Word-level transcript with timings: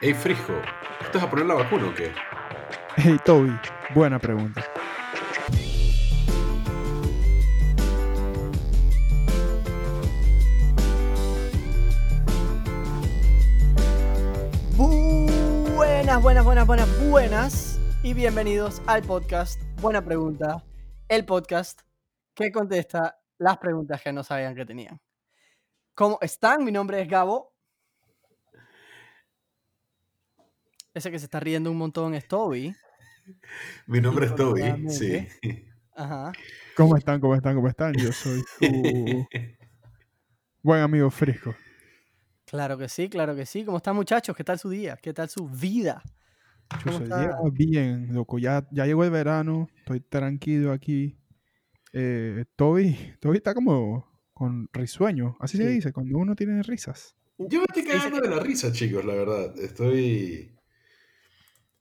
Hey, 0.00 0.14
Frisco, 0.14 0.52
¿estás 1.00 1.24
a 1.24 1.28
poner 1.28 1.46
la 1.46 1.54
vacuna 1.54 1.88
o 1.88 1.92
qué? 1.92 2.12
Hey, 2.94 3.18
Toby, 3.24 3.50
buena 3.96 4.20
pregunta. 4.20 4.64
Buenas, 15.74 16.22
buenas, 16.22 16.44
buenas, 16.44 16.66
buenas, 16.68 17.08
buenas. 17.10 17.80
Y 18.04 18.14
bienvenidos 18.14 18.80
al 18.86 19.02
podcast 19.02 19.60
Buena 19.80 20.04
Pregunta, 20.04 20.64
el 21.08 21.24
podcast 21.24 21.80
que 22.36 22.52
contesta 22.52 23.18
las 23.38 23.58
preguntas 23.58 24.00
que 24.00 24.12
no 24.12 24.22
sabían 24.22 24.54
que 24.54 24.64
tenían. 24.64 25.00
¿Cómo 25.96 26.18
están? 26.20 26.62
Mi 26.62 26.70
nombre 26.70 27.02
es 27.02 27.08
Gabo. 27.08 27.57
Ese 30.98 31.12
que 31.12 31.18
se 31.20 31.26
está 31.26 31.38
riendo 31.38 31.70
un 31.70 31.76
montón 31.76 32.12
es 32.14 32.26
Toby. 32.26 32.74
Mi 33.86 34.00
nombre 34.00 34.26
es 34.26 34.34
Toby, 34.34 34.90
sí. 34.90 35.28
Ajá. 35.94 36.32
¿Cómo 36.76 36.96
están? 36.96 37.20
¿Cómo 37.20 37.36
están? 37.36 37.54
¿Cómo 37.54 37.68
están? 37.68 37.94
Yo 37.94 38.10
soy 38.10 38.42
tu 38.58 39.28
buen 40.60 40.80
amigo 40.80 41.08
Frisco. 41.08 41.54
Claro 42.46 42.76
que 42.76 42.88
sí, 42.88 43.08
claro 43.08 43.36
que 43.36 43.46
sí. 43.46 43.64
¿Cómo 43.64 43.76
están 43.76 43.94
muchachos? 43.94 44.34
¿Qué 44.36 44.42
tal 44.42 44.58
su 44.58 44.70
día? 44.70 44.98
¿Qué 45.00 45.14
tal 45.14 45.28
su 45.28 45.48
vida? 45.48 46.02
Bien, 47.52 48.12
loco. 48.12 48.40
Ya, 48.40 48.66
ya 48.72 48.84
llegó 48.84 49.04
el 49.04 49.12
verano, 49.12 49.68
estoy 49.76 50.00
tranquilo 50.00 50.72
aquí. 50.72 51.16
Eh, 51.92 52.44
Toby, 52.56 53.14
Toby 53.20 53.36
está 53.36 53.54
como 53.54 54.04
con 54.34 54.68
risueño, 54.72 55.36
así 55.38 55.58
se 55.58 55.68
dice, 55.68 55.92
cuando 55.92 56.18
uno 56.18 56.34
tiene 56.34 56.60
risas. 56.64 57.14
Yo 57.38 57.60
me 57.60 57.66
estoy 57.68 57.84
cagando 57.84 58.20
de 58.20 58.30
la 58.30 58.40
risa, 58.40 58.72
chicos, 58.72 59.04
la 59.04 59.14
verdad. 59.14 59.56
Estoy. 59.60 60.57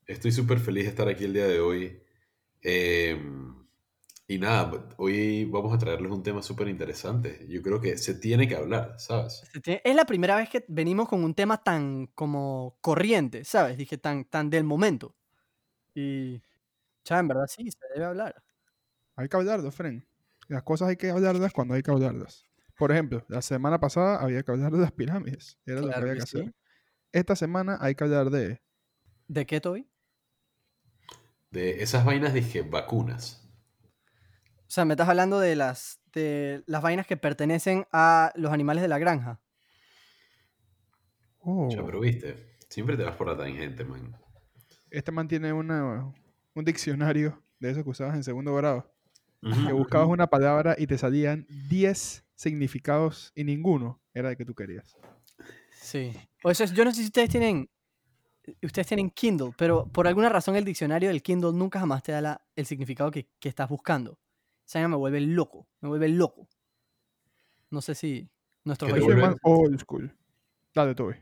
Estoy 0.08 0.32
súper 0.32 0.60
feliz 0.60 0.86
de 0.86 0.90
estar 0.92 1.08
aquí 1.10 1.26
el 1.26 1.34
día 1.34 1.48
de 1.48 1.60
hoy. 1.60 2.02
Eh, 2.62 3.22
y 4.26 4.40
nada, 4.40 4.88
hoy 4.98 5.44
vamos 5.46 5.74
a 5.74 5.78
traerles 5.78 6.12
un 6.12 6.24
tema 6.24 6.42
súper 6.42 6.70
interesante. 6.70 7.46
Yo 7.50 7.62
creo 7.62 7.82
que 7.82 7.98
se 7.98 8.14
tiene 8.14 8.48
que 8.48 8.56
hablar, 8.56 8.96
¿sabes? 9.00 9.44
Es 9.64 9.96
la 9.96 10.06
primera 10.06 10.38
vez 10.38 10.50
que 10.50 10.64
venimos 10.70 11.10
con 11.10 11.24
un 11.24 11.34
tema 11.34 11.62
tan 11.62 12.08
como 12.08 12.78
corriente, 12.80 13.44
¿sabes? 13.44 13.78
Dije, 13.78 13.98
tan, 13.98 14.24
tan 14.26 14.50
del 14.50 14.64
momento. 14.64 15.14
Y, 15.94 16.42
ya, 17.04 17.20
en 17.20 17.28
verdad 17.28 17.48
sí, 17.48 17.70
se 17.70 17.80
debe 17.94 18.06
hablar. 18.06 18.44
Hay 19.18 19.28
que 19.28 19.36
hablarlas, 19.36 19.76
Fren. 19.76 20.08
Las 20.48 20.64
cosas 20.64 20.90
hay 20.90 20.96
que 20.96 21.10
hablarlas 21.10 21.52
cuando 21.52 21.74
hay 21.74 21.84
que 21.84 21.92
hablarlas. 21.92 22.46
Por 22.78 22.92
ejemplo, 22.94 23.26
la 23.28 23.42
semana 23.42 23.80
pasada 23.80 24.22
había 24.22 24.44
que 24.44 24.52
hablar 24.52 24.72
de 24.72 24.80
las 24.80 24.92
pirámides. 24.94 25.58
Era 25.66 25.82
lo 25.82 25.88
que 25.88 25.94
Claro 25.94 26.02
había 26.04 26.14
que 26.14 26.20
que 26.22 26.28
sí. 26.28 26.40
hacer. 26.40 26.54
Esta 27.12 27.36
semana 27.36 27.78
hay 27.82 27.96
que 27.96 28.04
hablar 28.04 28.30
de 28.30 28.62
¿De 29.28 29.46
qué, 29.46 29.60
Toby? 29.60 29.90
De 31.58 31.82
esas 31.82 32.06
vainas 32.06 32.36
dije 32.36 32.62
vacunas. 32.62 33.44
O 34.60 34.70
sea, 34.70 34.86
me 34.86 34.94
estás 34.94 35.10
hablando 35.10 35.40
de 35.40 35.56
las, 35.56 36.00
de 36.14 36.62
las 36.68 36.84
vainas 36.84 37.08
que 37.08 37.18
pertenecen 37.18 37.88
a 37.92 38.32
los 38.36 38.52
animales 38.54 38.84
de 38.84 38.88
la 38.88 39.00
granja. 39.00 39.40
Oh, 41.40 41.68
Ya, 41.72 41.84
pero 41.84 42.00
viste, 42.00 42.58
siempre 42.70 42.96
te 42.96 43.02
vas 43.04 43.16
por 43.16 43.26
la 43.28 43.36
tangente, 43.36 43.84
man. 43.84 44.16
este 44.92 45.12
man 45.12 45.28
tiene 45.28 45.52
una, 45.52 46.14
un 46.54 46.64
diccionario 46.64 47.42
de 47.60 47.72
esos 47.72 47.84
que 47.84 47.90
usabas 47.90 48.14
en 48.16 48.24
segundo 48.24 48.54
grado. 48.54 48.94
Que 49.66 49.74
buscabas 49.74 50.10
una 50.10 50.28
palabra 50.28 50.76
y 50.78 50.86
te 50.86 51.00
salían 51.00 51.48
10 51.70 52.24
significados 52.36 53.32
y 53.34 53.44
ninguno 53.46 54.00
era 54.14 54.30
el 54.30 54.38
que 54.38 54.46
tú 54.46 54.54
querías. 54.54 54.96
Sí. 55.82 56.14
O 56.44 56.52
eso 56.52 56.64
es, 56.66 56.72
yo 56.74 56.86
no 56.86 56.92
sé 56.92 56.98
si 57.02 57.08
ustedes 57.08 57.30
tienen, 57.30 57.68
ustedes 58.62 58.88
tienen 58.88 59.10
Kindle, 59.12 59.52
pero 59.58 59.86
por 59.88 60.08
alguna 60.08 60.30
razón 60.30 60.56
el 60.56 60.66
diccionario 60.66 61.10
del 61.10 61.22
Kindle 61.24 61.54
nunca 61.54 61.80
jamás 61.80 62.04
te 62.04 62.12
da 62.12 62.22
la- 62.22 62.42
el 62.56 62.66
significado 62.66 63.12
que, 63.12 63.28
que 63.40 63.50
estás 63.50 63.70
buscando. 63.70 64.20
Esa 64.66 64.80
vaina 64.80 64.90
me 64.90 64.96
vuelve 64.98 65.22
loco, 65.22 65.68
me 65.82 65.90
vuelve 65.90 66.10
loco. 66.10 66.48
No 67.70 67.82
sé 67.82 67.96
si 67.96 68.30
nuestros 68.64 68.90
¿Qué 68.92 69.00
te 69.00 69.06
Yo 69.06 69.12
soy 69.12 69.22
más 69.22 69.36
old 69.44 69.80
school. 69.80 70.18
Dale, 70.74 70.96
Toby. 70.96 71.16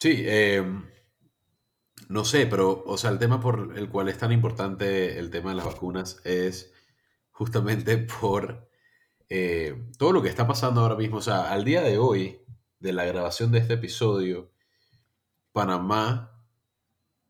Sí, 0.00 0.22
eh, 0.24 0.64
no 2.08 2.24
sé, 2.24 2.46
pero, 2.46 2.82
o 2.86 2.96
sea, 2.98 3.10
el 3.10 3.18
tema 3.18 3.40
por 3.40 3.74
el 3.76 3.88
cual 3.88 4.08
es 4.08 4.18
tan 4.18 4.32
importante 4.32 5.18
el 5.18 5.30
tema 5.30 5.50
de 5.50 5.56
las 5.56 5.66
vacunas 5.66 6.20
es 6.24 6.72
justamente 7.30 7.98
por 8.20 8.68
eh, 9.28 9.90
todo 9.98 10.12
lo 10.12 10.22
que 10.22 10.28
está 10.28 10.46
pasando 10.46 10.80
ahora 10.80 10.96
mismo. 10.96 11.16
O 11.18 11.22
sea, 11.22 11.50
al 11.52 11.64
día 11.64 11.82
de 11.82 11.98
hoy, 11.98 12.40
de 12.80 12.92
la 12.92 13.04
grabación 13.04 13.52
de 13.52 13.58
este 13.60 13.74
episodio, 13.74 14.51
Panamá 15.52 16.30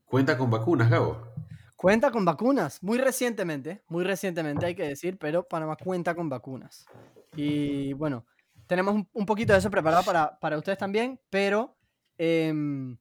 cuenta 0.04 0.38
con 0.38 0.50
vacunas, 0.50 0.90
Gabo. 0.90 1.32
Cuenta 1.76 2.12
con 2.12 2.24
vacunas, 2.24 2.80
muy 2.82 2.98
recientemente, 2.98 3.82
muy 3.88 4.04
recientemente 4.04 4.66
hay 4.66 4.74
que 4.76 4.86
decir, 4.86 5.18
pero 5.18 5.42
Panamá 5.48 5.76
cuenta 5.76 6.14
con 6.14 6.28
vacunas. 6.28 6.86
Y 7.34 7.92
bueno, 7.94 8.24
tenemos 8.66 8.94
un, 8.94 9.08
un 9.12 9.26
poquito 9.26 9.52
de 9.52 9.58
eso 9.58 9.70
preparado 9.70 10.04
para, 10.04 10.38
para 10.38 10.58
ustedes 10.58 10.78
también, 10.78 11.18
pero, 11.28 11.76
em, 12.18 12.96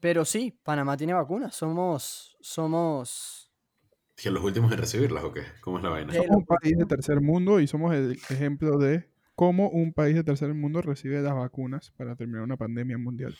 pero 0.00 0.24
sí, 0.24 0.58
Panamá 0.62 0.96
tiene 0.96 1.12
vacunas. 1.12 1.54
Somos, 1.54 2.38
somos, 2.40 3.52
Que 4.16 4.30
los 4.30 4.42
últimos 4.42 4.72
en 4.72 4.78
recibirlas, 4.78 5.24
¿o 5.24 5.32
qué? 5.32 5.42
¿Cómo 5.60 5.76
es 5.76 5.84
la 5.84 5.90
vaina? 5.90 6.14
Somos 6.14 6.36
un 6.38 6.46
país 6.46 6.78
de 6.78 6.86
tercer 6.86 7.20
mundo 7.20 7.60
y 7.60 7.66
somos 7.66 7.94
el 7.94 8.12
ejemplo 8.30 8.78
de 8.78 9.10
cómo 9.34 9.68
un 9.68 9.92
país 9.92 10.14
de 10.14 10.24
tercer 10.24 10.54
mundo 10.54 10.80
recibe 10.80 11.20
las 11.20 11.34
vacunas 11.34 11.90
para 11.90 12.16
terminar 12.16 12.42
una 12.42 12.56
pandemia 12.56 12.96
mundial. 12.96 13.36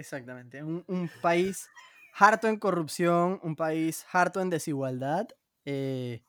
Exactamente, 0.00 0.62
un, 0.62 0.84
un 0.88 1.08
país 1.22 1.68
harto 2.14 2.48
en 2.48 2.58
corrupción, 2.58 3.38
un 3.42 3.54
país 3.56 4.04
harto 4.12 4.40
en 4.40 4.50
desigualdad. 4.50 5.28
eh, 5.64 6.22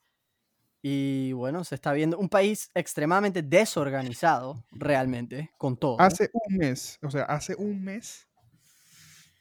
y 0.84 1.32
bueno, 1.32 1.62
se 1.62 1.76
está 1.76 1.92
viendo 1.92 2.18
un 2.18 2.28
país 2.28 2.68
extremadamente 2.74 3.40
desorganizado, 3.42 4.64
realmente, 4.72 5.52
con 5.56 5.76
todo. 5.76 6.00
Hace 6.00 6.28
un 6.32 6.56
mes, 6.56 6.98
o 7.02 7.10
sea, 7.10 7.22
hace 7.22 7.54
un 7.54 7.84
mes, 7.84 8.26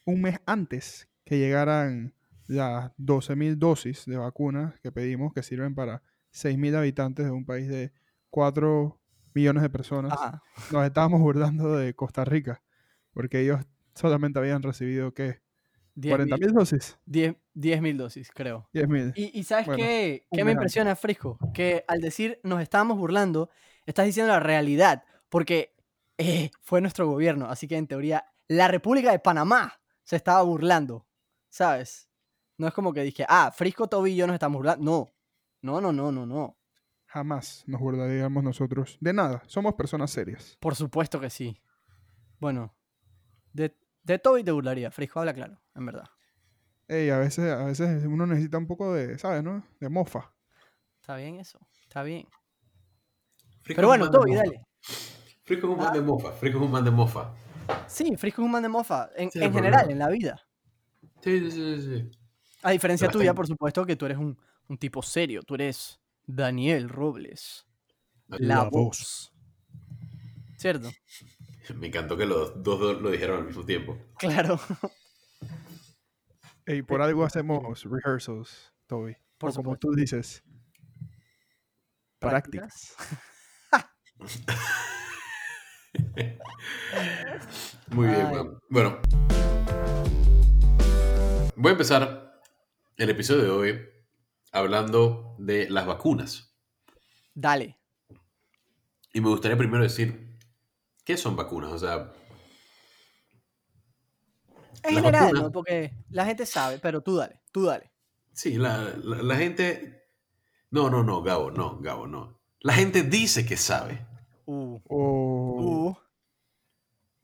un 0.05 0.21
mes 0.21 0.39
antes 0.45 1.07
que 1.25 1.39
llegaran 1.39 2.13
las 2.47 2.91
12.000 2.97 3.57
dosis 3.57 4.05
de 4.05 4.17
vacunas 4.17 4.79
que 4.81 4.91
pedimos, 4.91 5.33
que 5.33 5.41
sirven 5.41 5.73
para 5.73 6.03
6.000 6.29 6.75
habitantes 6.75 7.25
de 7.25 7.31
un 7.31 7.45
país 7.45 7.67
de 7.67 7.91
4 8.29 8.99
millones 9.33 9.63
de 9.63 9.69
personas, 9.69 10.13
Ajá. 10.13 10.43
nos 10.71 10.85
estábamos 10.85 11.21
burlando 11.21 11.75
de 11.75 11.95
Costa 11.95 12.23
Rica, 12.23 12.61
porque 13.13 13.39
ellos 13.41 13.61
solamente 13.96 14.40
habían 14.40 14.63
recibido, 14.63 15.13
¿qué? 15.13 15.41
40.000 15.96 16.52
dosis. 16.53 16.97
10 17.06 17.81
mil 17.81 17.97
dosis, 17.97 18.31
creo. 18.31 18.69
10.000. 18.74 19.13
Y, 19.16 19.40
y 19.40 19.44
¿sabes 19.44 19.66
Bueno, 19.66 19.84
qué, 19.84 20.25
qué 20.31 20.44
me 20.46 20.52
impresiona, 20.53 20.96
Frisco? 20.96 21.38
Que 21.53 21.84
al 21.88 22.00
decir 22.00 22.40
nos 22.44 22.62
estábamos 22.62 22.97
burlando, 22.97 23.50
estás 23.85 24.06
diciendo 24.06 24.31
la 24.31 24.40
realidad, 24.40 25.03
porque 25.29 25.75
eh, 26.18 26.52
fue 26.62 26.81
nuestro 26.81 27.07
gobierno, 27.07 27.47
así 27.47 27.68
que 27.68 27.78
en 27.78 27.88
teoría 27.88 28.25
la 28.47 28.68
República 28.68 29.12
de 29.12 29.19
Panamá 29.19 29.81
se 30.03 30.16
estaba 30.16 30.41
burlando, 30.44 31.08
¿sabes? 31.50 32.09
No 32.58 32.68
es 32.68 32.73
como 32.73 32.94
que 32.94 33.02
dije, 33.02 33.25
ah, 33.28 33.52
Frisco, 33.56 33.88
Toby 33.88 34.12
y 34.12 34.16
yo 34.16 34.28
nos 34.28 34.35
estamos 34.35 34.58
burlando. 34.58 35.09
No, 35.62 35.81
no, 35.81 35.81
no, 35.81 35.91
no, 35.91 36.12
no, 36.12 36.25
no. 36.25 36.58
Jamás 37.06 37.63
nos 37.68 37.81
burlaríamos 37.81 38.44
nosotros 38.44 38.97
de 39.02 39.13
nada. 39.13 39.44
Somos 39.47 39.73
personas 39.75 40.12
serias. 40.12 40.58
Por 40.59 40.75
supuesto 40.75 41.19
que 41.19 41.29
sí. 41.29 41.58
Bueno, 42.40 42.75
de, 43.53 43.75
de 44.03 44.19
Toby 44.19 44.44
te 44.44 44.51
burlaría, 44.51 44.91
Frisco, 44.91 45.19
habla 45.19 45.34
claro, 45.34 45.62
en 45.75 45.85
verdad. 45.85 46.06
Ey, 46.88 47.09
a 47.09 47.17
veces, 47.19 47.51
a 47.51 47.63
veces 47.66 48.06
uno 48.06 48.25
necesita 48.28 48.57
un 48.57 48.67
poco 48.67 48.94
de, 48.94 49.17
¿sabes, 49.17 49.44
no? 49.44 49.63
De 49.79 49.89
mofa. 49.89 50.34
Está 51.00 51.16
bien 51.16 51.39
eso, 51.39 51.59
está 51.84 52.03
bien. 52.03 52.28
Pero 53.63 53.88
bueno, 53.88 54.09
Toby, 54.09 54.35
dale. 54.35 54.61
Frico 55.44 55.67
es 55.67 55.73
un 55.73 55.79
man 55.79 55.94
de 55.94 56.01
mofa. 56.01 56.31
Frico 56.34 56.57
es 56.57 56.63
un 56.63 56.72
man 56.72 56.84
de 56.84 56.91
mofa. 56.91 57.34
Sí, 57.88 58.16
Frisco 58.17 58.41
es 58.41 58.45
un 58.45 58.51
man 58.51 58.63
de 58.63 58.69
mofa, 58.69 59.09
en, 59.16 59.31
Sí, 59.31 59.40
en 59.41 59.52
por 59.52 59.61
general, 59.61 59.90
en 59.90 59.99
la 59.99 60.09
vida. 60.09 60.41
Sí, 61.22 61.40
sí, 61.40 61.52
sí, 61.52 61.81
sí. 61.81 62.11
A 62.64 62.72
diferencia 62.72 63.08
Pero 63.08 63.20
tuya, 63.20 63.34
por 63.34 63.47
supuesto, 63.47 63.85
que 63.85 63.96
tú 63.96 64.05
eres 64.05 64.17
un, 64.17 64.37
un 64.67 64.78
tipo 64.78 65.02
serio. 65.02 65.41
Tú 65.43 65.55
eres 65.55 65.99
Daniel 66.25 66.90
Robles. 66.90 67.66
La, 68.28 68.37
La 68.40 68.64
voz. 68.64 68.72
voz. 68.72 69.34
¿Cierto? 70.58 70.90
Me 71.75 71.87
encantó 71.87 72.17
que 72.17 72.25
los 72.25 72.61
dos 72.63 72.79
do- 72.79 72.93
lo 72.93 73.11
dijeron 73.11 73.40
al 73.40 73.46
mismo 73.47 73.66
tiempo. 73.66 73.97
Claro. 74.17 74.59
Ey, 76.66 76.81
por 76.84 77.02
algo 77.02 77.23
hacemos 77.25 77.84
rehearsals, 77.84 78.73
Toby. 78.87 79.16
Por 79.37 79.49
o 79.49 79.53
como 79.53 79.75
tú 79.78 79.91
dices, 79.93 80.43
prácticas. 82.19 82.96
Muy 87.90 88.08
bien, 88.08 88.31
man. 88.31 88.59
Bueno. 88.69 88.99
Voy 91.55 91.69
a 91.69 91.73
empezar 91.73 92.41
el 92.97 93.09
episodio 93.09 93.43
de 93.43 93.49
hoy 93.49 93.81
hablando 94.52 95.35
de 95.40 95.69
las 95.69 95.85
vacunas. 95.85 96.55
Dale. 97.34 97.79
Y 99.13 99.22
me 99.22 99.29
gustaría 99.29 99.58
primero 99.58 99.84
decir, 99.84 100.30
¿qué 101.11 101.17
son 101.17 101.35
vacunas? 101.35 101.72
O 101.72 101.78
sea, 101.79 102.11
En 104.84 104.96
general, 104.96 105.31
vacunas- 105.31 105.41
¿no? 105.43 105.52
Porque 105.52 105.93
la 106.09 106.25
gente 106.25 106.46
sabe, 106.46 106.79
pero 106.79 107.02
tú 107.02 107.16
dale, 107.17 107.40
tú 107.52 107.63
dale. 107.66 107.91
Sí, 108.34 108.58
la, 108.58 108.78
la- 109.03 109.22
la 109.22 109.35
gente... 109.35 110.08
No, 110.72 110.90
no, 110.90 111.03
no, 111.03 111.22
Gabo, 111.22 111.52
no, 111.52 111.79
Gabo, 111.81 112.08
no. 112.08 112.40
La 112.61 112.73
gente 112.73 113.03
dice 113.03 113.46
que 113.46 113.58
sabe. 113.58 114.05
Uh, 114.46 114.79
O 114.87 115.90
uh. 115.90 115.97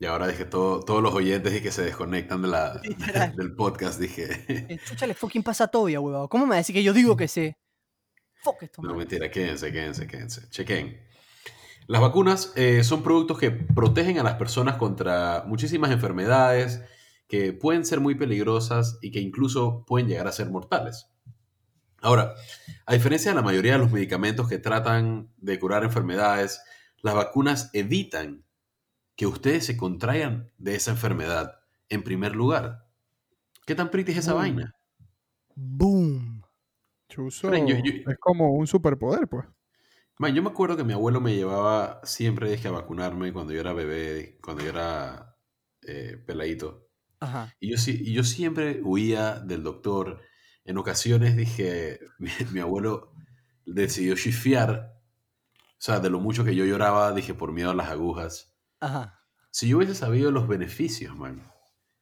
Y 0.00 0.04
ahora 0.06 0.28
dije, 0.28 0.44
todo, 0.44 0.80
todos 0.80 1.02
los 1.02 1.12
oyentes 1.14 1.52
y 1.54 1.60
que 1.62 1.72
se 1.72 1.82
desconectan 1.82 2.42
de 2.42 2.48
la, 2.48 2.80
del 3.36 3.54
podcast, 3.56 3.98
dije... 3.98 4.44
¿Qué 4.68 4.78
chucha 4.84 5.06
le 5.06 5.14
fucking 5.14 5.42
pasa 5.42 5.64
a 5.64 5.68
Toby, 5.68 5.96
huevado? 5.96 6.28
¿Cómo 6.28 6.44
me 6.44 6.50
va 6.50 6.54
a 6.56 6.58
decir 6.58 6.74
que 6.74 6.82
yo 6.82 6.92
digo 6.92 7.16
que 7.16 7.26
sé? 7.26 7.56
Fuck 8.42 8.62
esto, 8.64 8.82
No, 8.82 8.90
man. 8.90 8.98
mentira, 8.98 9.30
quédense, 9.30 9.72
quédense, 9.72 10.06
quédense. 10.06 10.48
Chequen. 10.50 11.07
Las 11.88 12.02
vacunas 12.02 12.52
eh, 12.54 12.84
son 12.84 13.02
productos 13.02 13.38
que 13.38 13.50
protegen 13.50 14.18
a 14.18 14.22
las 14.22 14.34
personas 14.34 14.76
contra 14.76 15.42
muchísimas 15.46 15.90
enfermedades 15.90 16.82
que 17.28 17.54
pueden 17.54 17.86
ser 17.86 18.00
muy 18.00 18.14
peligrosas 18.14 18.98
y 19.00 19.10
que 19.10 19.20
incluso 19.20 19.84
pueden 19.86 20.06
llegar 20.06 20.26
a 20.28 20.32
ser 20.32 20.50
mortales. 20.50 21.10
Ahora, 22.02 22.34
a 22.84 22.92
diferencia 22.92 23.30
de 23.30 23.36
la 23.36 23.42
mayoría 23.42 23.72
de 23.72 23.78
los 23.78 23.90
medicamentos 23.90 24.48
que 24.48 24.58
tratan 24.58 25.32
de 25.38 25.58
curar 25.58 25.82
enfermedades, 25.82 26.60
las 27.00 27.14
vacunas 27.14 27.70
evitan 27.72 28.44
que 29.16 29.26
ustedes 29.26 29.64
se 29.64 29.78
contraigan 29.78 30.52
de 30.58 30.74
esa 30.74 30.90
enfermedad 30.90 31.58
en 31.88 32.04
primer 32.04 32.36
lugar. 32.36 32.86
¿Qué 33.66 33.74
tan 33.74 33.90
pretty 33.90 34.12
es 34.12 34.18
esa 34.18 34.34
vaina? 34.34 34.74
Boom. 35.56 36.42
yo- 37.66 37.76
yo- 37.82 38.10
es 38.12 38.18
como 38.20 38.52
un 38.52 38.66
superpoder, 38.66 39.26
pues. 39.26 39.46
Man, 40.18 40.34
yo 40.34 40.42
me 40.42 40.50
acuerdo 40.50 40.76
que 40.76 40.84
mi 40.84 40.92
abuelo 40.92 41.20
me 41.20 41.36
llevaba 41.36 42.00
siempre 42.02 42.50
dije, 42.50 42.68
a 42.68 42.72
vacunarme 42.72 43.32
cuando 43.32 43.52
yo 43.52 43.60
era 43.60 43.72
bebé, 43.72 44.38
cuando 44.42 44.64
yo 44.64 44.70
era 44.70 45.36
eh, 45.82 46.22
peladito. 46.26 46.88
Ajá. 47.20 47.54
Y 47.60 47.70
yo, 47.70 47.76
y 47.86 48.12
yo 48.12 48.24
siempre 48.24 48.80
huía 48.82 49.38
del 49.38 49.62
doctor. 49.62 50.20
En 50.64 50.76
ocasiones 50.76 51.36
dije, 51.36 52.00
mi, 52.18 52.30
mi 52.52 52.60
abuelo 52.60 53.12
decidió 53.64 54.16
chifiar. 54.16 54.94
O 55.54 55.80
sea, 55.80 56.00
de 56.00 56.10
lo 56.10 56.18
mucho 56.18 56.44
que 56.44 56.56
yo 56.56 56.64
lloraba, 56.64 57.12
dije, 57.12 57.34
por 57.34 57.52
miedo 57.52 57.70
a 57.70 57.74
las 57.74 57.88
agujas. 57.88 58.56
Ajá. 58.80 59.22
Si 59.52 59.68
yo 59.68 59.76
hubiese 59.76 59.94
sabido 59.94 60.32
los 60.32 60.48
beneficios, 60.48 61.16
man, 61.16 61.48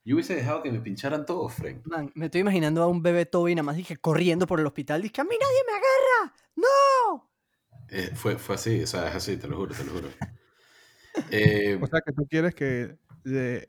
yo 0.05 0.15
hubiese 0.15 0.37
dejado 0.37 0.63
que 0.63 0.73
me 0.73 0.81
pincharan 0.81 1.27
todos, 1.27 1.53
Frank. 1.53 1.83
Man, 1.85 2.11
me 2.15 2.27
estoy 2.27 2.41
imaginando 2.41 2.83
a 2.83 2.87
un 2.87 3.03
bebé 3.03 3.27
Toby 3.27 3.55
nada 3.55 3.65
más 3.65 3.77
dije 3.77 3.97
corriendo 3.97 4.47
por 4.47 4.61
el 4.61 4.67
hospital. 4.67 5.03
Dije, 5.03 5.21
a 5.21 5.25
mí 5.25 5.35
nadie 5.39 5.59
me 5.67 5.73
agarra. 5.73 6.35
¡No! 6.55 7.36
Eh, 7.91 8.11
fue, 8.15 8.37
fue 8.39 8.55
así, 8.57 8.83
o 8.83 8.87
sea, 8.87 9.09
es 9.09 9.15
así, 9.17 9.37
te 9.37 9.49
lo 9.49 9.57
juro, 9.57 9.75
te 9.75 9.85
lo 9.85 9.93
juro. 9.93 10.09
Eh, 11.31 11.79
O 11.81 11.87
sea, 11.87 12.01
que 12.05 12.13
tú 12.13 12.27
quieres 12.29 12.55
que 12.55 12.97
le 13.25 13.67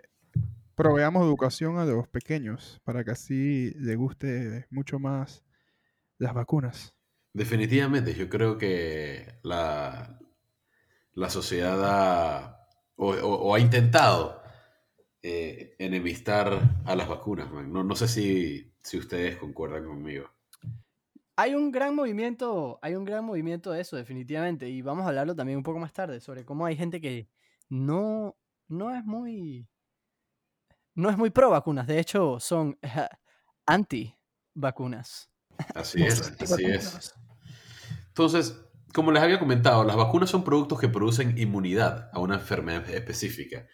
proveamos 0.75 1.23
educación 1.25 1.79
a 1.79 1.85
los 1.85 2.07
pequeños 2.09 2.81
para 2.85 3.03
que 3.03 3.11
así 3.11 3.71
le 3.77 3.95
guste 3.95 4.67
mucho 4.71 4.99
más 4.99 5.43
las 6.19 6.33
vacunas. 6.33 6.95
Definitivamente, 7.33 8.13
yo 8.15 8.29
creo 8.29 8.57
que 8.57 9.39
la, 9.43 10.19
la 11.13 11.29
sociedad 11.29 11.79
ha, 11.83 12.67
o, 12.95 13.11
o- 13.13 13.35
o 13.49 13.55
ha 13.55 13.59
intentado 13.59 14.41
eh, 15.23 15.75
enemistar 15.79 16.81
a 16.85 16.95
las 16.95 17.09
vacunas. 17.09 17.51
man. 17.51 17.71
No, 17.73 17.83
no 17.83 17.95
sé 17.95 18.07
si, 18.09 18.73
si 18.83 18.97
ustedes 18.99 19.37
concuerdan 19.37 19.85
conmigo. 19.85 20.31
Hay 21.39 21.53
un 21.53 21.71
gran 21.71 21.95
movimiento, 21.95 22.79
hay 22.81 22.95
un 22.95 23.05
gran 23.05 23.23
movimiento 23.23 23.71
de 23.71 23.81
eso, 23.81 23.95
definitivamente. 23.95 24.67
Y 24.67 24.81
vamos 24.81 25.05
a 25.05 25.09
hablarlo 25.09 25.35
también 25.35 25.57
un 25.57 25.63
poco 25.63 25.77
más 25.77 25.93
tarde, 25.93 26.19
sobre 26.19 26.43
cómo 26.43 26.65
hay 26.65 26.75
gente 26.75 26.99
que 26.99 27.29
no, 27.69 28.35
no 28.67 28.93
es 28.93 29.05
muy. 29.05 29.67
No 30.95 31.11
es 31.11 31.17
muy 31.17 31.29
pro 31.29 31.51
vacunas. 31.51 31.85
De 31.85 31.99
hecho, 31.99 32.39
son 32.39 32.79
anti 33.67 34.17
vacunas. 34.55 35.29
Así 35.75 36.03
es, 36.03 36.33
así 36.41 36.65
es. 36.65 37.13
Entonces, 38.07 38.59
como 38.93 39.11
les 39.11 39.21
había 39.21 39.37
comentado, 39.37 39.83
las 39.83 39.95
vacunas 39.95 40.31
son 40.31 40.43
productos 40.43 40.79
que 40.79 40.89
producen 40.89 41.37
inmunidad 41.37 42.09
a 42.13 42.19
una 42.19 42.35
enfermedad 42.35 42.89
específica. 42.89 43.67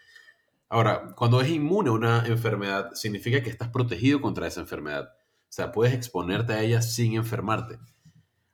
Ahora, 0.67 1.13
cuando 1.15 1.39
es 1.39 1.49
inmune 1.49 1.89
a 1.89 1.93
una 1.93 2.25
enfermedad, 2.25 2.91
significa 2.93 3.41
que 3.41 3.49
estás 3.49 3.69
protegido 3.69 4.19
contra 4.19 4.47
esa 4.47 4.59
enfermedad. 4.59 5.13
O 5.53 5.55
sea, 5.55 5.71
puedes 5.71 5.93
exponerte 5.93 6.51
a 6.53 6.61
ella 6.63 6.81
sin 6.81 7.13
enfermarte. 7.13 7.77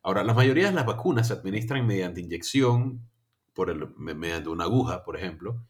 Ahora, 0.03 0.21
la 0.25 0.33
mayoría 0.33 0.65
de 0.65 0.73
las 0.73 0.85
vacunas 0.85 1.27
se 1.27 1.33
administran 1.33 1.87
mediante 1.87 2.19
inyección, 2.19 3.09
por 3.53 3.69
el- 3.69 3.95
me- 3.95 4.13
mediante 4.13 4.49
una 4.49 4.65
aguja, 4.65 5.05
por 5.05 5.15
ejemplo, 5.15 5.65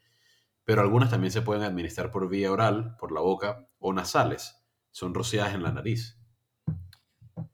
pero 0.63 0.81
algunas 0.81 1.11
también 1.11 1.29
se 1.31 1.43
pueden 1.43 1.61
administrar 1.61 2.09
por 2.09 2.27
vía 2.29 2.51
oral, 2.51 2.95
por 2.97 3.11
la 3.11 3.21
boca 3.21 3.67
o 3.77 3.93
nasales. 3.93 4.55
Son 4.89 5.13
rociadas 5.13 5.53
en 5.53 5.61
la 5.61 5.71
nariz. 5.71 6.17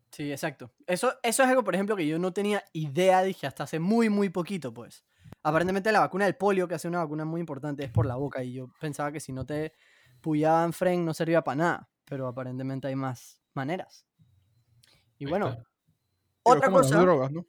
Sí, 0.10 0.32
exacto. 0.32 0.72
Eso, 0.88 1.12
eso 1.22 1.44
es 1.44 1.50
algo, 1.50 1.66
por 1.66 1.76
ejemplo, 1.76 1.98
que 1.98 2.08
yo 2.08 2.18
no 2.18 2.32
tenía 2.32 2.64
idea, 2.72 3.24
dije, 3.24 3.46
hasta 3.46 3.66
hace 3.66 3.80
muy, 3.80 4.08
muy 4.08 4.30
poquito, 4.30 4.74
pues. 4.74 5.04
Aparentemente 5.44 5.92
la 5.92 6.00
vacuna 6.00 6.24
del 6.24 6.38
polio, 6.38 6.70
que 6.70 6.76
hace 6.76 6.88
una 6.88 7.00
vacuna 7.00 7.26
muy 7.26 7.42
importante, 7.42 7.84
es 7.84 7.92
por 7.92 8.06
la 8.06 8.16
boca. 8.16 8.42
Y 8.42 8.54
yo 8.54 8.70
pensaba 8.80 9.12
que 9.12 9.20
si 9.20 9.34
no 9.34 9.46
te 9.46 9.74
puyaban 10.22 10.72
fren 10.72 11.04
no 11.04 11.14
servía 11.14 11.42
para 11.42 11.56
nada. 11.58 11.90
Pero 12.06 12.26
aparentemente 12.30 12.88
hay 12.88 12.96
más 12.96 13.42
maneras. 13.56 14.06
Y 15.18 15.26
Ahí 15.26 15.30
bueno. 15.30 15.66
Pero 16.48 16.58
otra 16.58 16.68
como 16.68 16.78
las 16.80 16.88
cosa 16.88 17.00
drogas, 17.00 17.32
¿no? 17.32 17.46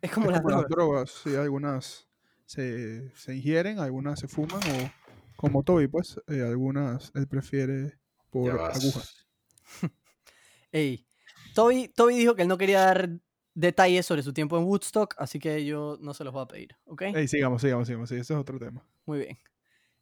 es 0.00 0.10
como 0.10 0.26
Es 0.26 0.32
las 0.32 0.40
como 0.42 0.50
las 0.50 0.68
drogas. 0.68 0.68
drogas, 0.68 1.10
sí, 1.22 1.34
algunas 1.36 2.08
se, 2.46 3.10
se 3.16 3.34
ingieren, 3.34 3.78
algunas 3.78 4.20
se 4.20 4.28
fuman 4.28 4.60
o 4.60 4.90
como 5.36 5.62
Toby, 5.62 5.88
pues, 5.88 6.20
eh, 6.28 6.42
algunas 6.42 7.10
él 7.14 7.26
prefiere 7.26 7.98
por 8.30 8.50
agujas. 8.50 9.26
Ey, 10.72 11.06
Toby, 11.54 11.88
Toby 11.88 12.16
dijo 12.16 12.34
que 12.34 12.42
él 12.42 12.48
no 12.48 12.58
quería 12.58 12.80
dar 12.80 13.10
detalles 13.54 14.06
sobre 14.06 14.22
su 14.22 14.32
tiempo 14.32 14.56
en 14.56 14.64
Woodstock, 14.64 15.14
así 15.18 15.38
que 15.38 15.64
yo 15.64 15.98
no 16.00 16.14
se 16.14 16.24
los 16.24 16.32
voy 16.32 16.42
a 16.42 16.48
pedir, 16.48 16.76
¿ok? 16.84 17.02
Ey, 17.14 17.28
sigamos, 17.28 17.60
sigamos, 17.62 17.86
sigamos, 17.86 18.08
sí, 18.08 18.16
ese 18.16 18.32
es 18.34 18.38
otro 18.38 18.58
tema. 18.58 18.86
Muy 19.04 19.18
bien. 19.18 19.38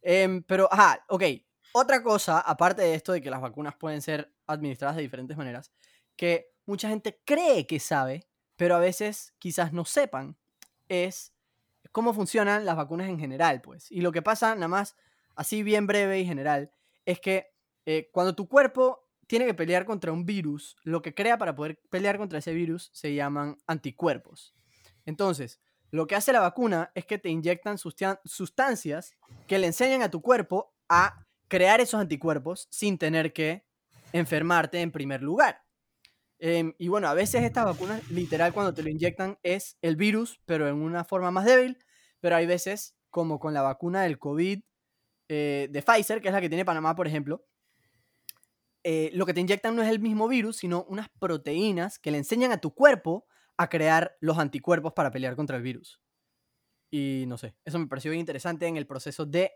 Em, 0.03 0.43
pero, 0.43 0.69
ajá, 0.73 1.05
ok. 1.09 1.25
Otra 1.73 2.03
cosa, 2.03 2.41
aparte 2.41 2.83
de 2.83 2.95
esto 2.95 3.13
de 3.13 3.21
que 3.21 3.31
las 3.31 3.41
vacunas 3.41 3.75
pueden 3.77 4.03
ser 4.03 4.33
administradas 4.51 4.97
de 4.97 5.03
diferentes 5.03 5.37
maneras, 5.37 5.73
que 6.17 6.53
mucha 6.67 6.89
gente 6.89 7.21
cree 7.25 7.67
que 7.67 7.81
sabe, 7.81 8.27
pero 8.57 8.77
a 8.77 8.79
veces 8.79 9.35
quizás 9.39 9.73
no 9.73 9.85
sepan, 9.85 10.37
es 10.89 11.33
cómo 11.93 12.13
funcionan 12.13 12.65
las 12.65 12.77
vacunas 12.77 13.09
en 13.09 13.19
general, 13.19 13.61
pues. 13.61 13.91
Y 13.91 14.01
lo 14.01 14.13
que 14.13 14.23
pasa, 14.23 14.55
nada 14.55 14.69
más, 14.69 14.97
así 15.35 15.63
bien 15.63 15.87
breve 15.87 16.21
y 16.21 16.27
general, 16.27 16.73
es 17.07 17.21
que 17.21 17.53
eh, 17.87 18.11
cuando 18.13 18.35
tu 18.35 18.49
cuerpo 18.49 19.09
tiene 19.27 19.47
que 19.47 19.55
pelear 19.55 19.85
contra 19.85 20.13
un 20.13 20.27
virus, 20.27 20.77
lo 20.83 21.03
que 21.03 21.15
crea 21.15 21.39
para 21.39 21.55
poder 21.55 21.81
pelear 21.89 22.19
contra 22.19 22.41
ese 22.41 22.53
virus 22.53 22.91
se 22.93 23.15
llaman 23.15 23.57
anticuerpos. 23.67 24.55
Entonces, 25.07 25.61
lo 25.91 26.07
que 26.07 26.15
hace 26.15 26.33
la 26.33 26.41
vacuna 26.41 26.93
es 26.95 27.05
que 27.05 27.19
te 27.19 27.31
inyectan 27.31 27.79
sustancias 27.79 29.17
que 29.47 29.59
le 29.59 29.67
enseñan 29.67 30.03
a 30.03 30.11
tu 30.11 30.21
cuerpo 30.23 30.75
a 30.89 31.27
crear 31.49 31.81
esos 31.81 32.01
anticuerpos 32.01 32.69
sin 32.71 32.99
tener 32.99 33.33
que 33.33 33.65
enfermarte 34.13 34.81
en 34.81 34.93
primer 34.93 35.23
lugar. 35.23 35.63
Em, 36.39 36.75
y 36.79 36.89
bueno, 36.89 37.09
a 37.09 37.15
veces 37.15 37.43
estas 37.43 37.67
vacunas, 37.67 38.09
literal, 38.11 38.53
cuando 38.53 38.73
te 38.73 38.83
lo 38.83 38.89
inyectan 38.89 39.39
es 39.43 39.77
el 39.83 39.97
virus, 39.97 40.41
pero 40.47 40.69
en 40.69 40.77
una 40.77 41.05
forma 41.05 41.31
más 41.31 41.45
débil. 41.45 41.79
Pero 42.21 42.37
hay 42.37 42.47
veces, 42.47 42.97
como 43.11 43.39
con 43.39 43.55
la 43.55 43.63
vacuna 43.63 44.03
del 44.03 44.19
COVID 44.19 44.61
eh, 45.29 45.69
de 45.71 45.83
Pfizer, 45.83 46.21
que 46.21 46.29
es 46.29 46.35
la 46.35 46.41
que 46.41 46.49
tiene 46.49 46.65
Panamá, 46.65 46.95
por 46.95 47.07
ejemplo, 47.07 47.47
eh, 48.83 49.11
lo 49.13 49.27
que 49.27 49.35
te 49.35 49.41
inyectan 49.41 49.77
no 49.77 49.83
es 49.83 49.91
el 49.91 50.01
mismo 50.01 50.29
virus, 50.29 50.57
sino 50.57 50.85
unas 50.85 51.09
proteínas 51.21 51.99
que 51.99 52.11
le 52.11 52.19
enseñan 52.19 52.53
a 52.53 52.59
tu 52.59 52.75
cuerpo 52.75 53.27
a 53.59 53.69
crear 53.69 54.17
los 54.21 54.39
anticuerpos 54.39 54.95
para 54.95 55.11
pelear 55.11 55.37
contra 55.37 55.59
el 55.59 55.63
virus. 55.63 56.01
Y 56.91 57.25
no 57.29 57.37
sé, 57.37 57.55
eso 57.65 57.79
me 57.79 57.87
pareció 57.87 58.11
bien 58.11 58.21
interesante 58.21 58.67
en 58.67 58.77
el 58.77 58.87
proceso 58.87 59.27
de 59.27 59.53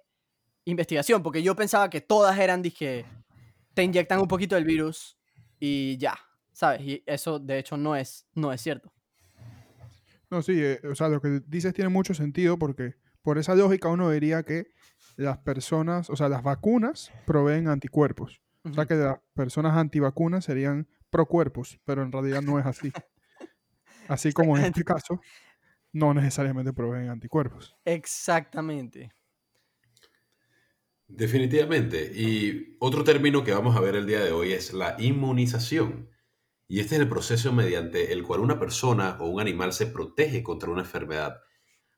investigación, 0.67 1.23
porque 1.23 1.43
yo 1.43 1.57
pensaba 1.57 1.89
que 1.89 2.03
todas 2.03 2.39
eran, 2.39 2.61
dije, 2.61 3.07
te 3.75 3.83
inyectan 3.83 4.21
un 4.21 4.29
poquito 4.29 4.55
del 4.55 4.65
virus 4.65 5.19
y 5.59 5.97
ya, 5.99 6.17
¿sabes? 6.53 6.81
Y 6.83 7.03
eso 7.07 7.39
de 7.39 7.59
hecho 7.59 7.77
no 7.77 7.97
es, 7.97 8.27
no 8.35 8.53
es 8.53 8.61
cierto. 8.61 8.93
No, 10.31 10.43
sí, 10.43 10.55
eh, 10.57 10.81
o 10.91 10.95
sea, 10.95 11.09
lo 11.09 11.21
que 11.21 11.41
dices 11.47 11.75
tiene 11.75 11.91
mucho 11.91 12.15
sentido 12.15 12.59
porque 12.59 12.95
por 13.23 13.39
esa 13.39 13.55
lógica 13.55 13.89
uno 13.89 14.11
diría 14.11 14.43
que 14.43 14.69
las 15.17 15.39
personas, 15.39 16.11
o 16.11 16.17
sea, 16.17 16.29
las 16.29 16.43
vacunas 16.43 17.13
proveen 17.27 17.69
anticuerpos. 17.69 18.41
O 18.65 18.73
sea, 18.73 18.87
que 18.87 18.95
las 18.95 19.19
personas 19.35 19.77
antivacunas 19.77 20.45
serían 20.47 20.89
procuerpos, 21.11 21.79
pero 21.85 22.03
en 22.03 22.11
realidad 22.11 22.41
no 22.41 22.59
es 22.59 22.65
así. 22.65 22.93
Así 24.09 24.33
como 24.33 24.57
en 24.57 24.65
este 24.65 24.85
caso, 24.85 25.21
no 25.93 26.15
necesariamente 26.15 26.73
proveen 26.73 27.11
anticuerpos. 27.11 27.77
Exactamente. 27.85 29.13
Definitivamente. 31.17 32.11
Y 32.13 32.77
otro 32.81 33.05
término 33.05 33.45
que 33.45 33.53
vamos 33.53 33.77
a 33.77 33.81
ver 33.81 33.95
el 33.95 34.05
día 34.07 34.25
de 34.25 34.33
hoy 34.33 34.53
es 34.53 34.73
la 34.73 34.97
inmunización. 34.99 36.11
Y 36.67 36.81
este 36.81 36.97
es 36.97 37.01
el 37.03 37.09
proceso 37.09 37.53
mediante 37.53 38.13
el 38.13 38.25
cual 38.25 38.41
una 38.41 38.59
persona 38.59 39.17
o 39.21 39.29
un 39.29 39.41
animal 39.41 39.73
se 39.73 39.87
protege 39.87 40.43
contra 40.43 40.71
una 40.71 40.83
enfermedad. 40.83 41.41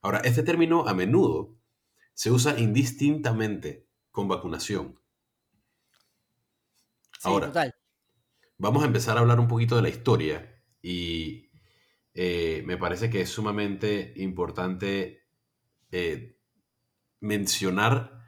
Ahora, 0.02 0.18
este 0.18 0.42
término 0.42 0.86
a 0.86 0.92
menudo 0.92 1.56
se 2.12 2.30
usa 2.30 2.58
indistintamente 2.58 3.88
con 4.10 4.28
vacunación. 4.28 5.00
Ahora, 7.22 7.46
total. 7.46 7.74
vamos 8.58 8.82
a 8.82 8.86
empezar 8.86 9.16
a 9.16 9.20
hablar 9.20 9.40
un 9.40 9.48
poquito 9.48 9.76
de 9.76 9.82
la 9.82 9.88
historia 9.88 10.62
y 10.82 11.50
eh, 12.12 12.62
me 12.66 12.76
parece 12.76 13.08
que 13.08 13.22
es 13.22 13.30
sumamente 13.30 14.12
importante 14.16 15.26
eh, 15.90 16.38
mencionar 17.20 18.25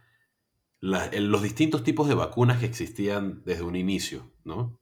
los 0.81 1.43
distintos 1.43 1.83
tipos 1.83 2.09
de 2.09 2.15
vacunas 2.15 2.59
que 2.59 2.67
existían 2.67 3.43
desde 3.45 3.63
un 3.63 3.77
inicio, 3.77 4.33
¿no? 4.45 4.79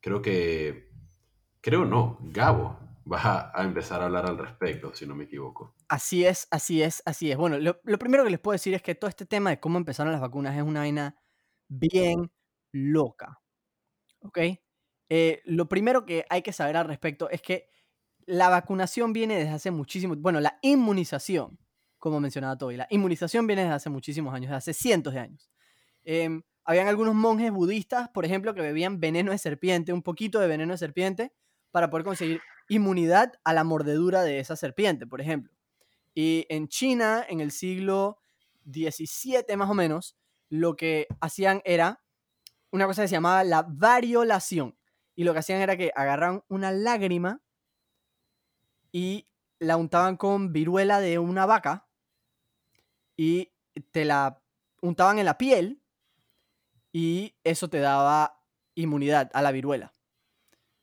Creo 0.00 0.22
que, 0.22 0.90
creo 1.60 1.84
no, 1.84 2.18
Gabo, 2.22 2.78
vas 3.04 3.24
a, 3.24 3.62
empezar 3.62 4.02
a 4.02 4.06
hablar 4.06 4.26
al 4.26 4.38
respecto, 4.38 4.94
si 4.94 5.06
no 5.06 5.14
me 5.14 5.24
equivoco. 5.24 5.74
Así 5.88 6.24
es, 6.24 6.48
así 6.50 6.82
es, 6.82 7.02
así 7.04 7.30
es. 7.30 7.36
Bueno, 7.36 7.58
lo, 7.58 7.80
lo 7.84 7.98
primero 7.98 8.24
que 8.24 8.30
les 8.30 8.40
puedo 8.40 8.54
decir 8.54 8.74
es 8.74 8.82
que 8.82 8.94
todo 8.94 9.08
este 9.08 9.26
tema 9.26 9.50
de 9.50 9.60
cómo 9.60 9.78
empezaron 9.78 10.12
las 10.12 10.20
vacunas 10.20 10.56
es 10.56 10.62
una 10.62 10.80
vaina 10.80 11.16
bien 11.68 12.30
loca. 12.72 13.40
¿Ok? 14.20 14.38
Eh, 15.10 15.42
lo 15.44 15.68
primero 15.68 16.06
que 16.06 16.24
hay 16.30 16.42
que 16.42 16.52
saber 16.52 16.76
al 16.76 16.88
respecto 16.88 17.28
es 17.30 17.42
que 17.42 17.68
la 18.26 18.48
vacunación 18.48 19.12
viene 19.12 19.36
desde 19.36 19.50
hace 19.50 19.70
muchísimo, 19.70 20.16
bueno, 20.16 20.40
la 20.40 20.58
inmunización, 20.62 21.58
como 22.04 22.20
mencionaba 22.20 22.58
Toby, 22.58 22.76
la 22.76 22.86
inmunización 22.90 23.46
viene 23.46 23.62
desde 23.62 23.76
hace 23.76 23.88
muchísimos 23.88 24.34
años, 24.34 24.50
desde 24.50 24.58
hace 24.58 24.74
cientos 24.74 25.14
de 25.14 25.20
años. 25.20 25.50
Em, 26.02 26.42
habían 26.62 26.86
algunos 26.86 27.14
monjes 27.14 27.50
budistas, 27.50 28.10
por 28.10 28.26
ejemplo, 28.26 28.54
que 28.54 28.60
bebían 28.60 29.00
veneno 29.00 29.32
de 29.32 29.38
serpiente, 29.38 29.90
un 29.90 30.02
poquito 30.02 30.38
de 30.38 30.46
veneno 30.46 30.74
de 30.74 30.76
serpiente, 30.76 31.32
para 31.70 31.88
poder 31.88 32.04
conseguir 32.04 32.42
inmunidad 32.68 33.32
a 33.42 33.54
la 33.54 33.64
mordedura 33.64 34.22
de 34.22 34.38
esa 34.38 34.54
serpiente, 34.54 35.06
por 35.06 35.22
ejemplo. 35.22 35.54
Y 36.14 36.44
en 36.50 36.68
China, 36.68 37.24
en 37.26 37.40
el 37.40 37.50
siglo 37.50 38.18
XVII 38.70 39.56
más 39.56 39.70
o 39.70 39.74
menos, 39.74 40.14
lo 40.50 40.76
que 40.76 41.06
hacían 41.22 41.62
era 41.64 42.02
una 42.70 42.84
cosa 42.84 43.00
que 43.00 43.08
se 43.08 43.14
llamaba 43.14 43.44
la 43.44 43.62
variolación. 43.66 44.76
Y 45.14 45.24
lo 45.24 45.32
que 45.32 45.38
hacían 45.38 45.62
era 45.62 45.78
que 45.78 45.90
agarraban 45.96 46.44
una 46.48 46.70
lágrima 46.70 47.40
y 48.92 49.26
la 49.58 49.78
untaban 49.78 50.18
con 50.18 50.52
viruela 50.52 51.00
de 51.00 51.18
una 51.18 51.46
vaca 51.46 51.86
y 53.16 53.52
te 53.90 54.04
la 54.04 54.42
untaban 54.80 55.18
en 55.18 55.24
la 55.24 55.38
piel 55.38 55.82
y 56.92 57.34
eso 57.44 57.68
te 57.68 57.78
daba 57.78 58.40
inmunidad 58.74 59.30
a 59.34 59.42
la 59.42 59.52
viruela. 59.52 59.92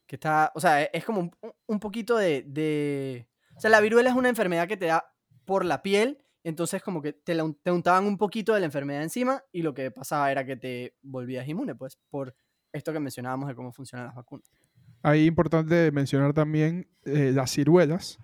Que 0.08 0.16
está, 0.16 0.52
o 0.56 0.60
sea, 0.60 0.84
es 0.84 1.06
como 1.06 1.22
un, 1.22 1.32
un 1.68 1.80
poquito 1.80 2.18
de, 2.18 2.44
de... 2.44 3.30
O 3.56 3.62
sea, 3.62 3.70
la 3.70 3.80
viruela 3.80 4.10
es 4.10 4.16
una 4.16 4.30
enfermedad 4.30 4.68
que 4.68 4.78
te 4.78 4.88
da 4.88 5.14
por 5.46 5.64
la 5.66 5.82
piel, 5.82 6.24
entonces 6.44 6.82
como 6.82 7.02
que 7.02 7.14
te, 7.14 7.36
la, 7.36 7.50
te 7.64 7.72
untaban 7.72 8.06
un 8.06 8.18
poquito 8.18 8.54
de 8.54 8.60
la 8.60 8.66
enfermedad 8.66 9.04
encima 9.04 9.44
y 9.52 9.62
lo 9.62 9.74
que 9.74 9.92
pasaba 9.92 10.32
era 10.32 10.46
que 10.46 10.58
te 10.58 10.98
volvías 11.02 11.48
inmune, 11.48 11.76
pues, 11.76 11.98
por 12.10 12.36
esto 12.74 12.92
que 12.92 13.00
mencionábamos 13.00 13.48
de 13.48 13.56
cómo 13.56 13.72
funcionan 13.72 14.08
las 14.08 14.16
vacunas. 14.16 14.52
Ahí 15.04 15.26
importante 15.26 15.92
mencionar 15.92 16.34
también 16.34 16.88
eh, 17.06 17.32
las 17.34 17.52
ciruelas. 17.52 18.20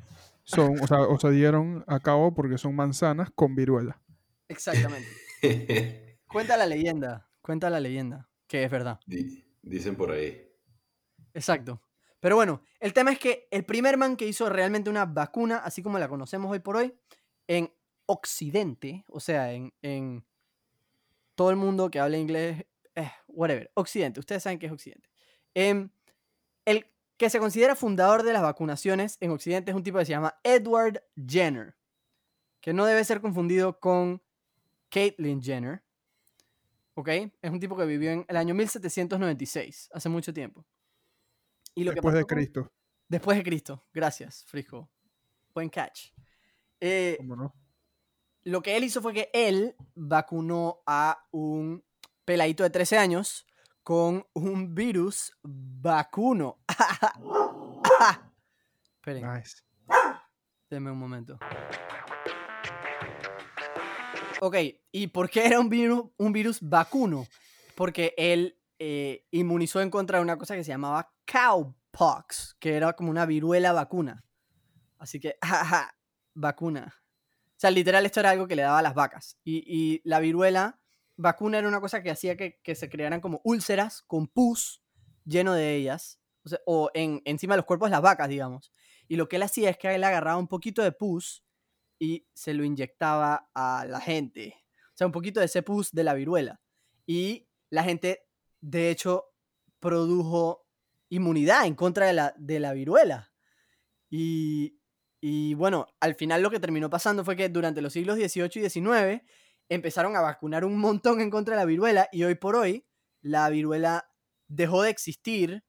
Son, 0.49 0.79
o 0.81 0.87
sea, 0.87 1.01
o 1.01 1.19
se 1.19 1.29
dieron 1.31 1.83
a 1.87 1.99
cabo 1.99 2.33
porque 2.33 2.57
son 2.57 2.73
manzanas 2.75 3.29
con 3.35 3.53
viruela. 3.55 4.01
Exactamente. 4.47 5.07
Cuenta 6.27 6.55
la 6.57 6.65
leyenda, 6.65 7.29
cuenta 7.41 7.69
la 7.69 7.79
leyenda, 7.79 8.29
que 8.47 8.63
es 8.63 8.71
verdad. 8.71 8.99
Di- 9.05 9.43
Dicen 9.61 9.95
por 9.95 10.11
ahí. 10.11 10.49
Exacto. 11.33 11.81
Pero 12.19 12.35
bueno, 12.35 12.61
el 12.79 12.93
tema 12.93 13.11
es 13.11 13.19
que 13.19 13.47
el 13.51 13.63
primer 13.65 13.97
man 13.97 14.15
que 14.17 14.25
hizo 14.27 14.49
realmente 14.49 14.89
una 14.89 15.05
vacuna, 15.05 15.57
así 15.57 15.81
como 15.83 15.99
la 15.99 16.07
conocemos 16.09 16.51
hoy 16.51 16.59
por 16.59 16.75
hoy, 16.77 16.93
en 17.47 17.71
Occidente, 18.07 19.05
o 19.09 19.19
sea, 19.19 19.51
en, 19.53 19.73
en 19.81 20.25
todo 21.35 21.49
el 21.49 21.55
mundo 21.57 21.89
que 21.91 21.99
habla 21.99 22.17
inglés, 22.17 22.65
eh, 22.95 23.11
whatever, 23.27 23.69
Occidente, 23.75 24.19
ustedes 24.19 24.43
saben 24.43 24.59
qué 24.59 24.65
es 24.65 24.71
Occidente. 24.71 25.09
Em, 25.53 25.89
el 26.65 26.85
que 27.17 27.29
se 27.29 27.39
considera 27.39 27.75
fundador 27.75 28.23
de 28.23 28.33
las 28.33 28.41
vacunaciones 28.43 29.17
en 29.19 29.31
Occidente 29.31 29.71
es 29.71 29.77
un 29.77 29.83
tipo 29.83 29.97
que 29.97 30.05
se 30.05 30.11
llama 30.11 30.39
Edward 30.43 31.03
Jenner, 31.27 31.75
que 32.61 32.73
no 32.73 32.85
debe 32.85 33.03
ser 33.03 33.21
confundido 33.21 33.79
con 33.79 34.21
Caitlyn 34.89 35.41
Jenner, 35.41 35.83
¿ok? 36.93 37.09
Es 37.41 37.51
un 37.51 37.59
tipo 37.59 37.75
que 37.75 37.85
vivió 37.85 38.11
en 38.11 38.25
el 38.27 38.37
año 38.37 38.53
1796, 38.53 39.89
hace 39.93 40.09
mucho 40.09 40.33
tiempo. 40.33 40.65
Y 41.73 41.83
lo 41.83 41.91
que 41.91 41.95
Después 41.95 42.15
de 42.15 42.21
con- 42.23 42.35
Cristo. 42.37 42.71
Después 43.07 43.37
de 43.37 43.43
Cristo. 43.43 43.83
Gracias, 43.93 44.43
Frijo. 44.45 44.89
Buen 45.53 45.69
catch. 45.69 46.11
Eh, 46.79 47.15
¿Cómo 47.17 47.35
no? 47.35 47.55
lo 48.43 48.61
que 48.61 48.77
él 48.77 48.83
hizo 48.83 49.01
fue 49.01 49.13
que 49.13 49.29
él 49.33 49.75
vacunó 49.95 50.81
a 50.85 51.25
un 51.31 51.83
peladito 52.25 52.63
de 52.63 52.69
13 52.69 52.97
años 52.97 53.46
con 53.87 54.27
un 54.33 54.75
virus 54.75 55.31
vacuno. 55.41 56.59
Esperen, 58.97 59.33
Nice. 59.33 59.63
denme 60.69 60.91
un 60.91 60.99
momento. 60.99 61.39
Ok, 64.41 64.57
¿y 64.91 65.07
por 65.07 65.29
qué 65.29 65.45
era 65.45 65.61
un 65.61 65.69
virus, 65.69 66.03
un 66.17 66.33
virus 66.33 66.59
vacuno? 66.59 67.27
Porque 67.77 68.13
él 68.17 68.59
eh, 68.77 69.25
inmunizó 69.31 69.79
en 69.79 69.89
contra 69.89 70.17
de 70.17 70.23
una 70.23 70.37
cosa 70.37 70.57
que 70.57 70.65
se 70.65 70.71
llamaba 70.71 71.13
cowpox, 71.25 72.57
que 72.59 72.75
era 72.75 72.91
como 72.91 73.09
una 73.09 73.25
viruela 73.25 73.71
vacuna. 73.71 74.25
Así 74.97 75.17
que, 75.21 75.37
jaja, 75.41 75.95
vacuna. 76.33 76.93
O 77.51 77.55
sea, 77.55 77.71
literal, 77.71 78.05
esto 78.05 78.19
era 78.19 78.31
algo 78.31 78.49
que 78.49 78.57
le 78.57 78.63
daba 78.63 78.79
a 78.79 78.83
las 78.83 78.95
vacas. 78.95 79.37
Y, 79.45 79.63
y 79.65 80.01
la 80.03 80.19
viruela 80.19 80.81
vacuna 81.17 81.57
era 81.57 81.67
una 81.67 81.81
cosa 81.81 82.01
que 82.01 82.11
hacía 82.11 82.37
que, 82.37 82.59
que 82.63 82.75
se 82.75 82.89
crearan 82.89 83.19
como 83.19 83.41
úlceras 83.43 84.03
con 84.03 84.27
pus 84.27 84.81
lleno 85.25 85.53
de 85.53 85.75
ellas, 85.75 86.21
o, 86.65 86.89
en, 86.93 87.21
encima 87.25 87.55
de 87.55 87.57
los 87.57 87.65
cuerpos 87.65 87.89
de 87.89 87.91
las 87.91 88.01
vacas, 88.01 88.29
digamos. 88.29 88.71
Y 89.07 89.15
lo 89.15 89.27
que 89.27 89.35
él 89.35 89.43
hacía 89.43 89.69
es 89.69 89.77
que 89.77 89.93
él 89.93 90.03
agarraba 90.03 90.37
un 90.37 90.47
poquito 90.47 90.81
de 90.81 90.91
pus 90.91 91.43
y 91.99 92.27
se 92.33 92.53
lo 92.53 92.63
inyectaba 92.63 93.49
a 93.53 93.85
la 93.87 93.99
gente. 93.99 94.55
O 94.93 94.97
sea, 94.97 95.07
un 95.07 95.13
poquito 95.13 95.39
de 95.39 95.47
ese 95.47 95.63
pus 95.63 95.91
de 95.91 96.03
la 96.03 96.13
viruela. 96.13 96.61
Y 97.05 97.49
la 97.69 97.83
gente, 97.83 98.25
de 98.61 98.89
hecho, 98.89 99.25
produjo 99.79 100.65
inmunidad 101.09 101.65
en 101.65 101.75
contra 101.75 102.07
de 102.07 102.13
la, 102.13 102.33
de 102.37 102.59
la 102.59 102.73
viruela. 102.73 103.31
Y, 104.09 104.79
y 105.19 105.53
bueno, 105.55 105.87
al 105.99 106.15
final 106.15 106.41
lo 106.41 106.51
que 106.51 106.59
terminó 106.59 106.89
pasando 106.89 107.25
fue 107.25 107.35
que 107.35 107.49
durante 107.49 107.81
los 107.81 107.93
siglos 107.93 108.17
XVIII 108.17 108.65
y 108.65 108.69
XIX 108.69 109.23
empezaron 109.69 110.15
a 110.15 110.21
vacunar 110.21 110.65
un 110.65 110.79
montón 110.79 111.21
en 111.21 111.29
contra 111.29 111.55
de 111.55 111.61
la 111.61 111.65
viruela 111.65 112.07
y 112.11 112.23
hoy 112.23 112.35
por 112.35 112.55
hoy 112.55 112.85
la 113.21 113.49
viruela 113.49 114.09
dejó 114.47 114.81
de 114.81 114.89
existir, 114.89 115.63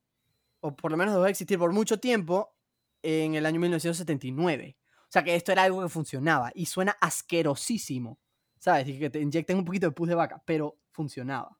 o 0.61 0.76
por 0.76 0.90
lo 0.90 0.97
menos 0.97 1.14
dejó 1.14 1.25
de 1.25 1.31
existir 1.31 1.59
por 1.59 1.73
mucho 1.73 1.99
tiempo, 1.99 2.55
en 3.02 3.35
el 3.35 3.47
año 3.47 3.61
1979. 3.61 4.76
O 5.02 5.11
sea 5.11 5.25
que 5.25 5.35
esto 5.35 5.52
era 5.52 5.62
algo 5.62 5.83
que 5.83 5.88
funcionaba 5.88 6.50
y 6.55 6.67
suena 6.67 6.97
asquerosísimo, 7.00 8.21
¿sabes? 8.59 8.87
Y 8.88 8.99
que 8.99 9.09
te 9.11 9.21
inyecten 9.21 9.59
un 9.59 9.64
poquito 9.64 9.87
de 9.87 9.93
pus 9.93 10.09
de 10.09 10.14
vaca, 10.14 10.43
pero 10.45 10.78
funcionaba. 10.90 11.59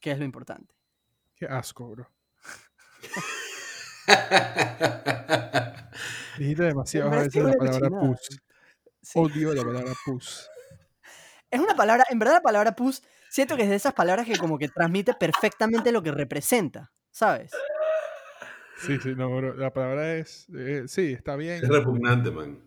Que 0.00 0.12
es 0.12 0.18
lo 0.18 0.24
importante. 0.24 0.74
Qué 1.34 1.46
asco, 1.46 1.90
bro. 1.90 2.08
Dijiste 6.38 6.64
demasiadas 6.64 7.10
Me 7.10 7.22
veces 7.22 7.42
la 7.42 7.54
palabra 7.54 7.88
pus. 7.88 8.20
Sí. 9.02 9.18
Odio 9.18 9.54
la 9.54 9.64
palabra 9.64 9.92
pus. 10.04 10.50
Es 11.54 11.60
una 11.60 11.76
palabra, 11.76 12.04
en 12.10 12.18
verdad 12.18 12.34
la 12.34 12.40
palabra 12.42 12.74
pus, 12.74 13.02
siento 13.30 13.56
que 13.56 13.62
es 13.62 13.68
de 13.68 13.76
esas 13.76 13.92
palabras 13.94 14.26
que 14.26 14.36
como 14.36 14.58
que 14.58 14.68
transmite 14.68 15.14
perfectamente 15.14 15.92
lo 15.92 16.02
que 16.02 16.10
representa, 16.10 16.90
¿sabes? 17.10 17.52
Sí, 18.78 18.98
sí, 19.00 19.14
no, 19.14 19.34
bro. 19.34 19.54
La 19.54 19.72
palabra 19.72 20.14
es. 20.16 20.46
eh, 20.54 20.82
sí, 20.88 21.12
está 21.12 21.36
bien. 21.36 21.62
Es 21.62 21.68
repugnante, 21.68 22.30
man. 22.32 22.60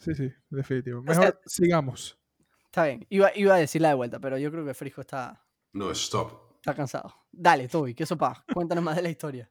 Sí, 0.00 0.14
sí, 0.14 0.32
definitivo. 0.48 1.02
sea- 1.02 1.14
Mejor 1.18 1.40
sigamos. 1.44 2.18
Está 2.64 2.84
bien, 2.86 3.06
iba, 3.10 3.30
iba 3.36 3.54
a 3.54 3.58
decirla 3.58 3.88
de 3.88 3.94
vuelta, 3.94 4.18
pero 4.18 4.38
yo 4.38 4.50
creo 4.50 4.64
que 4.64 4.74
Frijo 4.74 5.02
está, 5.02 5.44
No, 5.74 5.90
stop. 5.92 6.56
está 6.56 6.74
cansado. 6.74 7.14
Dale, 7.30 7.68
Toby, 7.68 7.94
¿qué 7.94 8.06
sopa? 8.06 8.44
Cuéntanos 8.52 8.82
más 8.82 8.96
de 8.96 9.02
la 9.02 9.10
historia. 9.10 9.50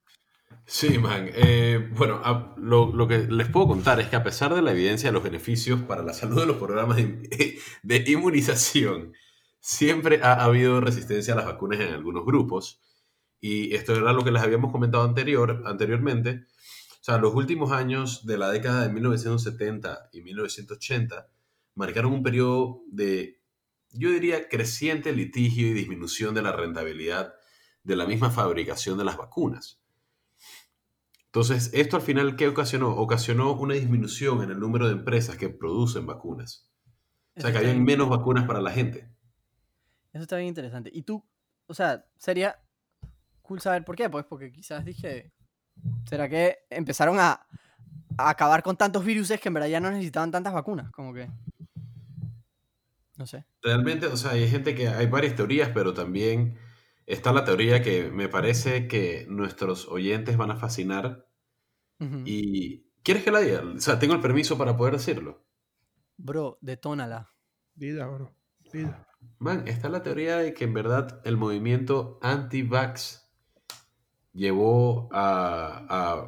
Sí, 0.65 0.97
man. 0.97 1.29
Eh, 1.33 1.89
bueno, 1.95 2.53
lo, 2.57 3.07
que 3.07 3.19
les 3.19 3.49
puedo 3.49 3.67
contar 3.67 3.99
es 3.99 4.07
que 4.07 4.15
a 4.15 4.23
pesar 4.23 4.53
de 4.53 4.61
la 4.61 4.71
evidencia 4.71 5.09
de 5.09 5.13
los 5.13 5.23
beneficios 5.23 5.81
para 5.81 6.03
la 6.03 6.13
salud 6.13 6.39
de 6.39 6.45
los 6.45 6.57
programas 6.57 6.97
de, 6.97 7.59
de 7.83 8.03
inmunización, 8.11 9.13
siempre 9.59 10.21
ha 10.21 10.43
habido 10.43 10.81
resistencia 10.81 11.33
a 11.33 11.37
las 11.37 11.45
vacunas 11.45 11.79
en 11.79 11.93
algunos 11.93 12.25
grupos. 12.25 12.81
Y 13.39 13.75
esto 13.75 13.95
era 13.95 14.13
lo 14.13 14.23
que 14.23 14.31
les 14.31 14.41
habíamos 14.41 14.71
comentado 14.71 15.03
anterior, 15.03 15.63
anteriormente. 15.65 16.45
O 17.01 17.03
sea, 17.03 17.17
los 17.19 17.35
últimos 17.35 17.71
años 17.71 18.25
de 18.25 18.37
la 18.37 18.49
década 18.49 18.87
de 18.87 18.93
1970 18.93 20.09
y 20.11 20.21
1980 20.21 21.27
marcaron 21.75 22.13
un 22.13 22.23
periodo 22.23 22.81
de, 22.87 23.41
yo 23.91 24.09
diría, 24.09 24.49
creciente 24.49 25.13
litigio 25.13 25.67
y 25.67 25.73
disminución 25.73 26.33
de 26.33 26.41
la 26.41 26.51
rentabilidad 26.51 27.35
de 27.83 27.95
la 27.95 28.07
misma 28.07 28.31
fabricación 28.31 28.97
de 28.97 29.05
las 29.05 29.17
vacunas. 29.17 29.84
Entonces, 31.35 31.69
esto 31.73 31.97
al 31.97 32.01
final, 32.01 32.35
¿qué 32.37 32.47
ocasionó? 32.47 32.95
Ocasionó 32.95 33.53
una 33.53 33.73
disminución 33.73 34.41
en 34.41 34.51
el 34.51 34.59
número 34.59 34.87
de 34.87 34.93
empresas 34.93 35.35
que 35.35 35.49
producen 35.49 36.05
vacunas. 36.05 36.69
O 37.35 37.39
Eso 37.39 37.47
sea, 37.47 37.51
que 37.51 37.57
habían 37.57 37.83
menos 37.83 38.07
vacunas 38.07 38.45
para 38.45 38.61
la 38.61 38.71
gente. 38.71 39.09
Eso 40.13 40.23
está 40.23 40.37
bien 40.37 40.47
interesante. 40.47 40.89
¿Y 40.93 41.01
tú 41.01 41.25
o 41.67 41.73
sea, 41.73 42.05
sería 42.17 42.57
cool 43.41 43.59
saber 43.59 43.83
por 43.83 43.95
qué, 43.95 44.09
pues 44.09 44.25
porque 44.25 44.51
quizás 44.51 44.85
dije, 44.85 45.31
¿será 46.07 46.29
que 46.29 46.59
empezaron 46.69 47.19
a, 47.19 47.45
a 48.17 48.29
acabar 48.29 48.63
con 48.63 48.77
tantos 48.77 49.03
virus 49.03 49.29
que 49.29 49.49
en 49.49 49.53
verdad 49.53 49.69
ya 49.69 49.79
no 49.79 49.91
necesitaban 49.91 50.31
tantas 50.31 50.53
vacunas? 50.53 50.91
Como 50.91 51.13
que... 51.13 51.29
No 53.17 53.25
sé. 53.25 53.45
Realmente, 53.61 54.07
o 54.07 54.17
sea, 54.17 54.31
hay 54.31 54.47
gente 54.49 54.75
que 54.75 54.89
hay 54.89 55.07
varias 55.07 55.35
teorías, 55.35 55.69
pero 55.73 55.93
también 55.93 56.57
está 57.05 57.31
la 57.31 57.45
teoría 57.45 57.81
que 57.81 58.09
me 58.09 58.27
parece 58.27 58.87
que 58.87 59.25
nuestros 59.29 59.87
oyentes 59.87 60.35
van 60.37 60.51
a 60.51 60.57
fascinar. 60.57 61.24
Y 62.25 62.83
¿quieres 63.03 63.23
que 63.23 63.31
la 63.31 63.39
diga? 63.39 63.61
O 63.75 63.79
sea, 63.79 63.97
tengo 63.99 64.13
el 64.13 64.21
permiso 64.21 64.57
para 64.57 64.75
poder 64.75 64.93
decirlo. 64.95 65.43
Bro, 66.17 66.57
detónala. 66.61 67.31
Dida, 67.73 68.07
bro. 68.07 68.33
Dida. 68.71 69.07
Man, 69.39 69.67
está 69.67 69.89
la 69.89 70.03
teoría 70.03 70.37
de 70.37 70.53
que 70.53 70.65
en 70.65 70.73
verdad 70.73 71.21
el 71.25 71.35
movimiento 71.37 72.19
anti-vax 72.21 73.27
llevó 74.33 75.09
a, 75.11 75.85
a- 75.89 76.27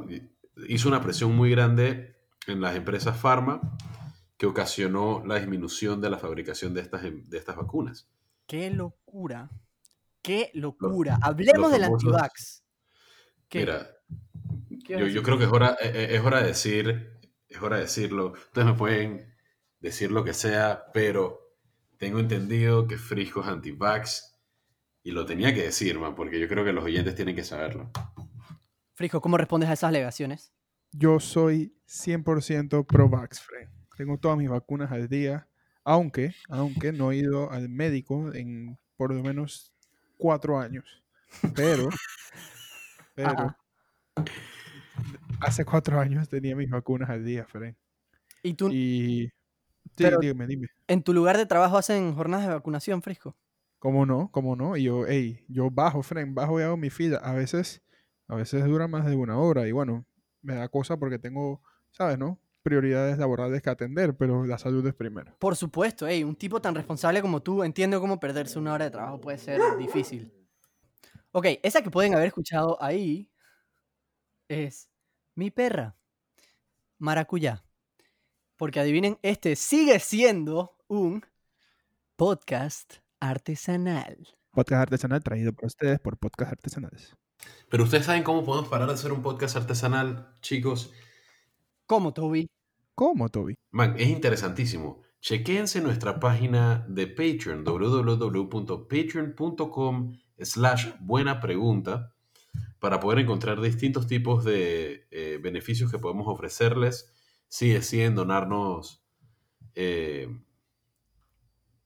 hizo 0.67 0.88
una 0.88 1.01
presión 1.01 1.36
muy 1.36 1.51
grande 1.51 2.15
en 2.47 2.62
las 2.62 2.75
empresas 2.75 3.17
farma 3.17 3.62
que 4.38 4.45
ocasionó 4.45 5.24
la 5.25 5.36
disminución 5.36 6.00
de 6.01 6.09
la 6.09 6.17
fabricación 6.17 6.74
de 6.74 6.81
estas, 6.81 7.03
em- 7.03 7.24
de 7.27 7.38
estas 7.38 7.55
vacunas. 7.55 8.07
Qué 8.45 8.69
locura. 8.69 9.50
Qué 10.21 10.51
locura. 10.53 11.17
Hablemos 11.21 11.71
del 11.71 11.83
famosos- 11.83 12.05
antivax. 12.13 12.63
¿Qué? 13.50 13.59
Mira, 13.59 13.88
¿Qué 13.88 13.97
yo, 14.88 15.08
yo 15.08 15.24
creo 15.24 15.38
que 15.38 15.46
es 15.46 15.51
hora, 15.51 15.77
eh, 15.82 15.91
eh, 15.94 16.08
es 16.15 16.22
hora 16.22 16.41
de 16.41 16.48
decir, 16.48 17.20
es 17.48 17.62
hora 17.62 17.77
de 17.77 17.84
decirlo. 17.84 18.32
Ustedes 18.32 18.67
me 18.67 18.74
pueden 18.74 19.36
decir 19.79 20.12
lo 20.12 20.24
que 20.24 20.34
sea, 20.34 20.86
pero 20.94 21.39
tengo 21.98 22.20
entendido 22.20 22.88
que 22.88 22.98
Frisco 22.98 23.41
es 23.41 23.48
anti-vax 23.48 24.36
y 25.03 25.12
lo 25.12 25.25
tenía 25.25 25.53
que 25.53 25.63
decir, 25.63 26.00
man, 26.00 26.15
porque 26.15 26.39
yo 26.39 26.48
creo 26.48 26.65
que 26.65 26.74
los 26.74 26.84
oyentes 26.84 27.15
tienen 27.15 27.36
que 27.36 27.44
saberlo. 27.44 27.91
Frisco, 28.94 29.22
¿cómo 29.22 29.38
respondes 29.38 29.70
a 29.70 29.74
esas 29.74 29.89
alegaciones? 29.89 30.53
Yo 30.91 31.20
soy 31.20 31.75
100% 31.88 32.86
pro-vax, 32.86 33.41
Fred. 33.41 33.70
Tengo 33.96 34.17
todas 34.17 34.38
mis 34.38 34.50
vacunas 34.50 34.91
al 34.91 35.08
día, 35.08 35.48
aunque, 35.84 36.34
aunque 36.50 36.91
no 36.91 37.12
he 37.12 37.17
ido 37.17 37.51
al 37.51 37.70
médico 37.70 38.34
en 38.34 38.77
por 38.96 39.13
lo 39.13 39.22
menos 39.24 39.74
cuatro 40.17 40.60
años. 40.60 41.03
Pero, 41.56 41.89
pero, 43.15 43.29
Ajá. 43.29 43.58
Hace 45.39 45.65
cuatro 45.65 46.00
años 46.00 46.27
tenía 46.29 46.56
mis 46.56 46.70
vacunas 46.70 47.10
al 47.10 47.24
día, 47.25 47.46
Fred. 47.46 47.75
¿Y 48.44 48.53
tú 48.53 48.70
Y, 48.72 49.25
sí, 49.86 49.91
Pero- 49.98 50.20
dime, 50.20 50.48
dime. 50.48 50.67
en 50.88 51.03
tu 51.03 51.13
lugar 51.13 51.38
de 51.38 51.46
trabajo 51.46 51.77
hacen 51.77 52.13
jornadas 52.15 52.48
de 52.48 52.53
vacunación, 52.53 53.01
Frisco? 53.01 53.36
¿Cómo 53.79 54.06
no? 54.06 54.29
¿Cómo 54.32 54.56
no? 54.56 54.75
Y 54.77 54.84
yo, 54.84 55.06
hey, 55.08 55.44
yo 55.48 55.70
bajo, 55.70 56.01
Fren, 56.01 56.34
bajo 56.34 56.60
y 56.60 56.63
hago 56.63 56.77
mi 56.77 56.89
fila. 56.89 57.17
A 57.17 57.34
veces, 57.34 57.82
a 58.27 58.36
veces 58.36 58.65
dura 58.65 58.88
más 58.88 59.06
de 59.06 59.15
una 59.15 59.38
hora 59.38 59.67
y 59.67 59.72
bueno, 59.72 60.06
me 60.41 60.56
da 60.56 60.67
cosa 60.70 60.98
porque 60.98 61.20
tengo, 61.20 61.62
¿sabes, 61.91 62.17
no? 62.17 62.39
Prioridades 62.63 63.17
laborales 63.17 63.62
que 63.62 63.70
atender, 63.70 64.15
pero 64.17 64.46
la 64.46 64.58
salud 64.58 64.86
es 64.88 64.94
primero. 64.94 65.34
Por 65.39 65.56
supuesto, 65.56 66.08
ey, 66.08 66.24
un 66.24 66.36
tipo 66.36 66.60
tan 66.62 66.75
responsable 66.75 67.22
como 67.22 67.41
tú, 67.41 67.63
entiendo 67.63 68.01
cómo 68.01 68.20
perderse 68.20 68.58
una 68.60 68.74
hora 68.74 68.86
de 68.86 68.91
trabajo 68.91 69.22
puede 69.22 69.38
ser 69.38 69.62
difícil. 69.77 70.34
Ok, 71.32 71.46
esa 71.63 71.82
que 71.82 71.91
pueden 71.91 72.13
haber 72.15 72.27
escuchado 72.27 72.82
ahí 72.82 73.29
es 74.50 74.89
Mi 75.38 75.51
perra, 75.51 75.96
Maracuyá. 76.98 77.63
Porque 78.56 78.79
adivinen, 78.79 79.20
este 79.22 79.56
sigue 79.56 80.00
siendo 80.00 80.75
un 80.88 81.24
podcast 82.15 82.96
artesanal. 83.20 84.29
Podcast 84.50 84.82
artesanal 84.82 85.22
traído 85.22 85.53
por 85.53 85.67
ustedes 85.67 86.00
por 86.00 86.17
Podcast 86.17 86.53
Artesanales. 86.53 87.15
Pero 87.70 87.84
ustedes 87.84 88.08
saben 88.08 88.23
cómo 88.23 88.43
podemos 88.43 88.67
parar 88.67 88.88
de 88.88 88.95
hacer 88.95 89.12
un 89.12 89.21
podcast 89.21 89.58
artesanal, 89.58 90.34
chicos. 90.41 90.91
¿Cómo, 91.86 92.15
Toby? 92.15 92.50
¿Cómo, 92.95 93.30
Toby? 93.30 93.54
Man, 93.69 93.93
es 94.00 94.08
interesantísimo. 94.08 95.04
Chequense 95.21 95.82
nuestra 95.82 96.19
página 96.19 96.84
de 96.89 97.06
Patreon, 97.06 97.63
www.patreon.com 97.63 100.17
slash 100.39 100.88
buena 101.00 101.39
pregunta, 101.39 102.16
para 102.80 103.00
poder 103.00 103.20
encontrar 103.20 103.60
distintos 103.62 104.08
tipos 104.08 104.44
de 104.44 105.08
eh, 105.12 105.40
beneficios 105.42 105.92
que 105.92 106.00
podemos 106.00 106.28
ofrecerles 106.28 107.13
si 107.48 107.70
deciden 107.70 108.16
donarnos 108.16 109.04
eh, 109.76 110.28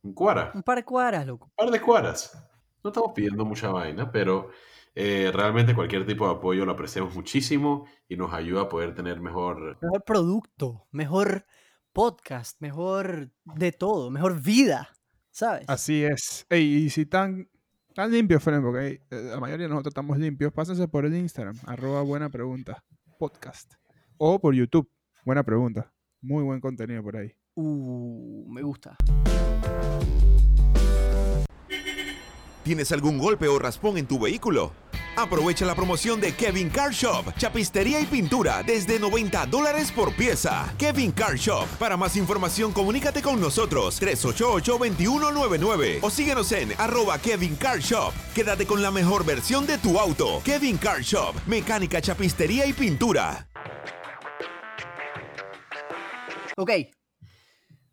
un 0.03 0.13
cuara, 0.13 0.51
Un 0.55 0.63
par 0.63 0.77
de 0.77 0.83
cuadras, 0.85 1.25
loco. 1.27 1.45
un 1.47 1.65
par 1.65 1.71
de 1.71 1.81
cuaras. 1.81 2.47
No 2.83 2.89
estamos 2.89 3.11
pidiendo 3.13 3.45
mucha 3.45 3.69
vaina, 3.69 4.11
pero 4.11 4.49
eh, 4.95 5.31
realmente 5.33 5.75
cualquier 5.75 6.05
tipo 6.05 6.27
de 6.27 6.33
apoyo 6.35 6.65
lo 6.65 6.71
apreciamos 6.71 7.13
muchísimo 7.15 7.85
y 8.09 8.17
nos 8.17 8.33
ayuda 8.33 8.61
a 8.63 8.69
poder 8.69 8.95
tener 8.95 9.21
mejor 9.21 9.77
Mejor 9.81 10.03
producto, 10.03 10.87
mejor 10.91 11.45
podcast, 11.93 12.59
mejor 12.59 13.31
de 13.45 13.71
todo, 13.71 14.09
mejor 14.09 14.41
vida, 14.41 14.89
¿sabes? 15.29 15.65
Así 15.67 16.03
es. 16.03 16.45
Ey, 16.49 16.85
y 16.85 16.89
si 16.89 17.05
tan, 17.05 17.49
tan 17.93 18.11
limpios, 18.11 18.43
Fren, 18.43 18.61
porque 18.61 19.01
eh, 19.09 19.29
la 19.31 19.39
mayoría 19.39 19.65
de 19.65 19.69
nosotros 19.69 19.91
estamos 19.91 20.17
limpios, 20.17 20.53
pásense 20.53 20.87
por 20.87 21.05
el 21.05 21.15
Instagram, 21.15 21.57
arroba 21.65 22.01
buena 22.01 22.29
pregunta, 22.29 22.83
podcast. 23.17 23.73
O 24.17 24.39
por 24.39 24.53
YouTube, 24.53 24.89
buena 25.25 25.43
pregunta. 25.43 25.91
Muy 26.21 26.43
buen 26.43 26.59
contenido 26.59 27.01
por 27.03 27.17
ahí. 27.17 27.33
Uh, 27.55 28.45
me 28.51 28.61
gusta. 28.61 28.95
¿Tienes 32.63 32.91
algún 32.91 33.17
golpe 33.17 33.47
o 33.47 33.57
raspón 33.57 33.97
en 33.97 34.05
tu 34.05 34.19
vehículo? 34.19 34.71
Aprovecha 35.15 35.65
la 35.65 35.75
promoción 35.75 36.21
de 36.21 36.33
Kevin 36.33 36.69
Car 36.69 36.91
Shop, 36.91 37.33
chapistería 37.37 37.99
y 37.99 38.05
pintura 38.05 38.63
desde 38.63 38.97
90 38.97 39.45
dólares 39.47 39.91
por 39.91 40.15
pieza. 40.15 40.73
Kevin 40.77 41.11
Car 41.11 41.35
Shop. 41.35 41.67
Para 41.77 41.97
más 41.97 42.15
información, 42.15 42.71
comunícate 42.71 43.21
con 43.21 43.41
nosotros 43.41 44.01
388-2199 44.01 45.99
o 46.01 46.09
síguenos 46.09 46.51
en 46.53 46.71
arroba 46.77 47.19
Kevin 47.19 47.57
Car 47.57 47.79
Shop. 47.79 48.13
Quédate 48.33 48.65
con 48.65 48.81
la 48.81 48.89
mejor 48.89 49.25
versión 49.25 49.67
de 49.67 49.77
tu 49.77 49.99
auto. 49.99 50.41
Kevin 50.45 50.77
Car 50.77 51.01
Shop, 51.01 51.35
mecánica, 51.45 52.01
chapistería 52.01 52.65
y 52.65 52.71
pintura. 52.73 53.49
Ok. 56.55 56.71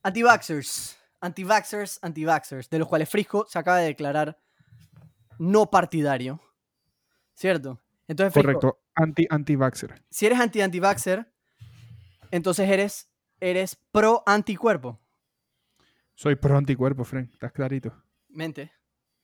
Anti-vaxxers. 0.02 0.96
Anti-vaxxers, 1.20 1.98
anti-vaxxers. 2.00 2.70
De 2.70 2.78
los 2.78 2.86
cuales 2.86 3.08
Frisco 3.08 3.44
se 3.48 3.58
acaba 3.58 3.78
de 3.78 3.86
declarar 3.86 4.38
no 5.38 5.68
partidario. 5.70 6.40
¿Cierto? 7.38 7.80
Entonces, 8.08 8.34
Correcto. 8.34 8.80
Anti, 8.96 9.28
anti-vaxxer. 9.30 10.02
si 10.10 10.26
eres 10.26 10.40
anti-anti-vaxxer, 10.40 11.32
entonces 12.32 12.68
eres, 12.68 13.12
eres 13.38 13.76
pro-anticuerpo. 13.92 15.00
Soy 16.16 16.34
pro 16.34 16.56
anticuerpo, 16.56 17.04
Fren. 17.04 17.30
Estás 17.32 17.52
clarito. 17.52 17.94
Mente, 18.28 18.72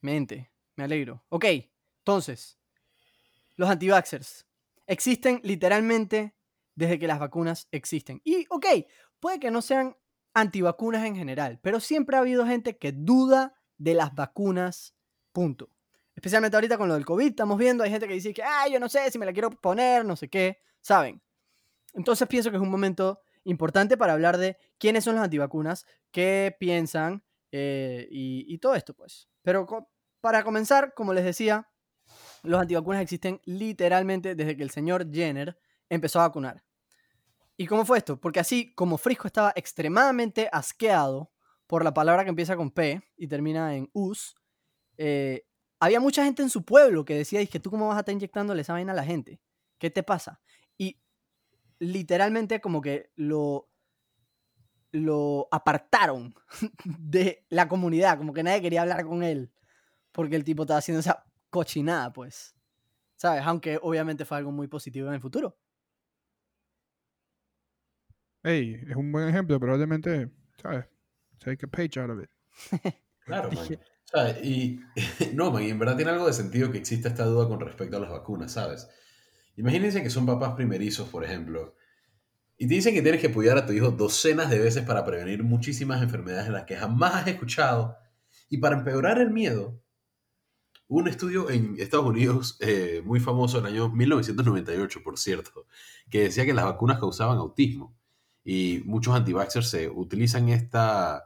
mente, 0.00 0.52
me 0.76 0.84
alegro. 0.84 1.24
Ok, 1.28 1.44
entonces, 1.98 2.56
los 3.56 3.68
anti-vaxxers 3.68 4.46
existen 4.86 5.40
literalmente 5.42 6.36
desde 6.76 7.00
que 7.00 7.08
las 7.08 7.18
vacunas 7.18 7.66
existen. 7.72 8.20
Y, 8.22 8.46
ok, 8.48 8.66
puede 9.18 9.40
que 9.40 9.50
no 9.50 9.60
sean 9.60 9.96
antivacunas 10.34 11.04
en 11.04 11.16
general, 11.16 11.58
pero 11.60 11.80
siempre 11.80 12.16
ha 12.16 12.20
habido 12.20 12.46
gente 12.46 12.78
que 12.78 12.92
duda 12.92 13.60
de 13.76 13.94
las 13.94 14.14
vacunas, 14.14 14.94
punto. 15.32 15.74
Especialmente 16.14 16.56
ahorita 16.56 16.78
con 16.78 16.88
lo 16.88 16.94
del 16.94 17.04
COVID, 17.04 17.28
estamos 17.30 17.58
viendo, 17.58 17.82
hay 17.84 17.90
gente 17.90 18.06
que 18.06 18.14
dice 18.14 18.32
que, 18.32 18.42
ah, 18.42 18.68
yo 18.68 18.78
no 18.78 18.88
sé 18.88 19.10
si 19.10 19.18
me 19.18 19.26
la 19.26 19.32
quiero 19.32 19.50
poner, 19.50 20.04
no 20.04 20.16
sé 20.16 20.28
qué, 20.28 20.58
¿saben? 20.80 21.20
Entonces 21.94 22.28
pienso 22.28 22.50
que 22.50 22.56
es 22.56 22.62
un 22.62 22.70
momento 22.70 23.20
importante 23.44 23.96
para 23.96 24.12
hablar 24.14 24.38
de 24.38 24.56
quiénes 24.78 25.04
son 25.04 25.16
los 25.16 25.24
antivacunas, 25.24 25.86
qué 26.10 26.56
piensan 26.58 27.24
eh, 27.52 28.06
y, 28.10 28.44
y 28.52 28.58
todo 28.58 28.74
esto, 28.74 28.94
pues. 28.94 29.28
Pero 29.42 29.66
co- 29.66 29.90
para 30.20 30.42
comenzar, 30.44 30.94
como 30.94 31.12
les 31.12 31.24
decía, 31.24 31.68
los 32.42 32.60
antivacunas 32.60 33.02
existen 33.02 33.40
literalmente 33.44 34.34
desde 34.34 34.56
que 34.56 34.62
el 34.62 34.70
señor 34.70 35.10
Jenner 35.12 35.58
empezó 35.88 36.20
a 36.20 36.28
vacunar. 36.28 36.64
¿Y 37.56 37.66
cómo 37.66 37.84
fue 37.84 37.98
esto? 37.98 38.20
Porque 38.20 38.40
así 38.40 38.74
como 38.74 38.98
Frisco 38.98 39.26
estaba 39.28 39.52
extremadamente 39.54 40.48
asqueado 40.52 41.30
por 41.66 41.84
la 41.84 41.94
palabra 41.94 42.24
que 42.24 42.30
empieza 42.30 42.56
con 42.56 42.70
P 42.70 43.00
y 43.16 43.28
termina 43.28 43.76
en 43.76 43.88
us, 43.92 44.34
eh, 44.98 45.46
había 45.80 46.00
mucha 46.00 46.24
gente 46.24 46.42
en 46.42 46.50
su 46.50 46.64
pueblo 46.64 47.04
que 47.04 47.14
decía, 47.16 47.44
que 47.46 47.60
tú 47.60 47.70
cómo 47.70 47.88
vas 47.88 47.96
a 47.96 48.00
estar 48.00 48.12
inyectándole 48.12 48.62
esa 48.62 48.72
vaina 48.72 48.92
a 48.92 48.96
la 48.96 49.04
gente? 49.04 49.40
¿Qué 49.78 49.90
te 49.90 50.02
pasa? 50.02 50.40
Y 50.78 51.00
literalmente 51.78 52.60
como 52.60 52.80
que 52.80 53.10
lo, 53.16 53.68
lo 54.92 55.48
apartaron 55.50 56.34
de 56.84 57.44
la 57.48 57.68
comunidad, 57.68 58.18
como 58.18 58.32
que 58.32 58.42
nadie 58.42 58.62
quería 58.62 58.82
hablar 58.82 59.04
con 59.04 59.22
él, 59.22 59.52
porque 60.12 60.36
el 60.36 60.44
tipo 60.44 60.62
estaba 60.62 60.78
haciendo 60.78 61.00
esa 61.00 61.24
cochinada, 61.50 62.12
pues. 62.12 62.54
¿Sabes? 63.16 63.42
Aunque 63.44 63.78
obviamente 63.80 64.24
fue 64.24 64.38
algo 64.38 64.50
muy 64.50 64.66
positivo 64.66 65.08
en 65.08 65.14
el 65.14 65.20
futuro. 65.20 65.56
Ey, 68.42 68.74
es 68.74 68.96
un 68.96 69.10
buen 69.10 69.28
ejemplo. 69.28 69.58
Probablemente, 69.58 70.30
¿sabes? 70.60 70.86
Take 71.38 71.64
a 71.64 71.68
page 71.68 71.98
out 71.98 72.10
of 72.10 72.22
it. 72.22 72.30
Claro, 73.24 73.50
man. 73.52 73.78
Sea, 74.14 74.38
y 74.42 74.80
no, 75.34 75.50
man, 75.50 75.62
y 75.62 75.70
en 75.70 75.78
verdad 75.78 75.96
tiene 75.96 76.12
algo 76.12 76.26
de 76.26 76.32
sentido 76.32 76.70
que 76.70 76.78
exista 76.78 77.08
esta 77.08 77.24
duda 77.24 77.48
con 77.48 77.60
respecto 77.60 77.96
a 77.96 78.00
las 78.00 78.10
vacunas, 78.10 78.52
¿sabes? 78.52 78.88
Imagínense 79.56 80.02
que 80.02 80.10
son 80.10 80.26
papás 80.26 80.54
primerizos, 80.54 81.08
por 81.08 81.24
ejemplo, 81.24 81.74
y 82.56 82.68
te 82.68 82.74
dicen 82.74 82.94
que 82.94 83.02
tienes 83.02 83.20
que 83.20 83.28
apoyar 83.28 83.58
a 83.58 83.66
tu 83.66 83.72
hijo 83.72 83.90
docenas 83.90 84.48
de 84.48 84.58
veces 84.58 84.84
para 84.84 85.04
prevenir 85.04 85.42
muchísimas 85.42 86.02
enfermedades 86.02 86.46
en 86.46 86.52
las 86.52 86.64
que 86.64 86.76
jamás 86.76 87.14
has 87.14 87.26
escuchado. 87.26 87.96
Y 88.48 88.58
para 88.58 88.76
empeorar 88.76 89.18
el 89.18 89.30
miedo, 89.30 89.82
un 90.86 91.08
estudio 91.08 91.50
en 91.50 91.74
Estados 91.78 92.06
Unidos 92.06 92.56
eh, 92.60 93.02
muy 93.04 93.18
famoso 93.18 93.58
en 93.58 93.66
el 93.66 93.72
año 93.72 93.88
1998, 93.88 95.00
por 95.02 95.18
cierto, 95.18 95.66
que 96.08 96.22
decía 96.22 96.44
que 96.46 96.54
las 96.54 96.64
vacunas 96.64 97.00
causaban 97.00 97.38
autismo. 97.38 97.96
Y 98.44 98.82
muchos 98.84 99.14
anti-vaxxers 99.14 99.68
se 99.68 99.88
utilizan 99.88 100.48
esta, 100.50 101.24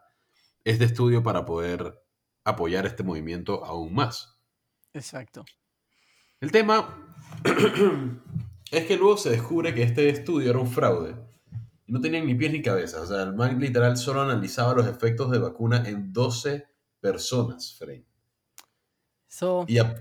este 0.64 0.85
estudio 0.85 1.22
para 1.22 1.44
poder 1.44 2.01
apoyar 2.51 2.87
este 2.87 3.03
movimiento 3.03 3.65
aún 3.65 3.95
más. 3.95 4.39
Exacto. 4.93 5.45
El 6.41 6.51
tema 6.53 7.15
es 8.71 8.87
que 8.87 8.97
luego 8.97 9.17
se 9.17 9.31
descubre 9.31 9.75
que 9.75 9.83
este 9.83 10.09
estudio 10.09 10.51
era 10.51 10.59
un 10.59 10.71
fraude. 10.71 11.17
Y 11.87 11.93
no 11.93 12.01
tenían 12.01 12.27
ni 12.27 12.35
pies 12.35 12.53
ni 12.53 12.63
cabeza. 12.63 13.01
O 13.01 13.07
sea, 13.07 13.23
el 13.23 13.35
man 13.35 13.59
literal 13.59 13.97
solo 13.97 14.23
analizaba 14.23 14.75
los 14.75 14.87
efectos 14.87 15.31
de 15.31 15.39
vacuna 15.39 15.83
en 15.89 16.13
12 16.13 16.69
personas, 17.01 17.77
Frey. 17.79 18.05
So, 19.29 19.65
Y 19.69 19.79
a- 19.79 19.95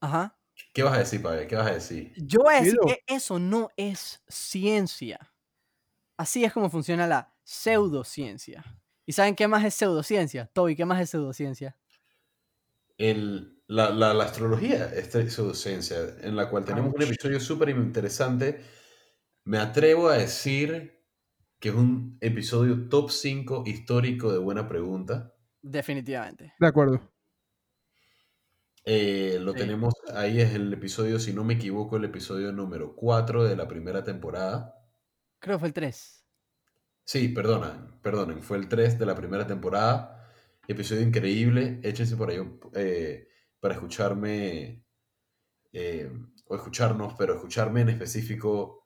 ajá. 0.00 0.34
¿Qué 0.72 0.82
vas 0.82 0.94
a 0.94 0.98
decir, 0.98 1.22
Pablo? 1.22 1.40
¿Qué 1.48 1.56
vas 1.56 1.68
a 1.68 1.74
decir? 1.74 2.12
Yo 2.16 2.40
voy 2.42 2.54
a 2.54 2.58
decir 2.58 2.72
Guido. 2.82 2.86
que 2.86 3.14
eso 3.14 3.38
no 3.38 3.70
es 3.76 4.22
ciencia. 4.28 5.32
Así 6.16 6.44
es 6.44 6.52
como 6.52 6.68
funciona 6.68 7.06
la 7.06 7.32
pseudociencia. 7.44 8.64
¿Y 9.08 9.14
saben 9.14 9.34
qué 9.34 9.48
más 9.48 9.64
es 9.64 9.72
pseudociencia? 9.72 10.50
Toby, 10.52 10.76
¿qué 10.76 10.84
más 10.84 11.00
es 11.00 11.08
pseudociencia? 11.08 11.74
El, 12.98 13.62
la, 13.66 13.88
la, 13.90 14.12
la 14.12 14.24
astrología 14.24 14.92
es 14.92 15.08
pseudociencia, 15.32 15.96
en 16.20 16.36
la 16.36 16.50
cual 16.50 16.66
tenemos 16.66 16.92
un 16.94 17.00
episodio 17.02 17.40
súper 17.40 17.70
interesante. 17.70 18.62
Me 19.44 19.58
atrevo 19.58 20.08
a 20.10 20.18
decir 20.18 21.06
que 21.60 21.70
es 21.70 21.74
un 21.74 22.18
episodio 22.20 22.88
top 22.90 23.10
5 23.10 23.64
histórico 23.66 24.32
de 24.32 24.38
Buena 24.38 24.68
Pregunta. 24.68 25.34
Definitivamente. 25.62 26.52
De 26.58 26.66
acuerdo. 26.66 27.00
Eh, 28.84 29.38
lo 29.40 29.52
Sí. 29.52 29.58
tenemos 29.58 29.94
ahí, 30.14 30.40
es 30.40 30.52
el 30.54 30.72
episodio, 30.72 31.20
si 31.20 31.32
no 31.32 31.44
me 31.44 31.54
equivoco, 31.54 31.96
el 31.96 32.04
episodio 32.06 32.50
número 32.52 32.96
4 32.96 33.44
de 33.44 33.54
la 33.56 33.68
primera 33.68 34.02
temporada. 34.02 34.74
Creo 35.40 35.56
que 35.56 35.60
fue 35.60 35.68
el 35.68 35.74
3. 35.74 36.17
Sí, 37.08 37.28
perdonan, 37.30 37.98
perdonen, 38.02 38.42
fue 38.42 38.58
el 38.58 38.68
3 38.68 38.98
de 38.98 39.06
la 39.06 39.14
primera 39.14 39.46
temporada. 39.46 40.30
Episodio 40.66 41.00
increíble. 41.00 41.80
Échense 41.82 42.18
por 42.18 42.28
ahí 42.28 42.36
eh, 42.74 43.26
para 43.60 43.72
escucharme, 43.72 44.84
eh, 45.72 46.12
o 46.44 46.54
escucharnos, 46.54 47.14
pero 47.16 47.32
escucharme 47.36 47.80
en 47.80 47.88
específico, 47.88 48.84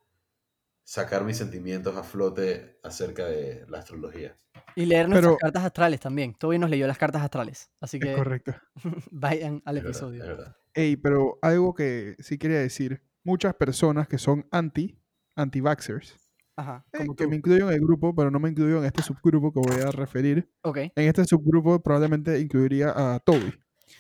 sacar 0.85 1.25
mis 1.25 1.37
sentimientos 1.37 1.97
a 1.97 2.05
flote 2.05 2.79
acerca 2.85 3.27
de 3.27 3.67
la 3.69 3.81
astrología. 3.81 4.39
Y 4.77 4.87
leer 4.87 5.09
nuestras 5.09 5.33
Pero- 5.33 5.39
cartas 5.39 5.65
astrales 5.65 5.99
también. 5.99 6.35
Toby 6.35 6.61
nos 6.61 6.71
leyó 6.71 6.87
las 6.87 6.99
cartas 6.99 7.23
astrales. 7.23 7.73
Así 7.81 7.97
Es 7.97 8.05
que 8.05 8.15
correcto. 8.15 8.55
vayan 9.11 9.63
al 9.65 9.79
Es 9.79 9.83
verdad, 9.83 9.91
episodio. 9.99 10.23
es 10.23 10.29
verdad. 10.29 10.57
Ey, 10.75 10.97
pero 10.97 11.41
algo 11.43 11.75
que 11.75 12.15
sí 12.21 12.39
quería 12.39 12.61
decir. 12.61 13.03
Muchas 13.25 13.55
personas 13.57 14.07
que 14.07 14.19
son 14.19 14.47
anti, 14.53 14.97
anti-vaxxers, 15.35 16.17
Ajá. 16.57 16.85
eh, 16.93 16.99
Como 16.99 17.17
que 17.17 17.25
tú. 17.25 17.31
me 17.31 17.37
incluyo 17.37 17.69
en 17.69 17.75
el 17.75 17.81
grupo, 17.81 18.15
pero 18.15 18.31
no 18.31 18.39
me 18.39 18.51
incluyo 18.51 18.79
en 18.79 18.85
este 18.85 19.03
subgrupo 19.03 19.53
que 19.53 19.61
voy 19.61 19.81
a 19.83 19.91
referir. 19.91 20.51
Ok, 20.63 20.77
En 20.79 20.93
este 21.09 21.25
subgrupo 21.25 21.83
probablemente 21.83 22.39
incluiría 22.41 22.93
a 22.95 23.19
Toby. 23.21 23.53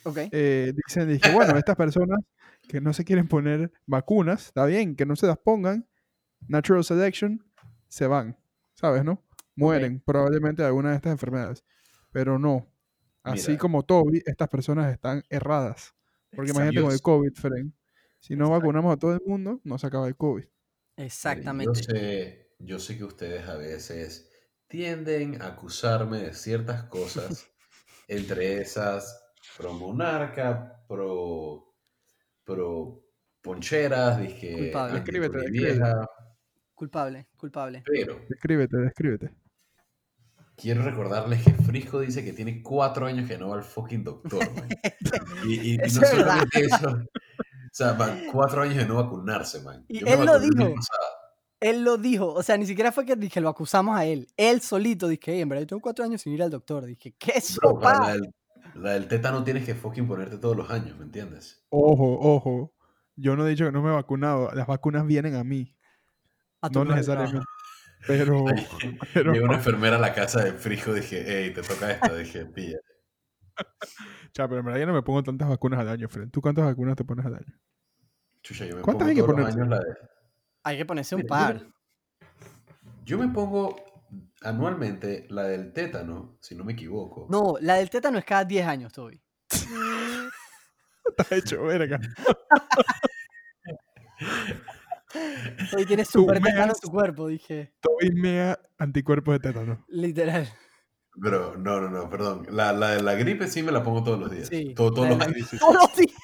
ok. 0.04 0.18
Eh, 0.32 0.72
dicen, 0.86 1.08
dije, 1.08 1.32
bueno, 1.32 1.56
estas 1.56 1.76
personas 1.76 2.18
que 2.68 2.80
no 2.80 2.92
se 2.92 3.04
quieren 3.04 3.26
poner 3.28 3.72
vacunas, 3.86 4.46
está 4.46 4.66
bien, 4.66 4.94
que 4.96 5.06
no 5.06 5.16
se 5.16 5.26
las 5.26 5.38
pongan, 5.38 5.88
natural 6.48 6.84
selection, 6.84 7.44
se 7.88 8.06
van, 8.06 8.36
¿sabes, 8.74 9.04
no? 9.04 9.22
Mueren 9.56 10.00
probablemente 10.00 10.62
de 10.62 10.68
alguna 10.68 10.90
de 10.90 10.96
estas 10.96 11.12
enfermedades, 11.12 11.64
pero 12.10 12.38
no. 12.38 12.66
Así 13.22 13.52
Mira. 13.52 13.60
como 13.60 13.82
Toby, 13.84 14.22
estas 14.26 14.48
personas 14.48 14.92
están 14.92 15.22
erradas. 15.30 15.94
Porque 16.34 16.50
imagínate 16.50 16.82
con 16.82 16.90
el. 16.92 17.00
COVID, 17.02 17.32
Fren. 17.34 17.74
Si 18.18 18.34
no 18.34 18.46
Exacto. 18.46 18.60
vacunamos 18.60 18.92
a 18.94 18.96
todo 18.96 19.12
el 19.14 19.20
mundo, 19.26 19.60
no 19.64 19.78
se 19.78 19.86
acaba 19.86 20.08
el 20.08 20.16
COVID. 20.16 20.44
Exactamente. 20.96 21.80
Yo 21.80 21.84
sé, 21.84 22.41
yo 22.64 22.78
sé 22.78 22.96
que 22.96 23.04
ustedes 23.04 23.48
a 23.48 23.56
veces 23.56 24.30
tienden 24.68 25.42
a 25.42 25.48
acusarme 25.48 26.18
de 26.18 26.34
ciertas 26.34 26.84
cosas, 26.84 27.46
entre 28.08 28.60
esas 28.60 29.22
pro 29.56 29.72
monarca, 29.74 30.82
pro, 30.88 31.74
pro 32.44 33.04
poncheras, 33.42 34.18
dije 34.20 34.54
Culpable. 34.56 34.94
Descríbete, 34.94 35.50
vieja, 35.50 36.06
Culpable, 36.74 37.28
culpable. 37.36 37.82
pero 37.84 38.20
Descríbete, 38.28 38.76
descríbete. 38.78 39.34
quiero 40.56 40.82
recordarles 40.82 41.44
que 41.44 41.52
Frisco 41.52 42.00
dice 42.00 42.24
que 42.24 42.32
tiene 42.32 42.62
cuatro 42.62 43.06
años 43.06 43.28
que 43.28 43.38
no 43.38 43.48
va 43.50 43.56
al 43.56 43.64
fucking 43.64 44.04
doctor, 44.04 44.40
man. 44.54 44.68
Y, 45.44 45.54
y- 45.54 45.74
y 45.74 45.76
no 45.78 45.88
solamente 46.06 46.60
eso, 46.60 46.88
o 46.88 47.74
sea, 47.74 47.96
cuatro 48.32 48.62
años 48.62 48.76
de 48.76 48.86
no 48.86 48.96
vacunarse, 48.96 49.60
man. 49.62 49.84
Y 49.88 50.00
Yo 50.00 50.06
me 50.06 50.12
él 50.14 50.24
lo 50.26 50.38
dijo. 50.38 50.74
Él 51.62 51.84
lo 51.84 51.96
dijo, 51.96 52.32
o 52.32 52.42
sea, 52.42 52.56
ni 52.56 52.66
siquiera 52.66 52.90
fue 52.90 53.06
que 53.06 53.14
dije, 53.14 53.40
lo 53.40 53.48
acusamos 53.48 53.96
a 53.96 54.04
él. 54.04 54.26
Él 54.36 54.60
solito 54.60 55.06
dije, 55.06 55.32
"Ey, 55.32 55.42
en 55.42 55.48
verdad, 55.48 55.62
yo 55.62 55.66
tengo 55.68 55.82
cuatro 55.82 56.04
años 56.04 56.20
sin 56.20 56.32
ir 56.32 56.42
al 56.42 56.50
doctor. 56.50 56.84
Dije, 56.84 57.14
¿qué 57.16 57.34
es 57.36 57.56
Bro, 57.56 57.78
para 57.78 57.96
sopa? 57.96 58.06
la 58.08 58.12
del, 58.14 58.34
la 58.74 58.90
del 58.94 59.06
tétano 59.06 59.44
tienes 59.44 59.64
que 59.64 59.76
fucking 59.76 60.08
ponerte 60.08 60.38
todos 60.38 60.56
los 60.56 60.68
años, 60.70 60.98
¿me 60.98 61.04
entiendes? 61.04 61.64
Ojo, 61.70 62.18
ojo. 62.20 62.74
Yo 63.14 63.36
no 63.36 63.46
he 63.46 63.50
dicho 63.50 63.64
que 63.64 63.70
no 63.70 63.80
me 63.80 63.90
he 63.90 63.94
vacunado. 63.94 64.50
Las 64.54 64.66
vacunas 64.66 65.06
vienen 65.06 65.36
a 65.36 65.44
mí. 65.44 65.76
A 66.60 66.68
No 66.68 66.84
necesariamente. 66.84 67.46
Pero, 68.08 68.44
pero 69.14 69.32
Llegó 69.32 69.44
una 69.44 69.56
enfermera 69.56 69.96
a 69.96 70.00
la 70.00 70.14
casa 70.14 70.42
de 70.42 70.52
Frijo, 70.54 70.92
dije, 70.92 71.24
hey, 71.24 71.52
te 71.54 71.62
toca 71.62 71.92
esto, 71.92 72.16
dije, 72.16 72.44
pilla. 72.46 72.78
Cha, 74.32 74.48
pero 74.48 74.60
en 74.60 74.66
verdad 74.66 74.80
yo 74.80 74.86
no 74.86 74.94
me 74.94 75.02
pongo 75.02 75.22
tantas 75.22 75.48
vacunas 75.48 75.78
al 75.78 75.88
año, 75.88 76.08
Fred. 76.08 76.28
¿Tú 76.30 76.40
cuántas 76.40 76.64
vacunas 76.64 76.96
te 76.96 77.04
pones 77.04 77.24
al 77.24 77.34
año? 77.34 77.60
Chucha, 78.42 78.64
yo 78.64 78.76
me 78.76 78.82
¿Cuántas 78.82 79.06
pongo 79.08 79.20
hay 79.20 79.44
que 79.46 79.52
años 79.52 79.68
la 79.68 79.78
de... 79.78 80.11
Hay 80.64 80.76
que 80.76 80.84
ponerse 80.86 81.14
un 81.14 81.22
Mira, 81.22 81.28
par. 81.28 81.66
Yo 83.04 83.18
me 83.18 83.28
pongo 83.28 83.76
anualmente 84.42 85.26
la 85.30 85.44
del 85.44 85.72
tétano, 85.72 86.36
si 86.40 86.54
no 86.54 86.64
me 86.64 86.72
equivoco. 86.74 87.26
No, 87.30 87.54
la 87.60 87.74
del 87.76 87.90
tétano 87.90 88.18
es 88.18 88.24
cada 88.24 88.44
10 88.44 88.66
años, 88.66 88.92
Toby. 88.92 89.20
Está 91.04 91.34
hecho, 91.36 91.62
verga. 91.64 91.98
Toby 95.70 95.84
tiene 95.86 96.04
Tú 96.04 96.10
súper 96.12 96.40
tétano 96.40 96.72
en 96.72 96.76
su 96.80 96.88
cuerpo, 96.90 97.26
dije. 97.28 97.74
Toby 97.80 98.12
mea 98.12 98.58
anticuerpos 98.78 99.34
de 99.34 99.40
tétano. 99.40 99.84
Literal. 99.88 100.48
Pero, 101.20 101.56
no, 101.58 101.80
no, 101.80 101.90
no, 101.90 102.08
perdón. 102.08 102.46
La, 102.50 102.72
la 102.72 102.92
de 102.92 103.02
la 103.02 103.14
gripe 103.14 103.46
sí 103.48 103.62
me 103.62 103.72
la 103.72 103.82
pongo 103.82 104.02
todos 104.02 104.18
los 104.18 104.30
días. 104.30 104.48
Sí, 104.48 104.72
Todo- 104.74 104.92
todos 104.94 105.08
la 105.10 105.16
los 105.16 105.18
de 105.18 105.26
la 105.30 105.36
años. 105.36 105.50
Todos 105.60 105.74
los 105.74 105.96
días. 105.96 106.16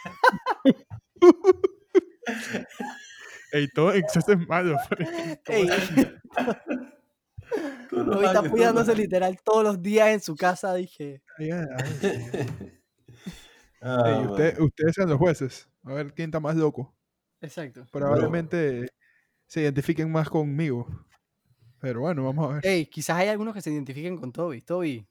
Ey, 3.53 3.69
todo 3.69 3.93
exceso 3.93 4.33
es 4.33 4.49
malo. 4.49 4.77
Ey, 5.47 5.67
los 7.91 8.07
Toby 8.11 8.27
está 8.27 8.49
cuidándose 8.51 8.95
literal 8.95 9.39
todos 9.43 9.65
los 9.65 9.83
días 9.83 10.09
en 10.09 10.21
su 10.21 10.37
casa, 10.37 10.75
dije. 10.75 11.23
Ah, 13.81 14.03
Ey, 14.09 14.27
usted- 14.27 14.55
man. 14.55 14.63
ustedes 14.65 14.95
sean 14.97 15.09
los 15.09 15.19
jueces. 15.19 15.69
A 15.85 15.93
ver 15.95 16.13
quién 16.13 16.31
está 16.31 16.41
más 16.41 16.57
loco. 16.57 16.97
Exacto. 17.41 17.87
Probablemente 17.93 18.89
se 19.47 19.61
identifiquen 19.61 20.11
más 20.11 20.29
conmigo. 20.29 21.07
Pero 21.81 22.01
bueno, 22.01 22.25
vamos 22.25 22.51
a 22.51 22.55
ver. 22.55 22.67
Ey, 22.67 22.87
quizás 22.87 23.19
hay 23.19 23.29
algunos 23.29 23.55
que 23.55 23.63
se 23.63 23.71
identifiquen 23.71 24.17
con 24.17 24.33
Toby. 24.33 24.63
Toby, 24.63 25.07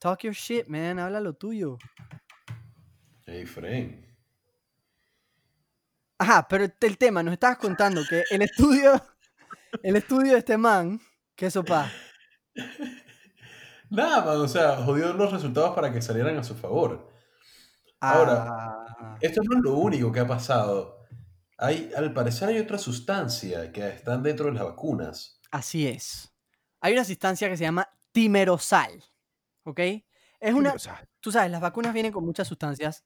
talk 0.00 0.18
your 0.24 0.34
shit, 0.34 0.66
man. 0.66 0.98
Habla 0.98 1.20
lo 1.20 1.34
tuyo. 1.34 1.78
Ey, 3.26 3.46
Fren. 3.46 4.04
Ajá, 6.24 6.48
pero 6.48 6.64
el 6.80 6.96
tema, 6.98 7.22
nos 7.22 7.34
estabas 7.34 7.58
contando 7.58 8.00
que 8.08 8.24
el 8.30 8.40
estudio, 8.40 8.92
el 9.82 9.96
estudio 9.96 10.32
de 10.32 10.38
este 10.38 10.56
man, 10.56 10.98
que 11.36 11.50
sopa. 11.50 11.90
Nada, 13.90 14.24
man, 14.24 14.40
o 14.40 14.48
sea, 14.48 14.76
jodió 14.76 15.12
los 15.12 15.30
resultados 15.30 15.74
para 15.74 15.92
que 15.92 16.00
salieran 16.00 16.38
a 16.38 16.42
su 16.44 16.54
favor. 16.54 17.12
Ahora, 18.00 18.46
Ah, 18.48 19.18
Esto 19.20 19.42
no 19.44 19.56
es 19.58 19.62
lo 19.62 19.74
único 19.74 20.10
que 20.12 20.20
ha 20.20 20.26
pasado. 20.26 20.98
Hay, 21.58 21.90
al 21.94 22.12
parecer 22.14 22.48
hay 22.48 22.58
otra 22.58 22.78
sustancia 22.78 23.70
que 23.70 23.86
están 23.88 24.22
dentro 24.22 24.46
de 24.46 24.52
las 24.52 24.64
vacunas. 24.64 25.40
así 25.50 25.86
es. 25.86 26.32
Hay 26.80 26.94
una 26.94 27.04
sustancia 27.04 27.48
que 27.50 27.56
se 27.58 27.64
llama 27.64 27.86
timerosal. 28.12 29.04
¿Ok? 29.64 29.80
Es 30.40 30.54
una, 30.54 30.74
tú 31.20 31.30
sabes, 31.30 31.50
las 31.50 31.60
vacunas 31.60 31.92
vienen 31.92 32.12
con 32.12 32.24
muchas 32.24 32.48
sustancias. 32.48 33.04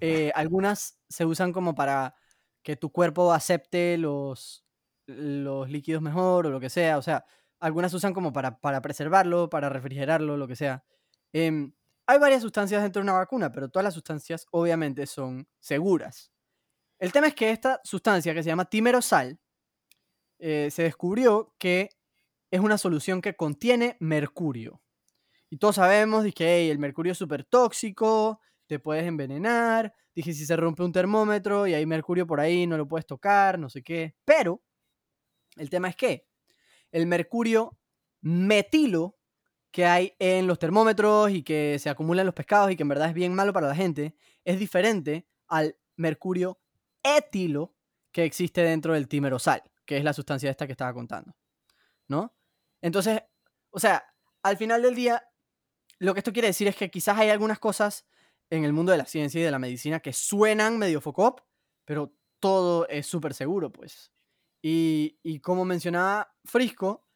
eh, 0.00 0.30
algunas 0.34 0.98
se 1.08 1.24
usan 1.24 1.50
como 1.52 1.74
para 1.74 2.14
que 2.62 2.76
tu 2.76 2.90
cuerpo 2.90 3.32
acepte 3.32 3.98
los, 3.98 4.64
los 5.06 5.70
líquidos 5.70 6.02
mejor 6.02 6.46
o 6.46 6.50
lo 6.50 6.60
que 6.60 6.70
sea. 6.70 6.98
O 6.98 7.02
sea, 7.02 7.24
algunas 7.60 7.94
usan 7.94 8.14
como 8.14 8.32
para, 8.32 8.58
para 8.60 8.80
preservarlo, 8.82 9.48
para 9.50 9.68
refrigerarlo, 9.68 10.36
lo 10.36 10.48
que 10.48 10.56
sea. 10.56 10.84
Em, 11.32 11.72
hay 12.06 12.18
varias 12.18 12.42
sustancias 12.42 12.82
dentro 12.82 13.00
de 13.00 13.04
una 13.04 13.18
vacuna, 13.18 13.52
pero 13.52 13.68
todas 13.68 13.84
las 13.84 13.94
sustancias 13.94 14.46
obviamente 14.50 15.06
son 15.06 15.48
seguras. 15.60 16.32
El 16.98 17.12
tema 17.12 17.26
es 17.26 17.34
que 17.34 17.50
esta 17.50 17.80
sustancia 17.84 18.34
que 18.34 18.42
se 18.42 18.48
llama 18.48 18.64
timerosal 18.64 19.40
eh, 20.38 20.70
se 20.70 20.82
descubrió 20.82 21.54
que 21.58 21.90
es 22.50 22.60
una 22.60 22.78
solución 22.78 23.20
que 23.22 23.34
contiene 23.34 23.96
mercurio. 24.00 24.82
Y 25.48 25.58
todos 25.58 25.76
sabemos 25.76 26.26
que 26.34 26.70
el 26.70 26.78
mercurio 26.78 27.12
es 27.12 27.18
súper 27.18 27.44
tóxico, 27.44 28.40
te 28.66 28.78
puedes 28.78 29.04
envenenar. 29.04 29.94
Dije, 30.14 30.32
si 30.32 30.46
se 30.46 30.56
rompe 30.56 30.82
un 30.82 30.92
termómetro 30.92 31.66
y 31.66 31.74
hay 31.74 31.86
mercurio 31.86 32.26
por 32.26 32.40
ahí, 32.40 32.66
no 32.66 32.76
lo 32.76 32.86
puedes 32.86 33.06
tocar, 33.06 33.58
no 33.58 33.68
sé 33.68 33.82
qué. 33.82 34.14
Pero 34.24 34.62
el 35.56 35.70
tema 35.70 35.88
es 35.88 35.96
que 35.96 36.26
el 36.90 37.06
mercurio 37.06 37.78
metilo 38.20 39.18
que 39.70 39.86
hay 39.86 40.14
en 40.18 40.46
los 40.46 40.58
termómetros 40.58 41.30
y 41.30 41.42
que 41.42 41.78
se 41.78 41.88
acumula 41.88 42.22
en 42.22 42.26
los 42.26 42.34
pescados 42.34 42.70
y 42.70 42.76
que 42.76 42.82
en 42.82 42.90
verdad 42.90 43.08
es 43.08 43.14
bien 43.14 43.34
malo 43.34 43.52
para 43.52 43.68
la 43.68 43.74
gente, 43.74 44.14
es 44.44 44.58
diferente 44.58 45.26
al 45.48 45.76
mercurio 45.96 46.60
etilo 47.02 47.74
que 48.12 48.24
existe 48.24 48.62
dentro 48.62 48.92
del 48.92 49.08
timerosal, 49.08 49.62
que 49.86 49.96
es 49.96 50.04
la 50.04 50.12
sustancia 50.12 50.50
esta 50.50 50.66
que 50.66 50.72
estaba 50.72 50.92
contando. 50.92 51.34
¿No? 52.06 52.34
Entonces, 52.82 53.22
o 53.70 53.80
sea, 53.80 54.04
al 54.42 54.58
final 54.58 54.82
del 54.82 54.94
día, 54.94 55.22
lo 55.98 56.12
que 56.12 56.20
esto 56.20 56.32
quiere 56.32 56.48
decir 56.48 56.68
es 56.68 56.76
que 56.76 56.90
quizás 56.90 57.18
hay 57.18 57.30
algunas 57.30 57.58
cosas 57.58 58.06
en 58.56 58.64
el 58.64 58.72
mundo 58.72 58.92
de 58.92 58.98
la 58.98 59.06
ciencia 59.06 59.40
y 59.40 59.44
de 59.44 59.50
la 59.50 59.58
medicina 59.58 60.00
que 60.00 60.12
suenan 60.12 60.78
medio 60.78 61.00
focop, 61.00 61.40
pero 61.84 62.14
todo 62.40 62.86
es 62.88 63.06
súper 63.06 63.34
seguro, 63.34 63.72
pues. 63.72 64.12
Y, 64.62 65.18
y 65.22 65.40
como 65.40 65.64
mencionaba 65.64 66.34
Frisco, 66.44 67.06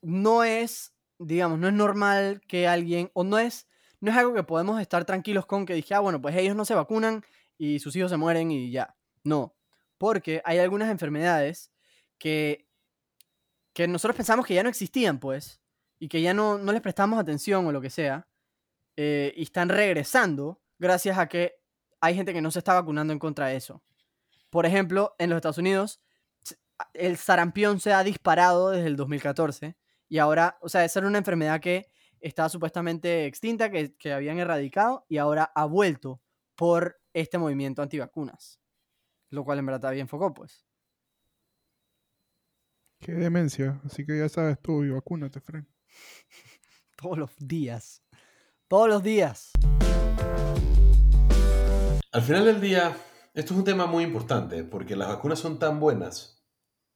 no 0.00 0.44
es 0.44 0.94
digamos, 1.18 1.58
no 1.58 1.68
es 1.68 1.74
normal 1.74 2.40
que 2.46 2.68
alguien, 2.68 3.10
o 3.14 3.24
no 3.24 3.38
es, 3.38 3.66
no 4.00 4.10
es 4.10 4.16
algo 4.16 4.34
que 4.34 4.42
podemos 4.42 4.80
estar 4.80 5.04
tranquilos 5.04 5.46
con 5.46 5.66
que 5.66 5.74
dije, 5.74 5.94
ah, 5.94 6.00
bueno, 6.00 6.20
pues 6.22 6.36
ellos 6.36 6.56
no 6.56 6.64
se 6.64 6.74
vacunan 6.74 7.24
y 7.56 7.80
sus 7.80 7.94
hijos 7.96 8.10
se 8.10 8.16
mueren 8.16 8.50
y 8.50 8.70
ya. 8.70 8.96
No, 9.24 9.56
porque 9.98 10.40
hay 10.44 10.58
algunas 10.58 10.90
enfermedades 10.90 11.72
que, 12.18 12.68
que 13.72 13.88
nosotros 13.88 14.16
pensamos 14.16 14.46
que 14.46 14.54
ya 14.54 14.62
no 14.62 14.68
existían, 14.68 15.18
pues, 15.18 15.60
y 15.98 16.08
que 16.08 16.22
ya 16.22 16.34
no, 16.34 16.58
no 16.58 16.72
les 16.72 16.80
prestamos 16.80 17.18
atención 17.18 17.66
o 17.66 17.72
lo 17.72 17.80
que 17.80 17.90
sea, 17.90 18.28
eh, 19.00 19.32
y 19.36 19.44
están 19.44 19.68
regresando 19.68 20.60
gracias 20.76 21.18
a 21.18 21.28
que 21.28 21.54
hay 22.00 22.16
gente 22.16 22.32
que 22.32 22.40
no 22.40 22.50
se 22.50 22.58
está 22.58 22.74
vacunando 22.74 23.12
en 23.12 23.20
contra 23.20 23.46
de 23.46 23.54
eso. 23.54 23.84
Por 24.50 24.66
ejemplo, 24.66 25.14
en 25.18 25.30
los 25.30 25.36
Estados 25.36 25.58
Unidos, 25.58 26.00
el 26.94 27.16
sarampión 27.16 27.78
se 27.78 27.92
ha 27.92 28.02
disparado 28.02 28.70
desde 28.70 28.88
el 28.88 28.96
2014 28.96 29.76
y 30.08 30.18
ahora, 30.18 30.58
o 30.60 30.68
sea, 30.68 30.84
esa 30.84 30.98
era 30.98 31.06
una 31.06 31.18
enfermedad 31.18 31.60
que 31.60 31.86
estaba 32.18 32.48
supuestamente 32.48 33.26
extinta, 33.26 33.70
que, 33.70 33.94
que 33.94 34.12
habían 34.12 34.40
erradicado 34.40 35.06
y 35.08 35.18
ahora 35.18 35.52
ha 35.54 35.64
vuelto 35.64 36.20
por 36.56 37.00
este 37.12 37.38
movimiento 37.38 37.82
antivacunas. 37.82 38.58
Lo 39.30 39.44
cual 39.44 39.60
en 39.60 39.66
verdad 39.66 39.78
está 39.78 39.90
bien 39.92 40.08
focó, 40.08 40.34
pues. 40.34 40.66
Qué 42.98 43.12
demencia. 43.12 43.80
Así 43.84 44.04
que 44.04 44.18
ya 44.18 44.28
sabes 44.28 44.60
tú 44.60 44.82
y 44.82 44.90
vacúnate, 44.90 45.40
Frank. 45.40 45.68
Todos 46.96 47.16
los 47.16 47.36
días. 47.38 48.02
Todos 48.68 48.86
los 48.86 49.02
días. 49.02 49.52
Al 52.12 52.22
final 52.22 52.44
del 52.44 52.60
día, 52.60 52.94
esto 53.32 53.54
es 53.54 53.58
un 53.58 53.64
tema 53.64 53.86
muy 53.86 54.04
importante 54.04 54.62
porque 54.62 54.94
las 54.94 55.08
vacunas 55.08 55.38
son 55.38 55.58
tan 55.58 55.80
buenas 55.80 56.46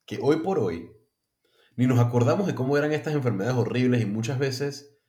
que 0.05 0.19
hoy 0.21 0.41
por 0.41 0.59
hoy 0.59 0.93
ni 1.77 1.87
nos 1.87 1.99
acordamos 1.99 2.47
de 2.47 2.55
cómo 2.55 2.77
eran 2.77 2.93
estas 2.93 3.15
enfermedades 3.15 3.57
horribles 3.57 4.03
y 4.03 4.05
muchas 4.05 4.39
veces 4.39 5.01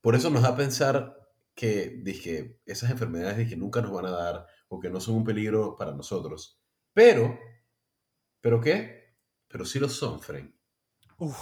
por 0.00 0.16
eso 0.16 0.30
nos 0.30 0.42
da 0.42 0.48
a 0.48 0.56
pensar 0.56 1.16
que 1.54 2.00
dije, 2.02 2.60
esas 2.66 2.90
enfermedades 2.90 3.38
dije, 3.38 3.56
nunca 3.56 3.80
nos 3.80 3.92
van 3.92 4.06
a 4.06 4.10
dar 4.10 4.46
o 4.66 4.80
que 4.80 4.90
no 4.90 4.98
son 4.98 5.14
un 5.14 5.24
peligro 5.24 5.76
para 5.76 5.92
nosotros. 5.92 6.60
Pero, 6.92 7.38
¿pero 8.40 8.60
qué? 8.60 9.14
Pero 9.46 9.64
sí 9.64 9.78
lo 9.78 9.88
son, 9.88 10.18
Frank. 10.18 10.52
Uf. 11.18 11.38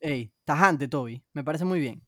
Ey, 0.00 0.33
tajante, 0.44 0.88
Toby. 0.88 1.24
Me 1.32 1.44
parece 1.44 1.64
muy 1.64 1.80
bien. 1.80 2.06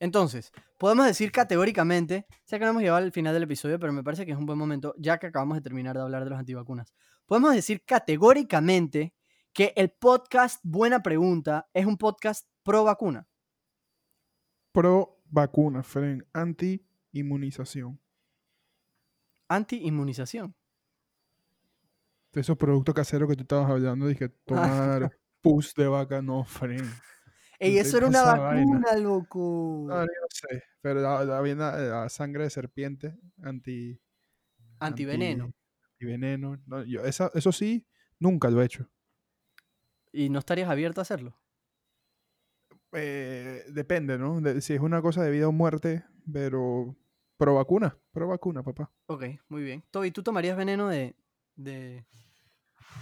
Entonces, 0.00 0.50
podemos 0.78 1.06
decir 1.06 1.30
categóricamente, 1.30 2.26
sé 2.44 2.58
que 2.58 2.64
no 2.64 2.70
hemos 2.70 2.82
llegado 2.82 2.98
al 2.98 3.12
final 3.12 3.34
del 3.34 3.42
episodio, 3.42 3.78
pero 3.78 3.92
me 3.92 4.02
parece 4.02 4.24
que 4.24 4.32
es 4.32 4.38
un 4.38 4.46
buen 4.46 4.58
momento, 4.58 4.94
ya 4.98 5.18
que 5.18 5.26
acabamos 5.26 5.58
de 5.58 5.60
terminar 5.60 5.94
de 5.94 6.02
hablar 6.02 6.24
de 6.24 6.30
los 6.30 6.38
antivacunas. 6.38 6.94
Podemos 7.26 7.54
decir 7.54 7.84
categóricamente 7.84 9.14
que 9.52 9.72
el 9.76 9.90
podcast 9.90 10.60
Buena 10.62 11.02
Pregunta 11.02 11.68
es 11.74 11.84
un 11.84 11.98
podcast 11.98 12.46
pro 12.62 12.84
vacuna. 12.84 13.28
Pro 14.72 15.20
vacuna, 15.26 15.82
Fren. 15.82 16.26
Anti-inmunización. 16.32 18.00
Anti-inmunización. 19.48 20.54
Esos 22.32 22.56
productos 22.56 22.94
caseros 22.94 23.28
que 23.28 23.36
tú 23.36 23.42
estabas 23.42 23.70
hablando, 23.70 24.06
dije, 24.06 24.28
tomar 24.46 25.10
pus 25.42 25.74
de 25.74 25.88
vaca, 25.88 26.22
no, 26.22 26.44
Fren. 26.44 26.88
Ey, 27.60 27.76
eso 27.76 27.98
era 27.98 28.06
una 28.08 28.22
vacuna, 28.24 28.96
loco. 28.96 29.84
No, 29.86 30.00
yo 30.00 30.20
no 30.20 30.26
sé, 30.30 30.64
pero 30.80 31.00
la, 31.00 31.24
la, 31.24 31.42
la, 31.42 31.76
la 31.76 32.08
sangre 32.08 32.44
de 32.44 32.50
serpiente, 32.50 33.14
anti... 33.42 34.00
Antiveneno. 34.78 35.44
Anti, 35.44 35.56
antiveneno. 35.92 36.62
No, 36.66 36.82
yo, 36.84 37.04
esa, 37.04 37.30
eso 37.34 37.52
sí, 37.52 37.86
nunca 38.18 38.48
lo 38.48 38.62
he 38.62 38.64
hecho. 38.64 38.88
¿Y 40.10 40.30
no 40.30 40.38
estarías 40.38 40.70
abierto 40.70 41.00
a 41.00 41.02
hacerlo? 41.02 41.36
Eh, 42.92 43.62
depende, 43.68 44.16
¿no? 44.16 44.40
De, 44.40 44.62
si 44.62 44.72
es 44.72 44.80
una 44.80 45.02
cosa 45.02 45.22
de 45.22 45.30
vida 45.30 45.46
o 45.46 45.52
muerte, 45.52 46.02
pero 46.32 46.96
pro 47.36 47.56
vacuna, 47.56 47.96
pro 48.10 48.26
vacuna, 48.26 48.62
papá. 48.62 48.90
Ok, 49.06 49.24
muy 49.48 49.62
bien. 49.62 49.84
Toby, 49.90 50.10
¿tú 50.12 50.22
tomarías 50.22 50.56
veneno 50.56 50.88
de, 50.88 51.14
de 51.56 52.06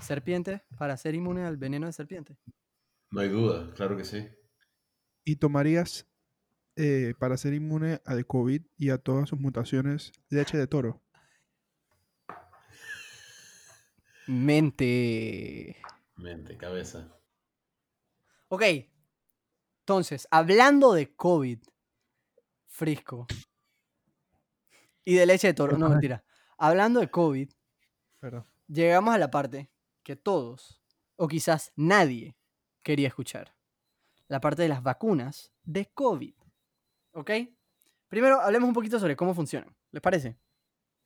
serpiente 0.03 0.63
para 0.77 0.97
ser 0.97 1.15
inmune 1.15 1.45
al 1.45 1.57
veneno 1.57 1.87
de 1.87 1.93
serpiente? 1.93 2.37
No 3.13 3.21
hay 3.21 3.29
duda, 3.29 3.73
claro 3.75 3.97
que 3.97 4.05
sí. 4.05 4.29
¿Y 5.29 5.37
tomarías 5.37 6.07
eh, 6.75 7.13
para 7.19 7.37
ser 7.37 7.53
inmune 7.53 8.01
al 8.07 8.27
COVID 8.27 8.63
y 8.79 8.89
a 8.89 8.97
todas 8.97 9.29
sus 9.29 9.39
mutaciones 9.39 10.11
leche 10.31 10.57
de 10.57 10.67
toro? 10.67 11.03
Mente. 14.27 15.77
Mente, 16.17 16.57
cabeza. 16.57 17.15
Ok. 18.49 18.63
Entonces, 19.81 20.27
hablando 20.31 20.95
de 20.95 21.15
COVID, 21.15 21.59
frisco. 22.67 23.27
Y 25.05 25.17
de 25.17 25.27
leche 25.27 25.49
de 25.49 25.53
toro, 25.53 25.77
no 25.77 25.91
mentira. 25.91 26.25
Hablando 26.57 27.01
de 27.01 27.11
COVID, 27.11 27.51
Perdón. 28.19 28.47
llegamos 28.67 29.15
a 29.15 29.19
la 29.19 29.31
parte 29.31 29.71
que 30.03 30.17
todos, 30.17 30.83
o 31.17 31.29
quizás 31.29 31.71
nadie, 31.77 32.35
quería 32.83 33.09
escuchar. 33.09 33.58
La 34.29 34.41
parte 34.41 34.63
de 34.63 34.69
las 34.69 34.83
vacunas 34.83 35.53
de 35.65 35.91
COVID. 35.93 36.35
¿Ok? 37.13 37.31
Primero, 38.09 38.41
hablemos 38.41 38.69
un 38.69 38.75
poquito 38.75 38.99
sobre 38.99 39.17
cómo 39.17 39.35
funcionan. 39.35 39.75
¿Les 39.91 40.03
parece? 40.03 40.39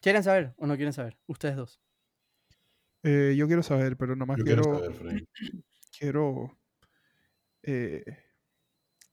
¿Quieren 0.00 0.22
saber 0.22 0.54
o 0.56 0.66
no 0.66 0.74
quieren 0.76 0.92
saber? 0.92 1.18
Ustedes 1.26 1.56
dos. 1.56 1.80
Eh, 3.04 3.34
yo 3.36 3.46
quiero 3.46 3.62
saber, 3.62 3.96
pero 3.96 4.14
nomás 4.14 4.38
Yo 4.38 4.44
quiero, 4.44 4.62
quiero 4.62 4.78
saber, 4.78 4.94
Frank. 4.94 5.28
quiero 5.98 6.58
eh, 7.62 8.04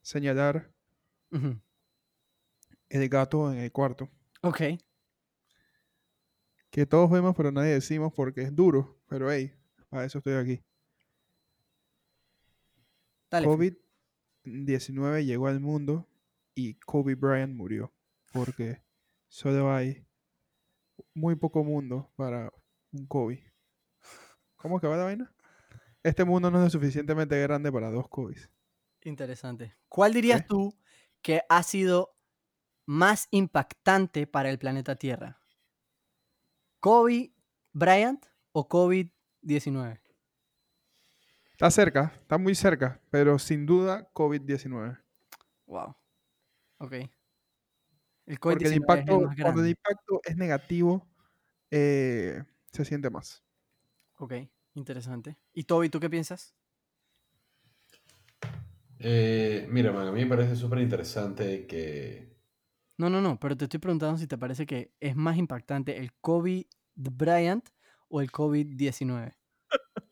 señalar 0.01 0.73
el 2.89 3.09
gato 3.09 3.51
en 3.51 3.59
el 3.59 3.71
cuarto. 3.71 4.09
Ok. 4.41 4.61
Que 6.71 6.85
todos 6.85 7.09
vemos, 7.09 7.35
pero 7.35 7.51
nadie 7.51 7.73
decimos 7.73 8.13
porque 8.15 8.41
es 8.41 8.55
duro. 8.55 8.99
Pero 9.07 9.31
hey, 9.31 9.53
para 9.89 10.05
eso 10.05 10.19
estoy 10.19 10.33
aquí. 10.33 10.63
Dale. 13.29 13.55
Fri. 13.57 13.88
COVID-19 14.49 15.25
llegó 15.25 15.47
al 15.47 15.59
mundo 15.59 16.07
y 16.55 16.75
Kobe 16.75 17.15
Bryant 17.15 17.55
murió. 17.55 17.93
Porque 18.31 18.81
solo 19.27 19.71
hay 19.71 20.05
muy 21.13 21.35
poco 21.35 21.63
mundo 21.63 22.11
para 22.15 22.51
un 22.91 23.05
Kobe. 23.07 23.43
¿Cómo 24.55 24.79
que 24.79 24.87
va 24.87 24.97
la 24.97 25.05
vaina? 25.05 25.33
Este 26.03 26.23
mundo 26.23 26.49
no 26.51 26.57
es 26.59 26.65
lo 26.65 26.69
suficientemente 26.69 27.39
grande 27.41 27.71
para 27.71 27.91
dos 27.91 28.07
Kobe's. 28.09 28.49
Interesante. 29.03 29.75
¿Cuál 29.87 30.13
dirías 30.13 30.45
tú 30.45 30.77
que 31.21 31.41
ha 31.49 31.63
sido 31.63 32.15
más 32.85 33.27
impactante 33.31 34.27
para 34.27 34.49
el 34.49 34.59
planeta 34.59 34.95
Tierra? 34.95 35.39
¿Kobe 36.79 37.33
Bryant 37.73 38.25
o 38.51 38.67
COVID-19? 38.67 39.99
Está 41.59 41.71
cerca, 41.71 42.13
está 42.21 42.37
muy 42.37 42.55
cerca, 42.55 43.01
pero 43.09 43.37
sin 43.37 43.65
duda 43.65 44.09
COVID-19. 44.13 44.97
Wow. 45.65 45.93
Ok. 46.77 46.93
El 46.93 48.39
Porque 48.39 48.63
el 48.63 48.71
COVID-19 48.71 48.75
impacto, 48.77 49.11
es 49.11 49.19
el 49.19 49.25
más 49.25 49.35
cuando 49.41 49.61
el 49.63 49.67
impacto 49.67 50.21
es 50.23 50.37
negativo, 50.37 51.05
eh, 51.69 52.41
se 52.71 52.85
siente 52.85 53.09
más. 53.09 53.43
Ok, 54.19 54.35
interesante. 54.75 55.37
¿Y 55.51 55.65
Toby, 55.65 55.89
tú 55.89 55.99
qué 55.99 56.09
piensas? 56.09 56.55
Eh, 58.99 59.67
mira, 59.69 59.91
man, 59.91 60.07
a 60.07 60.13
mí 60.13 60.23
me 60.23 60.29
parece 60.29 60.55
súper 60.55 60.79
interesante 60.79 61.67
que... 61.67 62.37
No, 62.97 63.09
no, 63.09 63.19
no, 63.19 63.37
pero 63.37 63.57
te 63.57 63.65
estoy 63.65 63.81
preguntando 63.81 64.17
si 64.17 64.27
te 64.27 64.37
parece 64.37 64.65
que 64.65 64.93
es 65.01 65.13
más 65.13 65.35
impactante 65.35 65.97
el 65.97 66.13
COVID 66.21 66.65
Bryant 66.95 67.67
o 68.07 68.21
el 68.21 68.31
COVID-19. 68.31 69.35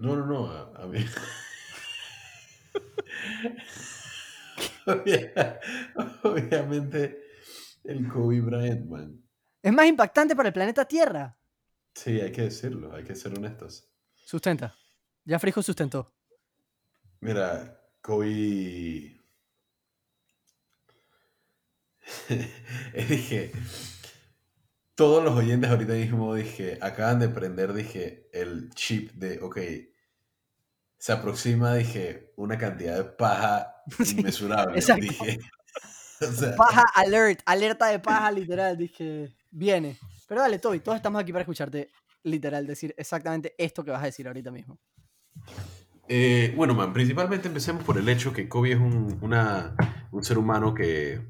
No, 0.00 0.16
no, 0.16 0.24
no, 0.26 0.46
a, 0.50 0.82
a 0.82 0.86
mí... 0.86 1.04
Obvia- 4.86 5.60
Obviamente 6.22 7.22
el 7.84 8.08
Kobe 8.08 8.40
Bryant, 8.40 8.86
man. 8.88 9.22
Es 9.62 9.72
más 9.72 9.86
impactante 9.86 10.34
para 10.34 10.48
el 10.48 10.52
planeta 10.54 10.86
Tierra. 10.86 11.36
Sí, 11.94 12.20
hay 12.20 12.32
que 12.32 12.42
decirlo, 12.42 12.94
hay 12.94 13.04
que 13.04 13.14
ser 13.14 13.36
honestos. 13.36 13.88
Sustenta. 14.24 14.74
Ya 15.24 15.38
Frijo 15.38 15.62
sustentó. 15.62 16.14
Mira, 17.20 17.78
Kobe... 18.00 18.26
dije, 23.08 23.52
todos 25.00 25.24
los 25.24 25.34
oyentes 25.34 25.70
ahorita 25.70 25.94
mismo, 25.94 26.34
dije, 26.34 26.76
acaban 26.82 27.18
de 27.20 27.30
prender, 27.30 27.72
dije, 27.72 28.28
el 28.34 28.68
chip 28.74 29.10
de, 29.12 29.40
ok, 29.40 29.58
se 30.98 31.12
aproxima, 31.12 31.74
dije, 31.74 32.34
una 32.36 32.58
cantidad 32.58 32.98
de 32.98 33.04
paja 33.04 33.76
inmesurable. 34.14 34.78
Dije, 35.00 35.38
o 36.20 36.26
sea, 36.32 36.54
Paja 36.54 36.84
alert, 36.94 37.40
alerta 37.46 37.86
de 37.86 37.98
paja 37.98 38.30
literal, 38.30 38.76
dije, 38.76 39.34
viene. 39.50 39.96
Pero 40.28 40.42
dale, 40.42 40.58
Toby, 40.58 40.80
todos 40.80 40.96
estamos 40.96 41.22
aquí 41.22 41.32
para 41.32 41.44
escucharte 41.44 41.88
literal 42.24 42.66
decir 42.66 42.94
exactamente 42.98 43.54
esto 43.56 43.82
que 43.82 43.92
vas 43.92 44.02
a 44.02 44.04
decir 44.04 44.26
ahorita 44.26 44.50
mismo. 44.50 44.78
Eh, 46.08 46.52
bueno, 46.54 46.74
man, 46.74 46.92
principalmente 46.92 47.48
empecemos 47.48 47.82
por 47.84 47.96
el 47.96 48.06
hecho 48.06 48.34
que 48.34 48.50
Kobe 48.50 48.72
es 48.72 48.78
un, 48.78 49.18
una- 49.22 49.74
un 50.10 50.22
ser 50.22 50.36
humano 50.36 50.74
que 50.74 51.22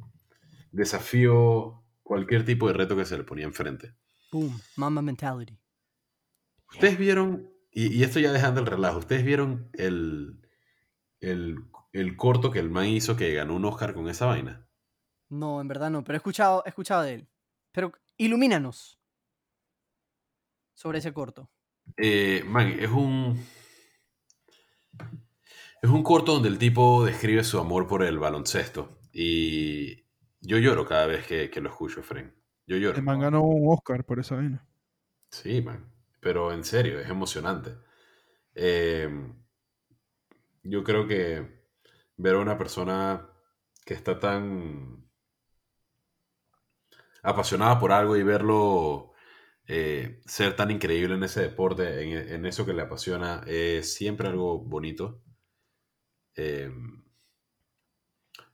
desafió 0.73 1.85
cualquier 2.11 2.45
tipo 2.45 2.67
de 2.67 2.73
reto 2.73 2.97
que 2.97 3.05
se 3.05 3.17
le 3.17 3.23
ponía 3.23 3.45
enfrente. 3.45 3.95
Boom, 4.33 4.61
mama 4.75 5.01
mentality. 5.01 5.57
Ustedes 6.69 6.99
vieron, 6.99 7.49
y, 7.71 7.87
y 7.97 8.03
esto 8.03 8.19
ya 8.19 8.33
dejando 8.33 8.61
el 8.61 8.67
relajo, 8.67 8.99
ustedes 8.99 9.25
vieron 9.25 9.71
el, 9.75 10.41
el, 11.21 11.59
el 11.93 12.17
corto 12.17 12.51
que 12.51 12.59
el 12.59 12.69
man 12.69 12.87
hizo 12.87 13.15
que 13.15 13.33
ganó 13.33 13.55
un 13.55 13.65
Oscar 13.65 13.95
con 13.95 14.09
esa 14.09 14.27
vaina. 14.27 14.69
No, 15.29 15.61
en 15.61 15.69
verdad 15.69 15.89
no, 15.89 16.03
pero 16.03 16.17
he 16.17 16.19
escuchado, 16.19 16.65
he 16.67 16.71
escuchado 16.71 17.03
de 17.03 17.15
él. 17.15 17.29
Pero 17.71 17.93
ilumínanos 18.17 19.01
sobre 20.75 20.99
ese 20.99 21.13
corto. 21.13 21.49
Eh, 21.97 22.43
man, 22.45 22.75
es 22.77 22.91
un. 22.91 23.41
Es 25.81 25.89
un 25.89 26.03
corto 26.03 26.33
donde 26.33 26.49
el 26.49 26.59
tipo 26.59 27.05
describe 27.05 27.45
su 27.45 27.61
amor 27.61 27.87
por 27.87 28.03
el 28.03 28.19
baloncesto. 28.19 28.99
Y 29.13 30.00
yo 30.41 30.59
lloro 30.59 30.87
cada 30.87 31.07
vez 31.07 31.27
que, 31.27 31.51
que 31.51 31.61
lo 31.61 31.71
escucho, 31.71 32.03
Fren. 32.03 32.35
Yo 32.67 32.77
lloro. 32.77 32.99
El 32.99 33.03
man 33.03 33.19
ganó 33.19 33.43
un 33.43 33.73
Oscar 33.73 34.05
por 34.05 34.21
esa 34.21 34.37
vaina. 34.37 34.65
Sí, 35.31 35.61
man. 35.63 35.93
Pero 36.21 36.53
en 36.53 36.65
serio, 36.65 37.01
es 37.01 37.09
emocionante. 37.09 37.77
Eh, 38.55 39.09
yo 40.63 40.85
creo 40.85 41.07
que 41.07 41.63
ver 42.17 42.35
a 42.37 42.39
una 42.39 42.59
persona 42.59 43.29
que 43.85 43.95
está 43.95 44.19
tan 44.19 45.09
apasionada 47.23 47.79
por 47.79 47.93
algo 47.93 48.17
y 48.17 48.23
verlo 48.23 49.13
eh, 49.67 50.21
ser 50.27 50.57
tan 50.57 50.71
increíble 50.71 51.15
en 51.15 51.25
ese 51.25 51.43
deporte, 51.43 52.03
en, 52.03 52.29
en 52.35 52.47
eso 52.47 52.67
que 52.67 52.73
le 52.75 52.83
apasiona, 52.83 53.43
es 53.47 53.95
siempre 53.95 54.29
algo 54.29 54.59
bonito. 54.61 55.23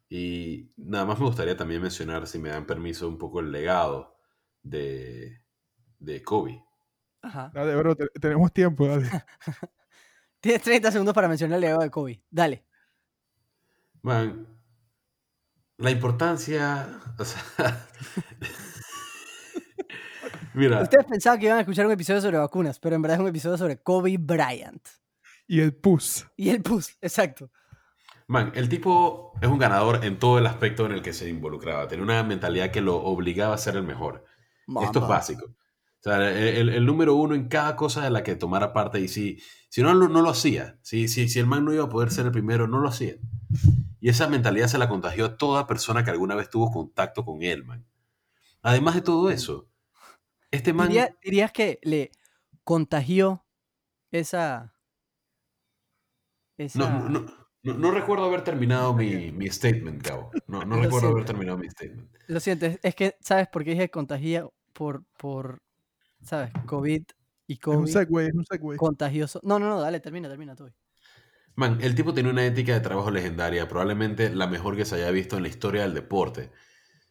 Y 0.08 0.72
nada 0.76 1.04
más 1.04 1.18
me 1.18 1.26
gustaría 1.26 1.56
también 1.56 1.82
mencionar, 1.82 2.26
si 2.26 2.38
me 2.38 2.50
dan 2.50 2.66
permiso, 2.66 3.08
un 3.08 3.18
poco 3.18 3.40
el 3.40 3.50
legado 3.50 4.16
de, 4.62 5.42
de 5.98 6.22
Kobe. 6.22 6.62
Ajá. 7.22 7.50
Dale, 7.52 7.74
bro, 7.76 7.96
te- 7.96 8.08
tenemos 8.20 8.52
tiempo, 8.52 8.86
dale. 8.86 9.10
Tienes 10.40 10.62
30 10.62 10.92
segundos 10.92 11.14
para 11.14 11.26
mencionar 11.28 11.56
el 11.56 11.62
legado 11.62 11.82
de 11.82 11.90
Kobe. 11.90 12.22
Dale. 12.30 12.64
Man, 14.02 14.46
la 15.78 15.90
importancia, 15.90 17.00
o 17.18 17.24
sea, 17.24 17.42
mira, 20.54 20.82
Ustedes 20.82 21.06
pensaban 21.06 21.38
que 21.40 21.46
iban 21.46 21.58
a 21.58 21.60
escuchar 21.62 21.86
un 21.86 21.92
episodio 21.92 22.20
sobre 22.20 22.38
vacunas, 22.38 22.78
pero 22.78 22.94
en 22.96 23.02
verdad 23.02 23.16
es 23.16 23.22
un 23.22 23.28
episodio 23.28 23.58
sobre 23.58 23.82
Kobe 23.82 24.16
Bryant. 24.18 24.86
Y 25.48 25.60
el 25.60 25.74
pus. 25.74 26.26
Y 26.36 26.50
el 26.50 26.62
PUS, 26.62 26.96
exacto. 27.00 27.50
Man, 28.28 28.52
el 28.54 28.68
tipo 28.68 29.32
es 29.40 29.48
un 29.48 29.58
ganador 29.58 30.04
en 30.04 30.18
todo 30.18 30.38
el 30.38 30.46
aspecto 30.46 30.86
en 30.86 30.92
el 30.92 31.02
que 31.02 31.12
se 31.12 31.28
involucraba. 31.28 31.88
Tenía 31.88 32.04
una 32.04 32.22
mentalidad 32.22 32.70
que 32.70 32.80
lo 32.80 32.96
obligaba 32.96 33.54
a 33.54 33.58
ser 33.58 33.76
el 33.76 33.82
mejor. 33.82 34.24
Esto 34.82 35.00
es 35.00 35.08
básico. 35.08 35.46
O 35.46 36.08
sea, 36.08 36.30
el, 36.30 36.84
número 36.86 37.14
uno 37.14 37.34
en 37.34 37.48
cada 37.48 37.74
cosa 37.76 38.02
de 38.02 38.10
la 38.10 38.22
que 38.22 38.36
tomara 38.36 38.72
parte. 38.72 39.00
Y 39.00 39.08
si, 39.08 39.38
si 39.68 39.82
no, 39.82 39.92
lo- 39.94 40.08
no 40.08 40.22
lo 40.22 40.30
hacía. 40.30 40.78
Si, 40.82 41.08
si, 41.08 41.28
si 41.28 41.38
el 41.38 41.46
man 41.46 41.64
no 41.64 41.72
iba 41.72 41.84
a 41.84 41.88
poder 41.88 42.10
ser 42.10 42.26
el 42.26 42.32
primero, 42.32 42.68
no 42.68 42.78
lo 42.78 42.88
hacía. 42.88 43.16
Y 44.00 44.08
esa 44.08 44.28
mentalidad 44.28 44.68
se 44.68 44.78
la 44.78 44.88
contagió 44.88 45.24
a 45.26 45.36
toda 45.36 45.66
persona 45.66 46.04
que 46.04 46.10
alguna 46.10 46.34
vez 46.36 46.48
tuvo 46.50 46.70
contacto 46.70 47.24
con 47.24 47.42
él, 47.42 47.64
man. 47.64 47.84
Además 48.62 48.94
de 48.96 49.00
todo 49.02 49.30
eso, 49.30 49.68
este 50.50 50.72
man... 50.72 50.88
Diría- 50.88 51.16
¿Dirías 51.22 51.50
que 51.52 51.78
le 51.82 52.10
contagió 52.62 53.44
esa... 54.12 54.74
esa... 56.56 56.78
No, 56.78 57.08
no, 57.08 57.26
no, 57.66 57.74
no 57.78 57.90
recuerdo 57.90 58.24
haber 58.26 58.42
terminado 58.44 58.94
mi, 58.94 59.32
mi 59.32 59.48
statement, 59.48 60.02
Gabo. 60.06 60.30
No, 60.46 60.64
no 60.64 60.76
recuerdo 60.76 61.08
haber 61.08 61.24
terminado 61.24 61.58
mi 61.58 61.68
statement. 61.70 62.10
Lo 62.26 62.40
siento, 62.40 62.66
es, 62.82 62.94
que, 62.94 63.16
¿sabes 63.20 63.48
por 63.48 63.64
qué 63.64 63.70
dije 63.70 63.90
contagia? 63.90 64.46
Por, 64.72 65.04
por, 65.18 65.62
¿sabes? 66.22 66.52
COVID 66.66 67.02
y 67.48 67.58
Es 67.70 67.76
un 67.76 67.86
COVID 67.86 67.92
segue, 67.92 68.26
es 68.28 68.34
un 68.34 68.44
segue. 68.46 68.76
contagioso. 68.76 69.40
No, 69.42 69.58
no, 69.58 69.68
no, 69.68 69.80
dale, 69.80 70.00
termina, 70.00 70.28
termina, 70.28 70.54
Toby. 70.56 70.72
Man, 71.54 71.78
el 71.80 71.94
tipo 71.94 72.12
tenía 72.12 72.30
una 72.32 72.44
ética 72.44 72.74
de 72.74 72.80
trabajo 72.80 73.10
legendaria, 73.10 73.66
probablemente 73.68 74.28
la 74.34 74.46
mejor 74.46 74.76
que 74.76 74.84
se 74.84 74.96
haya 74.96 75.10
visto 75.10 75.36
en 75.36 75.42
la 75.44 75.48
historia 75.48 75.82
del 75.82 75.94
deporte. 75.94 76.50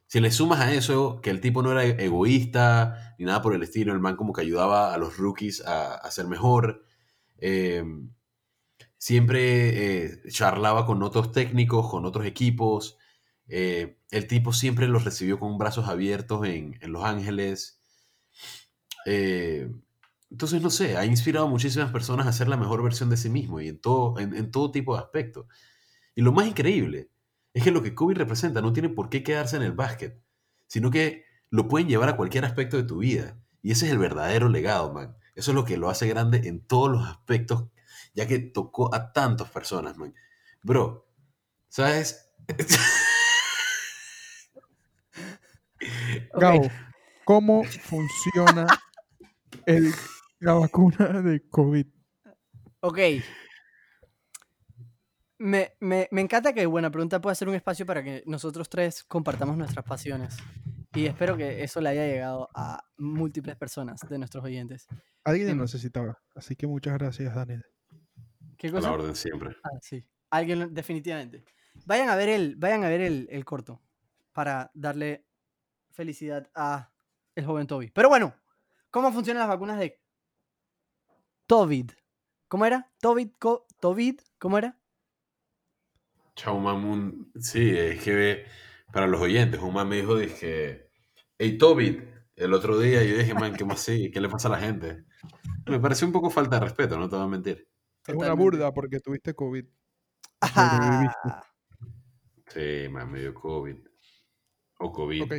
Si 0.08 0.20
le 0.20 0.32
sumas 0.32 0.60
a 0.62 0.74
eso 0.74 1.20
que 1.22 1.32
el 1.32 1.42
tipo 1.42 1.64
no 1.64 1.72
era 1.72 1.84
egoísta 1.84 3.16
ni 3.18 3.26
nada 3.26 3.42
por 3.42 3.56
el 3.56 3.64
estilo, 3.64 3.94
el 3.94 4.00
man 4.00 4.16
como 4.16 4.34
que 4.34 4.42
ayudaba 4.42 4.94
a 4.94 4.98
los 5.00 5.18
rookies 5.18 5.66
a, 5.66 5.96
a 5.96 6.12
ser 6.12 6.28
mejor. 6.28 6.86
eh, 7.38 7.84
siempre 9.06 10.06
eh, 10.06 10.22
charlaba 10.30 10.88
con 10.88 11.04
otros 11.04 11.32
técnicos, 11.32 11.92
con 11.92 12.06
otros 12.06 12.26
equipos. 12.26 12.98
eh, 13.48 14.00
el 14.10 14.26
tipo 14.28 14.52
siempre 14.52 14.88
los 14.88 15.04
recibió 15.04 15.40
con 15.40 15.60
brazos 15.60 15.88
abiertos 15.88 16.48
en, 16.48 16.80
en 16.82 16.92
Los 16.92 17.04
Ángeles. 17.04 17.80
Eh, 19.06 19.70
entonces, 20.32 20.60
no 20.64 20.72
sé, 20.72 20.98
ha 20.98 21.06
inspirado 21.06 21.46
a 21.46 21.50
muchísimas 21.50 21.92
personas 21.92 22.26
a 22.26 22.34
ser 22.34 22.48
la 22.48 22.58
mejor 22.58 22.82
versión 22.82 23.12
de 23.12 23.18
sí 23.18 23.30
mismo 23.30 23.62
y 23.62 23.68
en 23.68 23.80
todo, 23.80 24.18
en, 24.20 24.50
todo 24.50 24.72
tipo 24.72 24.96
de 24.96 25.02
aspectos. 25.04 25.46
Y 26.16 26.24
lo 26.24 26.32
más 26.32 26.48
increíble 26.48 27.12
es 27.54 27.64
que 27.64 27.70
lo 27.72 27.84
que 27.84 27.94
Kobe 27.94 28.16
representa 28.16 28.60
no 28.62 28.74
tiene 28.74 28.90
por 28.90 29.10
qué 29.10 29.22
quedarse 29.24 29.56
en 29.56 29.62
el 29.62 29.74
básquet, 29.74 30.20
sino 30.66 30.90
que 30.90 31.26
lo 31.52 31.68
pueden 31.68 31.88
llevar 31.88 32.10
a 32.10 32.18
cualquier 32.18 32.46
aspecto 32.46 32.76
de 32.76 32.84
tu 32.86 32.98
vida. 33.00 33.40
Y 33.62 33.72
ese 33.72 33.86
es 33.86 33.92
el 33.92 34.00
verdadero 34.00 34.50
legado, 34.50 34.92
man. 34.92 35.16
Eso 35.36 35.52
es 35.52 35.56
lo 35.56 35.64
que 35.64 35.78
lo 35.78 35.90
hace 35.90 36.08
grande 36.08 36.48
en 36.48 36.66
todos 36.66 36.92
los 36.92 37.08
aspectos, 37.08 37.70
ya 38.16 38.26
que 38.28 38.40
tocó 38.40 38.94
a 38.94 39.12
tantas 39.14 39.50
personas, 39.52 39.98
man. 39.98 40.14
Bro, 40.64 41.08
¿sabes? 41.70 42.32
Gabo, 46.34 46.70
¿cómo 47.24 47.64
funciona 47.64 48.66
el, 49.66 49.94
la 50.40 50.54
vacuna 50.54 51.22
de 51.22 51.48
COVID? 51.50 51.86
ok. 52.82 53.00
Me, 55.38 55.74
me, 55.82 56.08
me 56.12 56.22
encanta 56.22 56.54
que 56.54 56.66
Buena 56.66 56.90
Pregunta 56.90 57.20
pueda 57.20 57.36
ser 57.36 57.50
un 57.50 57.56
espacio 57.56 57.86
para 57.86 58.02
que 58.04 58.24
nosotros 58.26 58.70
tres 58.70 59.04
compartamos 59.04 59.58
nuestras 59.58 59.84
pasiones. 59.86 60.38
Y 60.94 61.08
espero 61.08 61.36
que 61.36 61.62
eso 61.62 61.82
le 61.82 61.90
haya 61.90 62.06
llegado 62.08 62.50
a 62.56 62.82
múltiples 62.98 63.58
personas 63.58 64.00
de 64.10 64.18
nuestros 64.18 64.46
oyentes. 64.46 64.88
Alguien 65.26 65.48
lo 65.48 65.54
Em. 65.54 65.60
necesitaba. 65.60 66.18
Así 66.36 66.56
que 66.56 66.68
muchas 66.68 66.94
gracias, 66.94 67.36
Daniel. 67.36 67.66
¿Qué 68.72 68.78
A 68.78 68.82
la 68.82 68.92
orden 68.92 69.16
siempre. 69.16 69.56
Ah, 69.64 69.70
sí. 69.82 70.04
Alguien, 70.30 70.74
definitivamente. 70.74 71.44
Vayan 71.86 72.10
a 72.10 72.16
ver 72.16 72.30
el, 72.30 72.56
vayan 72.56 72.84
a 72.84 72.90
ver 72.90 73.02
el, 73.02 73.28
el 73.30 73.46
corto 73.46 73.82
para 74.34 74.72
darle 74.74 75.26
felicidad 75.92 76.50
a 76.56 76.92
el 77.36 77.46
joven 77.46 77.68
Toby. 77.68 77.92
Pero 77.92 78.10
bueno, 78.10 78.34
¿cómo 78.92 79.12
funcionan 79.12 79.42
las 79.42 79.50
vacunas 79.50 79.80
de 79.80 80.02
Tovid? 81.48 81.92
¿Cómo 82.48 82.66
era? 82.66 82.92
Tovid, 83.02 83.32
co- 83.40 83.66
Tovid, 83.80 84.20
¿cómo 84.38 84.58
era? 84.58 84.80
Chao, 86.36 86.60
Mamun. 86.60 87.32
Sí, 87.40 87.70
es 87.78 88.04
que 88.04 88.46
para 88.92 89.08
los 89.08 89.22
oyentes, 89.22 89.62
un 89.62 89.74
man 89.74 89.88
me 89.88 89.98
dijo, 89.98 90.18
dije, 90.18 90.90
hey, 91.38 91.58
Toby, 91.58 92.02
el 92.36 92.54
otro 92.54 92.78
día, 92.80 93.04
y 93.04 93.10
yo 93.12 93.18
dije, 93.18 93.34
man, 93.34 93.56
¿qué 93.56 93.66
más 93.66 93.82
sí? 93.82 94.12
¿Qué 94.12 94.20
le 94.22 94.30
pasa 94.30 94.48
a 94.48 94.52
la 94.52 94.60
gente? 94.60 95.06
Me 95.68 95.80
pareció 95.80 96.08
un 96.08 96.14
poco 96.14 96.30
falta 96.30 96.60
de 96.60 96.66
respeto, 96.66 96.98
no 97.00 97.10
te 97.10 97.16
voy 97.16 97.26
a 97.26 97.30
mentir. 97.30 97.68
Es 98.08 98.14
una 98.14 98.28
Totalmente. 98.28 98.44
burda 98.44 98.74
porque 98.74 99.00
tuviste 99.00 99.34
COVID. 99.34 99.66
Ah, 100.42 101.44
Sí, 102.48 102.88
man, 102.90 103.12
me 103.12 103.20
dio 103.22 103.34
COVID. 103.34 103.76
O 104.80 104.92
COVID. 104.92 105.24
Ok. 105.24 105.34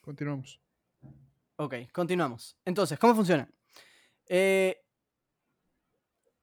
Continuamos. 0.00 0.60
ok, 1.56 1.74
continuamos. 1.92 2.56
Entonces, 2.64 2.98
¿cómo 2.98 3.14
funciona? 3.14 3.48
Eh, 4.26 4.80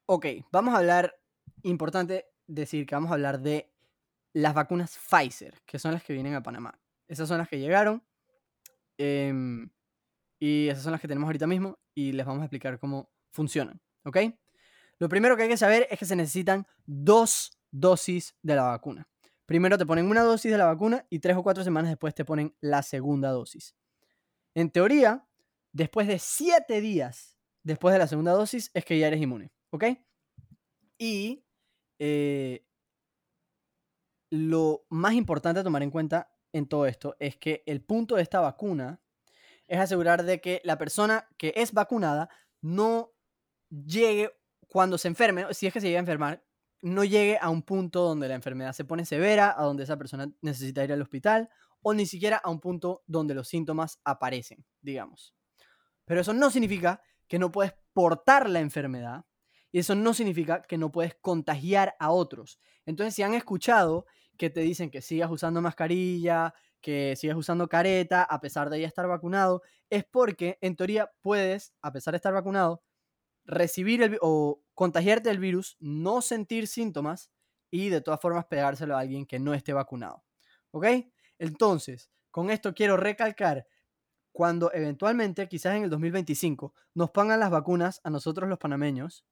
ok, 0.05 0.25
vamos 0.51 0.73
a 0.73 0.77
hablar, 0.77 1.15
importante 1.63 2.25
decir 2.47 2.85
que 2.85 2.95
vamos 2.95 3.09
a 3.11 3.15
hablar 3.15 3.39
de 3.39 3.73
las 4.33 4.53
vacunas 4.53 4.97
Pfizer, 4.97 5.61
que 5.65 5.79
son 5.79 5.93
las 5.93 6.03
que 6.03 6.13
vienen 6.13 6.35
a 6.35 6.43
Panamá. 6.43 6.79
Esas 7.07 7.27
son 7.27 7.37
las 7.39 7.47
que 7.49 7.59
llegaron. 7.59 8.03
em, 8.97 9.69
y 10.39 10.67
esas 10.69 10.83
son 10.83 10.91
las 10.93 11.01
que 11.01 11.07
tenemos 11.07 11.27
ahorita 11.27 11.47
mismo. 11.47 11.77
Y 11.95 12.11
les 12.11 12.25
vamos 12.25 12.41
a 12.41 12.45
explicar 12.45 12.77
cómo 12.79 13.09
funcionan. 13.31 13.81
¿Ok? 14.03 14.17
Lo 14.99 15.09
primero 15.09 15.35
que 15.35 15.43
hay 15.43 15.49
que 15.49 15.57
saber 15.57 15.87
es 15.89 15.97
que 15.97 16.05
se 16.05 16.15
necesitan 16.15 16.67
dos 16.85 17.57
dosis 17.71 18.35
de 18.43 18.55
la 18.55 18.63
vacuna. 18.63 19.07
Primero 19.45 19.77
te 19.77 19.85
ponen 19.85 20.09
una 20.09 20.21
dosis 20.21 20.51
de 20.51 20.57
la 20.57 20.65
vacuna 20.65 21.05
y 21.09 21.19
tres 21.19 21.35
o 21.35 21.43
cuatro 21.43 21.63
semanas 21.63 21.89
después 21.89 22.13
te 22.13 22.23
ponen 22.23 22.55
la 22.61 22.83
segunda 22.83 23.29
dosis. 23.31 23.75
En 24.53 24.69
teoría, 24.69 25.27
después 25.71 26.07
de 26.07 26.19
siete 26.19 26.81
días 26.81 27.35
después 27.65 27.91
de 27.91 27.99
la 27.99 28.07
segunda 28.07 28.31
dosis 28.31 28.71
es 28.73 28.85
que 28.85 28.97
ya 28.97 29.07
eres 29.07 29.21
inmune. 29.21 29.51
¿Ok? 29.71 29.85
Y 30.97 31.43
eh, 31.99 32.65
lo 34.29 34.85
más 34.89 35.13
importante 35.13 35.59
a 35.59 35.63
tomar 35.63 35.83
en 35.83 35.91
cuenta 35.91 36.31
en 36.53 36.67
todo 36.67 36.85
esto 36.85 37.17
es 37.19 37.35
que 37.35 37.63
el 37.65 37.81
punto 37.83 38.15
de 38.15 38.21
esta 38.21 38.39
vacuna 38.39 39.01
es 39.67 39.79
asegurar 39.79 40.23
de 40.23 40.41
que 40.41 40.61
la 40.63 40.77
persona 40.77 41.27
que 41.37 41.53
es 41.55 41.73
vacunada 41.73 42.29
no 42.61 43.11
llegue 43.69 44.31
cuando 44.67 44.97
se 44.97 45.07
enferme, 45.07 45.45
si 45.53 45.67
es 45.67 45.73
que 45.73 45.81
se 45.81 45.87
llega 45.87 45.99
a 45.99 46.01
enfermar, 46.01 46.43
no 46.81 47.03
llegue 47.03 47.37
a 47.41 47.49
un 47.49 47.63
punto 47.63 48.03
donde 48.03 48.27
la 48.27 48.35
enfermedad 48.35 48.73
se 48.73 48.85
pone 48.85 49.05
severa, 49.05 49.55
a 49.57 49.63
donde 49.63 49.83
esa 49.83 49.97
persona 49.97 50.31
necesita 50.41 50.83
ir 50.83 50.93
al 50.93 51.01
hospital, 51.01 51.49
o 51.81 51.93
ni 51.93 52.05
siquiera 52.05 52.37
a 52.37 52.49
un 52.49 52.59
punto 52.59 53.03
donde 53.07 53.33
los 53.33 53.47
síntomas 53.47 53.99
aparecen, 54.03 54.65
digamos. 54.81 55.35
Pero 56.05 56.21
eso 56.21 56.33
no 56.33 56.51
significa 56.51 57.01
que 57.27 57.39
no 57.39 57.51
puedes 57.51 57.73
portar 57.93 58.49
la 58.49 58.59
enfermedad 58.59 59.25
y 59.71 59.79
eso 59.79 59.95
no 59.95 60.13
significa 60.13 60.61
que 60.61 60.77
no 60.77 60.91
puedes 60.91 61.15
contagiar 61.15 61.95
a 61.99 62.11
otros. 62.11 62.59
Entonces, 62.85 63.15
si 63.15 63.23
han 63.23 63.33
escuchado 63.33 64.05
que 64.37 64.49
te 64.49 64.61
dicen 64.61 64.89
que 64.89 65.01
sigas 65.01 65.31
usando 65.31 65.61
mascarilla, 65.61 66.53
que 66.85 67.15
sigas 67.15 67.35
usando 67.35 67.67
careta 67.67 68.21
a 68.21 68.39
pesar 68.39 68.69
de 68.69 68.79
ya 68.79 68.85
estar 68.85 69.07
vacunado, 69.07 69.63
es 69.89 70.05
porque 70.05 70.59
en 70.61 70.75
teoría 70.75 71.11
puedes, 71.21 71.73
a 71.81 71.91
pesar 71.91 72.11
de 72.11 72.17
estar 72.17 72.31
vacunado, 72.31 72.83
recibir 73.43 74.03
el, 74.03 74.19
o 74.21 74.61
contagiarte 74.75 75.29
del 75.29 75.39
virus, 75.39 75.77
no 75.79 76.21
sentir 76.21 76.67
síntomas 76.67 77.31
y 77.71 77.89
de 77.89 78.01
todas 78.01 78.21
formas 78.21 78.45
pegárselo 78.45 78.95
a 78.95 78.99
alguien 78.99 79.25
que 79.25 79.39
no 79.39 79.55
esté 79.55 79.73
vacunado. 79.73 80.23
¿Ok? 80.69 80.85
Entonces, 81.39 82.11
con 82.29 82.51
esto 82.51 82.75
quiero 82.75 82.97
recalcar, 82.97 83.65
cuando 84.31 84.71
eventualmente, 84.71 85.47
quizás 85.47 85.75
en 85.77 85.85
el 85.85 85.89
2025, 85.89 86.75
nos 86.93 87.09
pongan 87.09 87.39
las 87.39 87.49
vacunas 87.49 87.99
a 88.03 88.11
nosotros 88.11 88.47
los 88.47 88.59
panameños, 88.59 89.25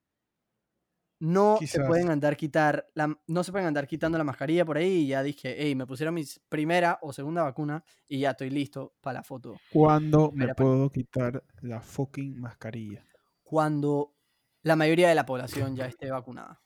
no 1.25 1.57
se 1.65 1.79
pueden 1.85 2.09
andar 2.09 2.35
quitar 2.35 2.85
la, 2.95 3.17
no 3.27 3.43
se 3.45 3.51
pueden 3.51 3.67
andar 3.67 3.87
quitando 3.87 4.17
la 4.17 4.25
mascarilla 4.25 4.65
por 4.65 4.75
ahí 4.77 5.03
y 5.03 5.07
ya 5.07 5.23
dije, 5.23 5.55
hey, 5.57 5.73
me 5.73 5.87
pusieron 5.87 6.13
mi 6.13 6.23
primera 6.49 6.99
o 7.01 7.13
segunda 7.13 7.43
vacuna 7.43 7.81
y 8.09 8.19
ya 8.19 8.31
estoy 8.31 8.49
listo 8.49 8.95
para 8.99 9.19
la 9.19 9.23
foto. 9.23 9.55
¿Cuándo 9.71 10.31
me 10.33 10.45
para- 10.47 10.55
puedo 10.55 10.89
quitar 10.89 11.41
la 11.61 11.79
fucking 11.79 12.39
mascarilla? 12.39 13.05
Cuando 13.41 14.15
la 14.63 14.75
mayoría 14.75 15.07
de 15.07 15.15
la 15.15 15.25
población 15.25 15.75
ya 15.77 15.85
esté 15.85 16.11
vacunada. 16.11 16.61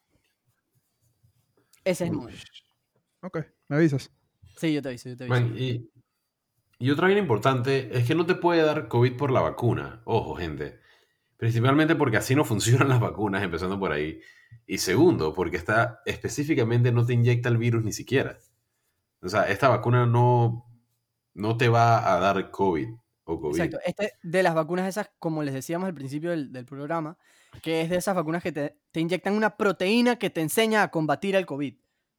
Ese 1.83 2.03
es 2.05 2.09
el 2.09 2.15
Uy. 2.15 2.21
momento. 2.23 2.41
Ok, 3.21 3.39
me 3.67 3.75
avisas. 3.77 4.11
Sí, 4.57 4.73
yo 4.73 4.81
te 4.81 4.89
aviso, 4.89 5.09
yo 5.09 5.17
te 5.17 5.25
aviso. 5.25 5.39
Man, 5.39 5.55
y, 5.57 5.89
y 6.79 6.89
otra 6.89 7.07
bien 7.07 7.19
importante 7.19 7.95
es 7.97 8.07
que 8.07 8.15
no 8.15 8.25
te 8.25 8.35
puede 8.35 8.63
dar 8.63 8.87
COVID 8.87 9.15
por 9.17 9.31
la 9.31 9.41
vacuna. 9.41 10.01
Ojo, 10.05 10.35
gente. 10.35 10.79
Principalmente 11.37 11.95
porque 11.95 12.17
así 12.17 12.33
no 12.35 12.43
funcionan 12.83 12.89
las 12.89 12.99
vacunas, 12.99 13.43
empezando 13.43 13.79
por 13.79 13.91
ahí. 13.91 14.19
Y 14.65 14.79
segundo, 14.79 15.33
porque 15.33 15.57
está 15.57 16.01
específicamente 16.05 16.91
no 16.91 17.05
te 17.05 17.13
inyecta 17.13 17.49
el 17.49 17.57
virus 17.57 17.83
ni 17.83 17.93
siquiera. 17.93 18.37
O 19.21 19.29
sea, 19.29 19.49
esta 19.49 19.69
vacuna 19.69 20.05
no, 20.05 20.65
no 21.33 21.57
te 21.57 21.69
va 21.69 22.13
a 22.13 22.19
dar 22.19 22.51
COVID 22.51 22.89
o 23.23 23.39
COVID. 23.39 23.59
Exacto. 23.59 23.79
Este 23.85 24.13
de 24.21 24.43
las 24.43 24.55
vacunas 24.55 24.87
esas, 24.87 25.09
como 25.19 25.43
les 25.43 25.53
decíamos 25.53 25.87
al 25.87 25.93
principio 25.93 26.31
del, 26.31 26.51
del 26.51 26.65
programa, 26.65 27.17
que 27.61 27.81
es 27.81 27.89
de 27.89 27.97
esas 27.97 28.15
vacunas 28.15 28.43
que 28.43 28.51
te, 28.51 28.77
te 28.91 28.99
inyectan 28.99 29.33
una 29.33 29.55
proteína 29.55 30.17
que 30.17 30.29
te 30.29 30.41
enseña 30.41 30.83
a 30.83 30.91
combatir 30.91 31.35
el 31.35 31.45
COVID. 31.45 31.75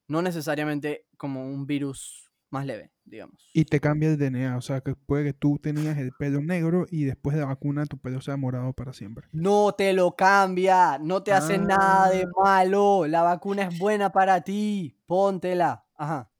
No 0.09 0.22
necesariamente 0.22 1.07
como 1.18 1.45
un 1.45 1.66
virus 1.66 2.31
más 2.51 2.64
leve, 2.64 2.93
digamos. 3.09 3.48
Y 3.52 3.64
te 3.64 3.80
cambia 3.80 4.09
el 4.11 4.18
DNA, 4.18 4.56
o 4.56 4.61
sea 4.61 4.80
que 4.80 4.94
puede 4.94 5.24
que 5.24 5.32
tú 5.32 5.59
tenías 5.62 5.98
el 5.98 6.12
pelo 6.18 6.40
negro 6.40 6.86
y 6.90 7.04
después 7.04 7.34
de 7.34 7.42
la 7.42 7.48
vacuna 7.48 7.86
tu 7.86 7.98
pelo 7.98 8.20
sea 8.20 8.36
morado 8.36 8.72
para 8.72 8.92
siempre. 8.92 9.26
No 9.32 9.72
te 9.72 9.92
lo 9.92 10.14
cambia, 10.16 10.98
no 10.98 11.22
te 11.22 11.32
hace 11.32 11.59
nada 11.59 12.11
de 12.11 12.22
Ah. 12.22 12.42
malo. 12.44 13.06
La 13.06 13.22
vacuna 13.22 13.62
es 13.64 13.78
buena 13.78 14.11
para 14.12 14.40
ti. 14.42 14.96
Póntela. 15.06 15.84
Ajá. 15.96 16.30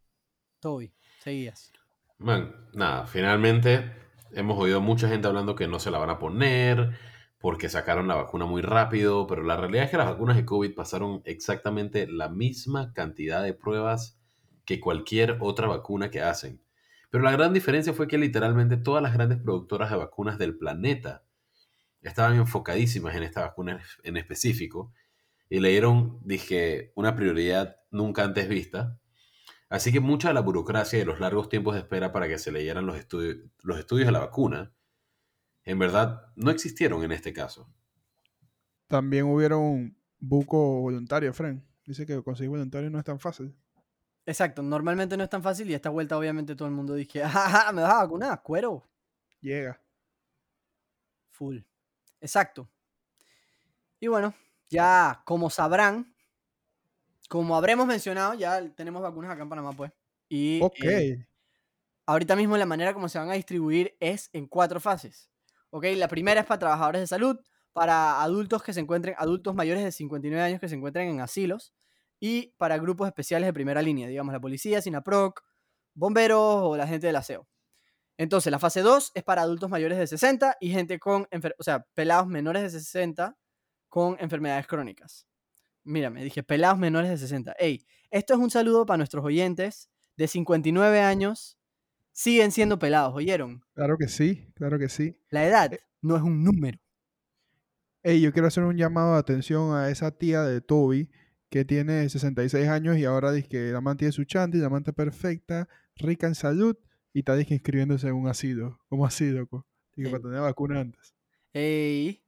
Toby, 0.61 0.93
seguías. 1.23 1.73
Man, 2.19 2.55
nada, 2.75 3.07
finalmente 3.07 3.93
hemos 4.33 4.59
oído 4.59 4.81
mucha 4.81 5.09
gente 5.09 5.27
hablando 5.29 5.55
que 5.55 5.69
no 5.69 5.79
se 5.79 5.91
la 5.91 5.99
van 5.99 6.11
a 6.11 6.19
poner 6.19 6.91
porque 7.41 7.69
sacaron 7.69 8.09
la 8.09 8.17
vacuna 8.17 8.47
muy 8.47 8.63
rápido, 8.63 9.27
pero 9.29 9.45
la 9.45 9.57
realidad 9.57 9.85
es 9.85 9.91
que 9.91 9.97
las 9.97 10.09
vacunas 10.09 10.37
de 10.37 10.45
COVID 10.45 10.75
pasaron 10.75 11.23
exactamente 11.25 12.09
la 12.09 12.29
misma 12.29 12.93
cantidad 12.93 13.43
de 13.45 13.55
pruebas 13.55 14.18
que 14.69 14.81
cualquier 14.81 15.39
otra 15.41 15.67
vacuna 15.67 16.11
que 16.11 16.21
hacen. 16.21 16.63
Pero 17.09 17.25
la 17.25 17.33
gran 17.33 17.55
diferencia 17.55 17.95
fue 17.95 18.07
que 18.07 18.19
literalmente 18.19 18.77
todas 18.77 19.03
las 19.03 19.15
grandes 19.15 19.39
productoras 19.39 19.91
de 19.91 19.97
vacunas 19.97 20.37
del 20.37 20.59
planeta 20.59 21.25
estaban 22.03 22.37
enfocadísimas 22.37 23.17
en 23.17 23.23
esta 23.23 23.41
vacuna 23.41 23.83
en 24.03 24.17
específico 24.19 24.93
y 25.49 25.61
le 25.61 25.71
dieron, 25.71 26.21
dije, 26.23 26.93
una 26.97 27.17
prioridad 27.17 27.79
nunca 27.91 28.25
antes 28.25 28.47
vista. 28.47 29.01
Así 29.71 29.91
que 29.91 30.01
mucha 30.01 30.29
de 30.29 30.35
la 30.35 30.43
burocracia 30.43 30.99
y 30.99 31.05
los 31.07 31.19
largos 31.19 31.49
tiempos 31.49 31.73
de 31.73 31.81
espera 31.81 32.13
para 32.13 32.29
que 32.29 32.39
se 32.39 32.53
leyeran 32.53 32.85
los, 32.85 32.99
estudios 32.99 33.39
los 33.63 33.79
estudios 33.79 34.05
de 34.05 34.13
la 34.13 34.19
vacuna, 34.19 34.75
en 35.65 35.79
verdad 35.79 36.27
no 36.37 36.51
existieron 36.51 37.03
en 37.05 37.13
este 37.13 37.33
caso. 37.33 37.73
También 38.87 39.25
hubieron 39.25 39.97
buco 40.19 40.83
voluntario, 40.83 41.33
Fren. 41.33 41.67
Dice 41.87 42.05
que 42.05 42.23
conseguir 42.23 42.51
voluntario 42.51 42.91
no 42.91 42.99
es 42.99 43.05
tan 43.07 43.19
fácil. 43.19 43.57
Exacto, 44.29 44.63
normalmente 44.63 45.17
no 45.17 45.25
es 45.25 45.31
tan 45.31 45.43
fácil 45.43 45.71
y 45.71 45.75
esta 45.75 45.89
vuelta 45.89 46.19
obviamente 46.19 46.55
todo 46.55 46.69
el 46.69 46.75
mundo 46.75 46.93
dije, 46.93 47.23
ajá, 47.25 47.73
me 47.73 47.81
vas 47.81 47.95
a 47.95 48.03
vacunar, 48.03 48.43
cuero. 48.43 48.85
Llega. 49.41 49.81
Full. 51.31 51.61
Exacto. 52.21 52.69
Y 54.01 54.07
bueno, 54.09 54.35
ya 54.69 55.23
como 55.25 55.49
sabrán, 55.49 56.15
como 57.31 57.57
habremos 57.57 57.87
mencionado, 57.87 58.35
ya 58.35 58.69
tenemos 58.75 59.03
vacunas 59.03 59.31
acá 59.31 59.45
en 59.45 59.49
Panamá, 59.49 59.73
pues. 59.73 59.93
Y 60.29 60.61
Ok. 60.63 60.77
eh, 60.85 61.27
ahorita 62.07 62.37
mismo 62.37 62.59
la 62.59 62.67
manera 62.67 62.93
como 62.95 63.09
se 63.09 63.19
van 63.19 63.31
a 63.31 63.35
distribuir 63.35 63.97
es 64.01 64.29
en 64.35 64.47
cuatro 64.47 64.79
fases. 64.79 65.31
¿Ok? 65.71 65.87
La 65.97 66.09
primera 66.09 66.41
es 66.41 66.47
para 66.47 66.59
trabajadores 66.59 67.01
de 67.01 67.07
salud, 67.07 67.39
para 67.73 68.23
adultos 68.23 68.63
que 68.63 68.75
se 68.75 68.81
encuentren, 68.81 69.15
adultos 69.19 69.55
mayores 69.55 69.85
de 69.85 69.93
59 69.93 70.45
años 70.45 70.61
que 70.61 70.69
se 70.69 70.75
encuentren 70.75 71.09
en 71.09 71.21
asilos 71.23 71.73
y 72.21 72.55
para 72.59 72.79
grupos 72.79 73.07
especiales 73.09 73.47
de 73.47 73.53
primera 73.53 73.83
línea, 73.83 74.09
digamos 74.09 74.33
la 74.33 74.41
policía, 74.41 74.83
SINAPROC, 74.83 75.43
bomberos 75.95 76.63
o 76.63 76.77
la 76.77 76.87
gente 76.87 77.07
del 77.07 77.17
aseo. 77.17 77.49
Entonces, 78.17 78.51
la 78.51 78.59
fase 78.59 78.83
2 78.83 79.13
es 79.15 79.23
para 79.23 79.43
adultos 79.43 79.71
mayores 79.71 79.97
de 79.97 80.07
60 80.07 80.57
y 80.61 80.71
gente 80.71 80.99
con, 80.99 81.29
o 81.59 81.63
sea, 81.63 81.87
pelados 81.95 82.27
menores 82.27 82.63
de 82.63 82.71
60 82.71 83.39
con 83.89 84.17
enfermedades 84.19 84.67
crónicas. 84.67 85.29
Mira, 85.85 86.11
me 86.11 86.25
dije 86.25 86.43
pelados 86.43 86.79
menores 86.79 87.11
de 87.11 87.17
60. 87.17 87.53
Ey, 87.59 87.87
esto 88.11 88.35
es 88.35 88.41
un 88.41 88.51
saludo 88.51 88.85
para 88.87 88.99
nuestros 88.99 89.25
oyentes 89.25 89.89
de 90.17 90.27
59 90.27 91.01
años. 91.01 91.59
Siguen 92.11 92.51
siendo 92.51 92.81
pelados, 92.81 93.15
¿oyeron? 93.15 93.63
Claro 93.75 93.97
que 93.97 94.09
sí, 94.09 94.51
claro 94.55 94.79
que 94.79 94.89
sí. 94.89 95.17
La 95.31 95.47
edad 95.47 95.71
no 96.03 96.17
es 96.17 96.23
un 96.23 96.43
número. 96.43 96.79
Ey, 98.03 98.21
yo 98.21 98.33
quiero 98.33 98.49
hacer 98.49 98.65
un 98.65 98.77
llamado 98.77 99.13
de 99.13 99.21
atención 99.21 99.75
a 99.77 99.91
esa 99.91 100.11
tía 100.11 100.43
de 100.43 100.61
Toby 100.61 101.09
que 101.51 101.65
tiene 101.65 102.09
66 102.09 102.69
años 102.69 102.97
y 102.99 103.05
ahora 103.05 103.33
dice 103.33 103.49
que 103.49 103.73
la 103.73 103.81
man 103.81 103.97
tiene 103.97 104.13
su 104.13 104.25
chanti, 104.25 104.59
la 104.59 104.69
man 104.71 104.81
está 104.83 104.93
perfecta, 104.93 105.69
rica 105.97 106.27
en 106.27 106.35
salud 106.35 106.77
y 107.13 107.21
está 107.21 107.37
disque 107.37 107.55
inscribiéndose 107.55 108.09
en 108.09 108.15
un 108.15 108.29
asilo. 108.29 108.79
¿Cómo 108.89 109.07
así, 109.07 109.31
loco? 109.31 109.67
Y 109.97 110.05
que 110.05 110.11
para 110.11 110.23
tener 110.23 110.41
vacuna 110.41 110.81
antes. 110.81 111.15
Ey, 111.53 112.23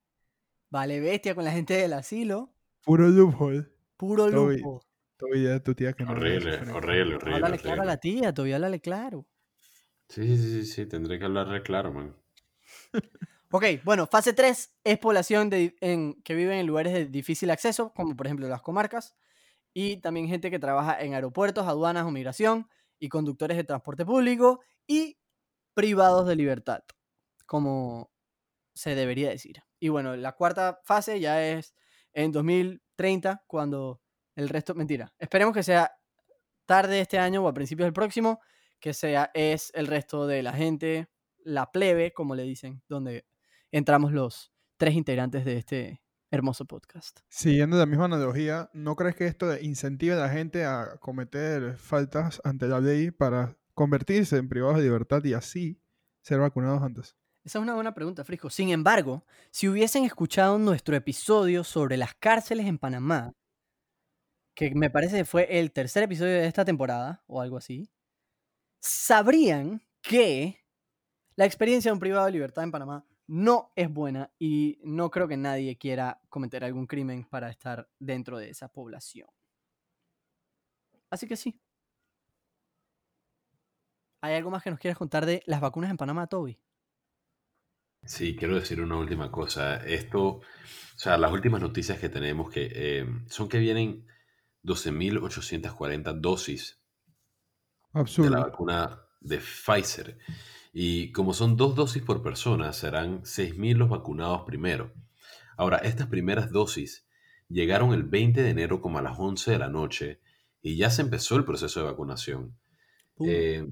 vale 0.70 1.00
bestia 1.00 1.34
con 1.34 1.44
la 1.44 1.52
gente 1.52 1.74
del 1.74 1.92
asilo. 1.94 2.54
Puro 2.84 3.08
loophole. 3.08 3.66
Puro 3.96 4.28
lujo. 4.28 4.82
Toby 5.16 5.44
ya 5.44 5.56
es 5.56 5.62
tu 5.62 5.74
tía 5.74 5.92
que 5.92 6.04
no 6.04 6.14
le 6.14 6.20
Horrible, 6.20 6.58
sufre. 6.58 6.72
horrible, 6.72 7.14
horrible. 7.16 7.34
Háblale 7.36 7.58
claro 7.58 7.82
a 7.82 7.84
horrible. 7.84 7.86
la 7.86 7.96
tía, 7.98 8.34
todavía 8.34 8.56
háblale 8.56 8.80
claro. 8.80 9.26
Sí, 10.08 10.22
sí, 10.36 10.36
sí, 10.38 10.64
sí, 10.66 10.86
tendré 10.86 11.18
que 11.18 11.24
hablarle 11.24 11.62
claro, 11.62 11.92
man. 11.92 12.14
Ok, 13.52 13.64
bueno, 13.84 14.06
fase 14.06 14.32
3 14.32 14.72
es 14.84 14.98
población 14.98 15.50
de- 15.50 15.76
en- 15.80 16.14
que 16.22 16.34
vive 16.34 16.58
en 16.60 16.66
lugares 16.66 16.92
de 16.92 17.06
difícil 17.06 17.50
acceso, 17.50 17.92
como 17.94 18.14
por 18.16 18.26
ejemplo 18.26 18.48
las 18.48 18.62
comarcas, 18.62 19.16
y 19.74 19.98
también 19.98 20.28
gente 20.28 20.50
que 20.50 20.58
trabaja 20.60 21.00
en 21.00 21.14
aeropuertos, 21.14 21.66
aduanas 21.66 22.06
o 22.06 22.10
migración, 22.12 22.68
y 23.00 23.08
conductores 23.08 23.56
de 23.56 23.64
transporte 23.64 24.06
público, 24.06 24.60
y 24.86 25.18
privados 25.74 26.26
de 26.28 26.36
libertad, 26.36 26.82
como 27.46 28.12
se 28.74 28.94
debería 28.96 29.30
decir. 29.30 29.62
Y 29.80 29.90
bueno, 29.90 30.16
la 30.16 30.32
cuarta 30.32 30.80
fase 30.84 31.20
ya 31.20 31.44
es 31.46 31.74
en 32.14 32.32
2030, 32.32 33.44
cuando 33.48 34.02
el 34.36 34.48
resto, 34.50 34.74
mentira, 34.74 35.12
esperemos 35.18 35.54
que 35.54 35.62
sea 35.64 35.92
tarde 36.66 37.00
este 37.00 37.18
año 37.18 37.42
o 37.44 37.48
a 37.48 37.54
principios 37.54 37.86
del 37.86 37.92
próximo, 37.92 38.40
que 38.80 38.94
sea, 38.94 39.30
es 39.34 39.70
el 39.74 39.86
resto 39.86 40.26
de 40.26 40.42
la 40.42 40.52
gente, 40.52 41.08
la 41.44 41.70
plebe, 41.72 42.12
como 42.12 42.34
le 42.34 42.44
dicen, 42.44 42.82
donde 42.88 43.26
entramos 43.72 44.12
los 44.12 44.52
tres 44.76 44.94
integrantes 44.94 45.44
de 45.44 45.58
este 45.58 46.02
hermoso 46.30 46.64
podcast. 46.64 47.20
Siguiendo 47.28 47.76
la 47.76 47.86
misma 47.86 48.04
analogía, 48.04 48.70
¿no 48.72 48.96
crees 48.96 49.16
que 49.16 49.26
esto 49.26 49.58
incentiva 49.58 50.16
a 50.16 50.26
la 50.26 50.28
gente 50.28 50.64
a 50.64 50.96
cometer 51.00 51.76
faltas 51.76 52.40
ante 52.44 52.66
la 52.66 52.80
ley 52.80 53.10
para 53.10 53.56
convertirse 53.74 54.36
en 54.36 54.48
privados 54.48 54.78
de 54.78 54.84
libertad 54.84 55.24
y 55.24 55.34
así 55.34 55.80
ser 56.22 56.38
vacunados 56.38 56.82
antes? 56.82 57.16
Esa 57.42 57.58
es 57.58 57.62
una 57.62 57.74
buena 57.74 57.94
pregunta, 57.94 58.24
Frisco. 58.24 58.50
Sin 58.50 58.68
embargo, 58.68 59.24
si 59.50 59.68
hubiesen 59.68 60.04
escuchado 60.04 60.58
nuestro 60.58 60.94
episodio 60.94 61.64
sobre 61.64 61.96
las 61.96 62.14
cárceles 62.14 62.66
en 62.66 62.78
Panamá, 62.78 63.32
que 64.54 64.74
me 64.74 64.90
parece 64.90 65.16
que 65.18 65.24
fue 65.24 65.58
el 65.58 65.72
tercer 65.72 66.02
episodio 66.02 66.34
de 66.34 66.46
esta 66.46 66.64
temporada 66.64 67.24
o 67.26 67.40
algo 67.40 67.56
así, 67.56 67.90
sabrían 68.78 69.82
que 70.02 70.60
la 71.34 71.46
experiencia 71.46 71.90
de 71.90 71.94
un 71.94 72.00
privado 72.00 72.26
de 72.26 72.32
libertad 72.32 72.64
en 72.64 72.72
Panamá 72.72 73.06
no 73.30 73.70
es 73.76 73.88
buena 73.88 74.32
y 74.40 74.80
no 74.82 75.08
creo 75.08 75.28
que 75.28 75.36
nadie 75.36 75.78
quiera 75.78 76.20
cometer 76.28 76.64
algún 76.64 76.88
crimen 76.88 77.24
para 77.24 77.48
estar 77.48 77.88
dentro 78.00 78.38
de 78.38 78.50
esa 78.50 78.72
población. 78.72 79.28
Así 81.10 81.28
que 81.28 81.36
sí. 81.36 81.60
¿Hay 84.20 84.34
algo 84.34 84.50
más 84.50 84.64
que 84.64 84.70
nos 84.70 84.80
quieras 84.80 84.98
contar 84.98 85.26
de 85.26 85.44
las 85.46 85.60
vacunas 85.60 85.92
en 85.92 85.96
Panamá, 85.96 86.26
Toby? 86.26 86.58
Sí, 88.02 88.34
quiero 88.34 88.56
decir 88.56 88.80
una 88.80 88.96
última 88.96 89.30
cosa. 89.30 89.76
Esto, 89.76 90.24
o 90.26 90.42
sea, 90.96 91.16
las 91.16 91.30
últimas 91.30 91.60
noticias 91.60 92.00
que 92.00 92.08
tenemos 92.08 92.50
que 92.50 92.68
eh, 92.74 93.06
son 93.28 93.48
que 93.48 93.58
vienen 93.58 94.08
12.840 94.64 96.20
dosis 96.20 96.82
de 97.94 98.30
la 98.30 98.40
vacuna 98.40 99.06
de 99.20 99.38
Pfizer. 99.38 100.18
Y 100.72 101.12
como 101.12 101.34
son 101.34 101.56
dos 101.56 101.74
dosis 101.74 102.02
por 102.02 102.22
persona, 102.22 102.72
serán 102.72 103.22
6.000 103.22 103.76
los 103.76 103.88
vacunados 103.88 104.42
primero. 104.42 104.92
Ahora, 105.56 105.78
estas 105.78 106.06
primeras 106.06 106.50
dosis 106.52 107.06
llegaron 107.48 107.92
el 107.92 108.04
20 108.04 108.42
de 108.42 108.50
enero 108.50 108.80
como 108.80 108.98
a 108.98 109.02
las 109.02 109.18
11 109.18 109.50
de 109.50 109.58
la 109.58 109.68
noche 109.68 110.20
y 110.62 110.76
ya 110.76 110.90
se 110.90 111.02
empezó 111.02 111.36
el 111.36 111.44
proceso 111.44 111.80
de 111.80 111.86
vacunación. 111.86 112.56
Eh, 113.26 113.66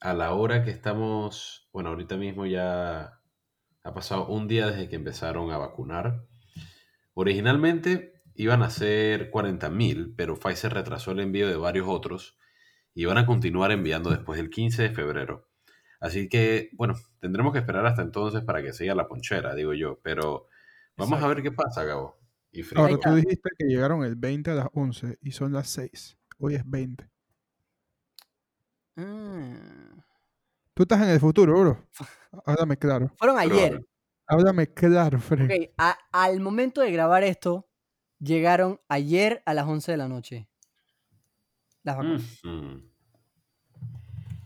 a 0.00 0.14
la 0.14 0.34
hora 0.34 0.64
que 0.64 0.70
estamos, 0.70 1.68
bueno, 1.72 1.90
ahorita 1.90 2.16
mismo 2.16 2.46
ya 2.46 3.20
ha 3.82 3.94
pasado 3.94 4.26
un 4.26 4.48
día 4.48 4.66
desde 4.66 4.88
que 4.88 4.96
empezaron 4.96 5.50
a 5.50 5.58
vacunar. 5.58 6.26
Originalmente 7.14 8.14
iban 8.34 8.62
a 8.62 8.70
ser 8.70 9.30
40.000, 9.30 10.14
pero 10.16 10.38
Pfizer 10.38 10.72
retrasó 10.72 11.12
el 11.12 11.20
envío 11.20 11.48
de 11.48 11.56
varios 11.56 11.86
otros 11.88 12.38
y 12.94 13.04
van 13.04 13.18
a 13.18 13.26
continuar 13.26 13.72
enviando 13.72 14.10
después 14.10 14.38
del 14.38 14.50
15 14.50 14.82
de 14.82 14.90
febrero. 14.90 15.49
Así 16.00 16.28
que, 16.28 16.70
bueno, 16.72 16.94
tendremos 17.20 17.52
que 17.52 17.58
esperar 17.58 17.84
hasta 17.86 18.02
entonces 18.02 18.42
para 18.42 18.62
que 18.62 18.72
siga 18.72 18.94
la 18.94 19.06
ponchera, 19.06 19.54
digo 19.54 19.74
yo, 19.74 20.00
pero 20.02 20.48
vamos 20.96 21.22
a 21.22 21.28
ver 21.28 21.42
qué 21.42 21.52
pasa, 21.52 21.84
Gabo. 21.84 22.18
Y. 22.52 22.62
Ahora, 22.74 22.96
tú 22.98 23.14
dijiste 23.14 23.50
que 23.56 23.66
llegaron 23.66 24.02
el 24.02 24.16
20 24.16 24.50
a 24.50 24.54
las 24.54 24.68
11 24.72 25.18
y 25.20 25.32
son 25.32 25.52
las 25.52 25.68
6. 25.68 26.16
Hoy 26.38 26.54
es 26.54 26.68
20. 26.68 27.08
Ah. 28.96 30.04
Tú 30.74 30.82
estás 30.84 31.02
en 31.02 31.10
el 31.10 31.20
futuro, 31.20 31.58
bro. 31.60 31.86
Háblame 32.46 32.76
claro. 32.76 33.12
Fueron 33.16 33.38
ayer. 33.38 33.84
Háblame 34.26 34.72
claro, 34.72 35.20
Fred. 35.20 35.44
Ok, 35.44 35.70
a- 35.76 35.98
al 36.12 36.40
momento 36.40 36.80
de 36.80 36.92
grabar 36.92 37.24
esto, 37.24 37.68
llegaron 38.18 38.80
ayer 38.88 39.42
a 39.44 39.54
las 39.54 39.66
11 39.66 39.92
de 39.92 39.98
la 39.98 40.08
noche. 40.08 40.48
Las 41.82 41.96
vacunas. 41.96 42.40
Mm, 42.44 42.76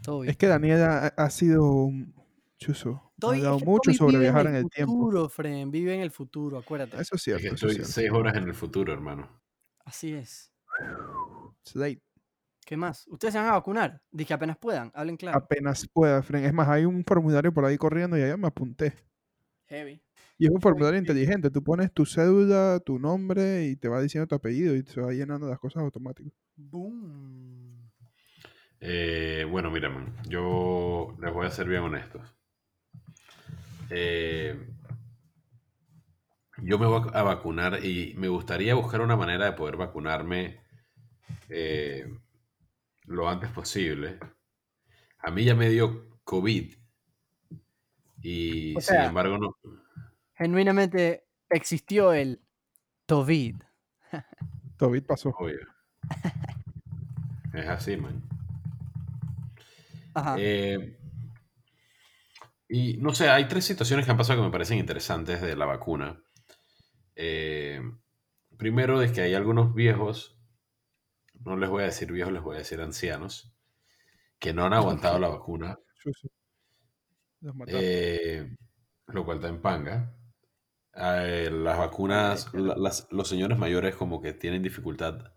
Todo 0.05 0.21
bien. 0.21 0.31
Es 0.31 0.37
que 0.37 0.47
Daniela 0.47 1.13
ha, 1.17 1.25
ha 1.25 1.31
sido 1.31 1.65
un 1.85 2.15
chuzo. 2.59 3.13
Ha 3.23 3.35
es 3.37 3.43
hablado 3.43 3.59
que 3.59 3.65
mucho 3.65 3.93
sobre 3.93 4.19
vive 4.19 4.21
viajar 4.21 4.47
en 4.47 4.55
el 4.57 4.69
tiempo. 4.69 4.93
futuro, 4.93 5.29
Fren, 5.29 5.71
vive 5.71 5.95
en 5.95 6.01
el 6.03 6.11
futuro, 6.11 6.59
acuérdate. 6.59 6.99
Eso 7.01 7.17
es 7.17 7.23
Es 7.23 7.23
cierto. 7.23 7.41
que 7.41 7.55
eso 7.55 7.69
estoy 7.69 7.71
es 7.71 7.77
cierto. 7.77 7.93
seis 7.93 8.11
horas 8.13 8.37
en 8.37 8.45
el 8.45 8.55
futuro, 8.55 8.93
hermano. 8.93 9.29
Así 9.85 10.13
es. 10.15 10.53
It's 11.65 11.75
late. 11.77 12.03
¿Qué 12.67 12.77
más? 12.77 13.07
¿Ustedes 13.09 13.35
se 13.35 13.39
van 13.41 13.49
a 13.49 13.53
vacunar? 13.53 14.03
Dije 14.11 14.35
apenas 14.35 14.57
puedan, 14.59 14.91
hablen 14.95 15.17
claro. 15.17 15.39
Apenas 15.39 15.87
pueda, 15.93 16.23
Fren. 16.23 16.45
Es 16.45 16.53
más, 16.55 16.69
hay 16.69 16.85
un 16.85 17.05
formulario 17.05 17.53
por 17.53 17.65
ahí 17.65 17.77
corriendo 17.77 18.17
y 18.19 18.23
allá 18.23 18.37
me 18.37 18.47
apunté. 18.49 18.95
Heavy. 19.67 20.03
Y 20.39 20.47
es 20.47 20.51
un 20.53 20.61
formulario 20.61 20.99
inteligente. 20.99 21.51
Tú 21.51 21.63
pones 21.63 21.93
tu 21.93 22.05
cédula, 22.07 22.81
tu 22.85 22.99
nombre 22.99 23.67
y 23.67 23.77
te 23.77 23.89
va 23.89 24.01
diciendo 24.01 24.27
tu 24.27 24.35
apellido 24.35 24.75
y 24.77 24.83
se 24.85 25.01
va 25.01 25.13
llenando 25.13 25.49
las 25.49 25.59
cosas 25.59 25.83
automáticas. 25.83 26.33
Boom. 26.57 27.64
Eh, 28.87 29.47
bueno, 29.51 29.71
mira, 29.71 29.89
man, 29.89 30.15
yo 30.29 31.17
les 31.19 31.33
voy 31.33 31.47
a 31.47 31.51
ser 31.51 31.67
bien 31.67 31.81
honestos. 31.83 32.21
Eh, 33.89 34.69
yo 36.59 36.79
me 36.79 36.87
voy 36.87 37.11
a 37.15 37.23
vacunar 37.23 37.83
y 37.85 38.13
me 38.19 38.29
gustaría 38.29 38.75
buscar 38.75 39.01
una 39.01 39.17
manera 39.17 39.47
de 39.47 39.53
poder 39.53 39.77
vacunarme 39.77 40.61
eh, 41.49 42.07
lo 43.07 43.27
antes 43.29 43.49
posible. 43.51 44.19
A 45.21 45.31
mí 45.31 45.45
ya 45.45 45.55
me 45.55 45.71
dio 45.71 46.19
COVID 46.25 46.75
y 48.21 48.77
O 48.77 48.81
sin 48.81 48.97
sea- 48.97 49.07
embargo 49.07 49.39
no. 49.39 49.57
Genuinamente 50.37 51.25
existió 51.49 52.13
el 52.13 52.43
COVID. 53.07 53.57
Tobit 54.77 55.07
pasó. 55.07 55.31
Obvio. 55.39 55.61
Es 57.55 57.67
así, 57.67 57.97
man. 57.97 58.23
Ajá. 60.15 60.37
Eh, 60.39 60.99
y 62.69 62.97
no 62.99 63.15
sé, 63.15 63.29
hay 63.29 63.47
tres 63.49 63.65
situaciones 63.65 64.05
que 64.05 64.11
han 64.13 64.17
pasado 64.17 64.41
que 64.41 64.47
me 64.47 64.53
parecen 64.53 64.79
interesantes 64.79 65.41
de 65.41 65.57
la 65.57 65.67
vacuna. 65.67 66.23
Eh, 67.17 67.81
primero 68.59 69.03
es 69.03 69.13
que 69.13 69.23
hay 69.23 69.35
algunos 69.35 69.75
viejos, 69.75 70.39
no 71.45 71.57
les 71.57 71.71
voy 71.71 71.83
a 71.83 71.87
decir 71.87 72.11
viejos, 72.13 72.33
les 72.33 72.43
voy 72.43 72.57
a 72.57 72.59
decir 72.61 72.81
ancianos, 72.81 73.55
que 74.39 74.53
no 74.55 74.65
han 74.67 74.73
aguantado 74.75 75.19
la 75.19 75.29
vacuna, 75.29 75.79
eh, 77.67 78.55
lo 79.09 79.25
cual 79.25 79.39
está 79.39 79.49
en 79.49 79.61
panga. 79.63 80.15
Eh, 80.95 81.51
las 81.53 81.79
vacunas, 81.79 82.53
la- 82.55 82.77
las- 82.77 83.09
los 83.11 83.29
señores 83.29 83.59
mayores 83.59 83.97
como 83.97 84.23
que 84.23 84.33
tienen 84.35 84.63
dificultad 84.63 85.33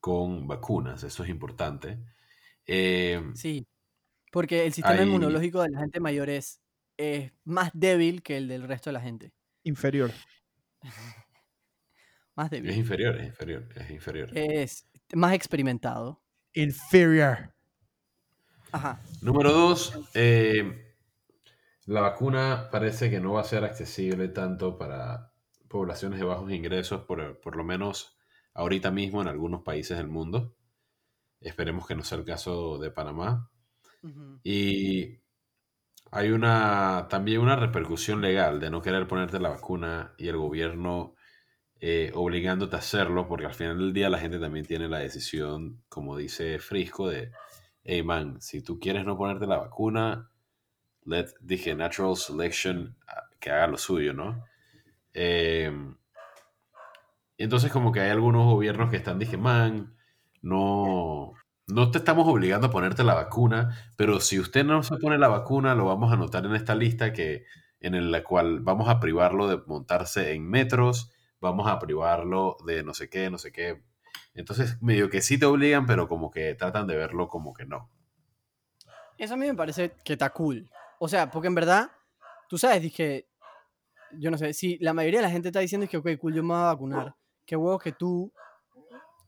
con 0.00 0.46
vacunas, 0.48 1.04
eso 1.04 1.24
es 1.24 1.30
importante. 1.30 2.00
Eh, 2.66 3.22
Sí. 3.34 3.66
Porque 4.30 4.66
el 4.66 4.72
sistema 4.72 5.02
inmunológico 5.02 5.62
de 5.62 5.70
la 5.70 5.80
gente 5.80 6.00
mayor 6.00 6.30
es, 6.30 6.60
es 6.96 7.32
más 7.44 7.70
débil 7.74 8.22
que 8.22 8.36
el 8.36 8.48
del 8.48 8.62
resto 8.62 8.90
de 8.90 8.94
la 8.94 9.00
gente. 9.00 9.32
Inferior. 9.64 10.12
Más 12.36 12.46
es 12.46 12.50
débil. 12.62 12.76
inferior, 12.76 13.16
es 13.16 13.26
inferior, 13.26 13.68
es 13.74 13.90
inferior. 13.90 14.30
Es 14.34 14.86
más 15.12 15.34
experimentado. 15.34 16.22
Inferior. 16.54 17.52
Ajá. 18.72 19.00
Número 19.20 19.52
dos, 19.52 19.98
eh, 20.14 20.94
la 21.86 22.02
vacuna 22.02 22.68
parece 22.70 23.10
que 23.10 23.20
no 23.20 23.32
va 23.32 23.40
a 23.40 23.44
ser 23.44 23.64
accesible 23.64 24.28
tanto 24.28 24.78
para 24.78 25.32
poblaciones 25.68 26.20
de 26.20 26.24
bajos 26.24 26.50
ingresos, 26.52 27.04
por, 27.04 27.40
por 27.40 27.56
lo 27.56 27.64
menos 27.64 28.16
ahorita 28.54 28.90
mismo 28.90 29.20
en 29.20 29.28
algunos 29.28 29.62
países 29.62 29.96
del 29.98 30.08
mundo. 30.08 30.56
Esperemos 31.40 31.86
que 31.86 31.94
no 31.94 32.04
sea 32.04 32.18
el 32.18 32.24
caso 32.24 32.78
de 32.78 32.90
Panamá. 32.90 33.50
Y 34.42 35.20
hay 36.10 36.30
una 36.30 37.06
también 37.08 37.40
una 37.40 37.56
repercusión 37.56 38.20
legal 38.20 38.60
de 38.60 38.70
no 38.70 38.82
querer 38.82 39.06
ponerte 39.06 39.38
la 39.38 39.50
vacuna 39.50 40.14
y 40.18 40.28
el 40.28 40.36
gobierno 40.36 41.14
eh, 41.80 42.10
obligándote 42.14 42.76
a 42.76 42.80
hacerlo, 42.80 43.26
porque 43.26 43.46
al 43.46 43.54
final 43.54 43.78
del 43.78 43.92
día 43.92 44.10
la 44.10 44.18
gente 44.18 44.38
también 44.38 44.66
tiene 44.66 44.88
la 44.88 44.98
decisión, 44.98 45.82
como 45.88 46.16
dice 46.16 46.58
Frisco, 46.58 47.08
de, 47.08 47.32
hey 47.84 48.02
man, 48.02 48.40
si 48.40 48.62
tú 48.62 48.78
quieres 48.78 49.04
no 49.06 49.16
ponerte 49.16 49.46
la 49.46 49.56
vacuna, 49.58 50.30
let, 51.04 51.28
dije, 51.40 51.74
natural 51.74 52.16
selection 52.16 52.96
ah, 53.06 53.28
que 53.38 53.50
haga 53.50 53.66
lo 53.68 53.78
suyo, 53.78 54.12
¿no? 54.12 54.44
Eh, 55.14 55.72
entonces 57.38 57.72
como 57.72 57.92
que 57.92 58.00
hay 58.00 58.10
algunos 58.10 58.44
gobiernos 58.44 58.90
que 58.90 58.98
están, 58.98 59.18
dije, 59.18 59.38
man, 59.38 59.96
no, 60.42 61.32
no 61.72 61.90
te 61.90 61.98
estamos 61.98 62.26
obligando 62.28 62.68
a 62.68 62.70
ponerte 62.70 63.04
la 63.04 63.14
vacuna, 63.14 63.76
pero 63.96 64.20
si 64.20 64.38
usted 64.38 64.64
no 64.64 64.82
se 64.82 64.96
pone 64.96 65.18
la 65.18 65.28
vacuna, 65.28 65.74
lo 65.74 65.86
vamos 65.86 66.10
a 66.10 66.14
anotar 66.14 66.44
en 66.46 66.54
esta 66.54 66.74
lista 66.74 67.12
que 67.12 67.44
en 67.80 68.10
la 68.10 68.22
cual 68.22 68.60
vamos 68.60 68.88
a 68.88 69.00
privarlo 69.00 69.48
de 69.48 69.60
montarse 69.66 70.32
en 70.32 70.48
metros, 70.48 71.10
vamos 71.40 71.66
a 71.68 71.78
privarlo 71.78 72.56
de 72.66 72.82
no 72.82 72.94
sé 72.94 73.08
qué, 73.08 73.30
no 73.30 73.38
sé 73.38 73.52
qué. 73.52 73.82
Entonces, 74.34 74.80
medio 74.82 75.08
que 75.10 75.22
sí 75.22 75.38
te 75.38 75.46
obligan, 75.46 75.86
pero 75.86 76.08
como 76.08 76.30
que 76.30 76.54
tratan 76.54 76.86
de 76.86 76.96
verlo 76.96 77.28
como 77.28 77.52
que 77.52 77.64
no. 77.64 77.90
Eso 79.18 79.34
a 79.34 79.36
mí 79.36 79.46
me 79.46 79.54
parece 79.54 79.92
que 80.04 80.14
está 80.14 80.30
cool. 80.30 80.70
O 80.98 81.08
sea, 81.08 81.30
porque 81.30 81.48
en 81.48 81.54
verdad, 81.54 81.90
tú 82.48 82.58
sabes, 82.58 82.82
dije, 82.82 83.28
yo 84.18 84.30
no 84.30 84.38
sé, 84.38 84.52
si 84.52 84.78
la 84.78 84.94
mayoría 84.94 85.20
de 85.20 85.26
la 85.26 85.32
gente 85.32 85.48
está 85.48 85.60
diciendo 85.60 85.88
que, 85.88 85.96
ok, 85.96 86.08
cool, 86.18 86.34
yo 86.34 86.42
me 86.42 86.54
voy 86.54 86.62
a 86.62 86.66
vacunar. 86.66 87.14
Qué 87.46 87.56
huevo 87.56 87.78
que 87.78 87.92
tú, 87.92 88.32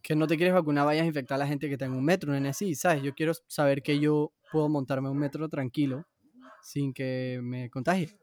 que 0.03 0.16
no 0.16 0.26
te 0.26 0.36
quieres 0.36 0.55
vacunar, 0.55 0.84
vayas 0.84 1.05
a 1.05 1.07
infectar 1.07 1.36
a 1.36 1.38
la 1.38 1.46
gente 1.46 1.68
que 1.68 1.74
está 1.74 1.84
en 1.84 1.92
un 1.92 2.05
metro, 2.05 2.34
en 2.34 2.46
así, 2.46 2.74
¿sabes? 2.74 3.03
Yo 3.03 3.14
quiero 3.14 3.32
saber 3.46 3.82
que 3.82 4.00
yo 4.00 4.32
puedo 4.50 4.68
montarme 4.68 5.09
un 5.09 5.18
metro 5.18 5.48
tranquilo 5.48 6.07
sin 6.62 6.92
que 6.92 7.40
me 7.42 7.70
contagie. 7.70 8.18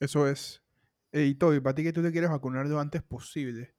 Eso 0.00 0.26
es. 0.28 0.62
Y 1.12 1.34
Toby, 1.34 1.60
para 1.60 1.74
ti 1.74 1.82
que 1.82 1.92
tú 1.92 2.02
te 2.02 2.12
quieres 2.12 2.30
vacunar 2.30 2.66
lo 2.66 2.80
antes 2.80 3.02
posible. 3.02 3.74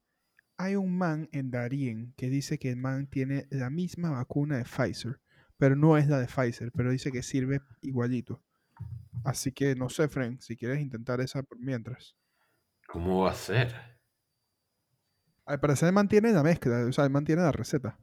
Hay 0.57 0.75
un 0.75 0.97
man 0.97 1.29
en 1.31 1.51
Darien 1.51 2.13
que 2.17 2.29
dice 2.29 2.57
que 2.57 2.71
el 2.71 2.77
man 2.77 3.07
tiene 3.07 3.47
la 3.51 3.69
misma 3.69 4.09
vacuna 4.09 4.57
de 4.57 4.63
Pfizer, 4.63 5.19
pero 5.57 5.75
no 5.75 5.97
es 5.97 6.07
la 6.07 6.19
de 6.19 6.25
Pfizer, 6.25 6.71
pero 6.71 6.91
dice 6.91 7.11
que 7.11 7.21
sirve 7.21 7.61
igualito. 7.81 8.43
Así 9.23 9.51
que 9.51 9.75
no 9.75 9.89
sé, 9.89 10.07
Frank, 10.07 10.41
si 10.41 10.55
quieres 10.55 10.79
intentar 10.79 11.21
esa 11.21 11.43
por 11.43 11.59
mientras. 11.59 12.15
¿Cómo 12.87 13.23
va 13.23 13.31
a 13.31 13.35
ser? 13.35 13.96
Al 15.47 15.59
parecer 15.59 15.87
el 15.87 15.93
man 15.93 16.07
tiene 16.07 16.31
la 16.33 16.43
mezcla, 16.43 16.85
o 16.85 16.91
sea, 16.91 17.05
el 17.05 17.09
man 17.09 17.23
tiene 17.23 17.41
la 17.41 17.51
receta. 17.51 17.97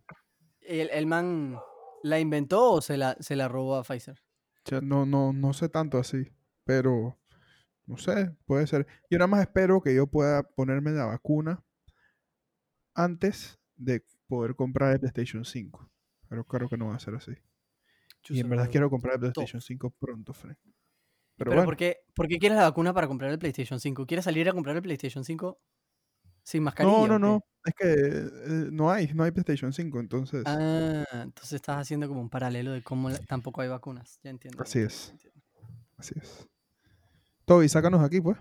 ¿El, 0.61 0.89
el 0.91 1.07
man 1.07 1.59
la 2.03 2.19
inventó 2.19 2.73
o 2.73 2.81
se 2.81 2.97
la, 2.97 3.17
se 3.21 3.37
la 3.37 3.49
robó 3.49 3.77
a 3.77 3.85
Pfizer? 3.85 4.23
O 4.65 4.69
sea, 4.69 4.81
no, 4.81 5.05
no, 5.05 5.33
no 5.33 5.53
sé 5.53 5.69
tanto 5.69 5.99
así, 5.99 6.33
pero 6.65 7.19
no 7.87 7.99
sé, 7.99 8.35
puede 8.47 8.67
ser. 8.67 8.87
Yo 9.11 9.19
nada 9.19 9.29
más 9.29 9.43
espero 9.43 9.83
que 9.83 9.95
yo 9.95 10.07
pueda 10.07 10.43
ponerme 10.43 10.91
la 10.93 11.05
vacuna 11.05 11.63
antes 12.95 13.61
de 13.77 14.03
poder 14.27 14.55
comprar 14.55 14.93
el 14.93 15.01
PlayStation 15.01 15.45
5. 15.45 15.91
Pero 16.29 16.45
claro 16.47 16.69
que 16.69 16.79
no 16.79 16.89
va 16.89 16.97
a 16.97 16.99
ser 16.99 17.15
así. 17.15 17.33
Y 18.31 18.41
en 18.41 18.49
verdad 18.49 18.71
quiero 18.71 18.89
comprar 18.89 19.15
el 19.15 19.21
PlayStation 19.21 19.61
5 19.61 19.91
pronto, 19.99 20.33
Frank. 20.33 20.59
Pero, 20.63 20.75
Pero, 21.37 21.51
bueno, 21.51 21.65
¿por, 21.65 21.77
qué, 21.77 21.99
por 22.15 22.27
qué 22.27 22.39
quieres 22.39 22.57
la 22.57 22.65
vacuna 22.65 22.95
para 22.95 23.07
comprar 23.07 23.31
el 23.31 23.39
PlayStation 23.39 23.81
5? 23.81 24.07
¿Quieres 24.07 24.25
salir 24.25 24.49
a 24.49 24.53
comprar 24.53 24.77
el 24.77 24.83
PlayStation 24.83 25.25
5 25.25 25.61
sin 26.45 26.63
mascarilla? 26.63 26.97
no, 26.97 27.09
no, 27.09 27.19
no. 27.19 27.41
Es 27.65 27.75
que 27.75 27.93
eh, 27.93 28.69
no 28.71 28.91
hay, 28.93 29.09
no 29.15 29.25
hay 29.25 29.31
PlayStation 29.33 29.73
5, 29.73 29.99
entonces 29.99 30.43
Ah, 30.47 31.03
entonces 31.23 31.55
estás 31.55 31.79
haciendo 31.79 32.07
como 32.07 32.21
un 32.21 32.29
paralelo 32.29 32.73
de 32.73 32.83
cómo 32.83 33.09
la- 33.11 33.19
tampoco 33.19 33.63
hay 33.63 33.69
vacunas. 33.69 34.21
Ya 34.23 34.31
entiendo. 34.31 34.63
Así 34.63 34.79
es. 34.81 35.11
entiendo. 35.11 35.41
así 35.97 36.15
es. 36.21 36.47
Toby, 37.47 37.69
sácanos 37.69 38.03
aquí, 38.05 38.21
pues. 38.21 38.39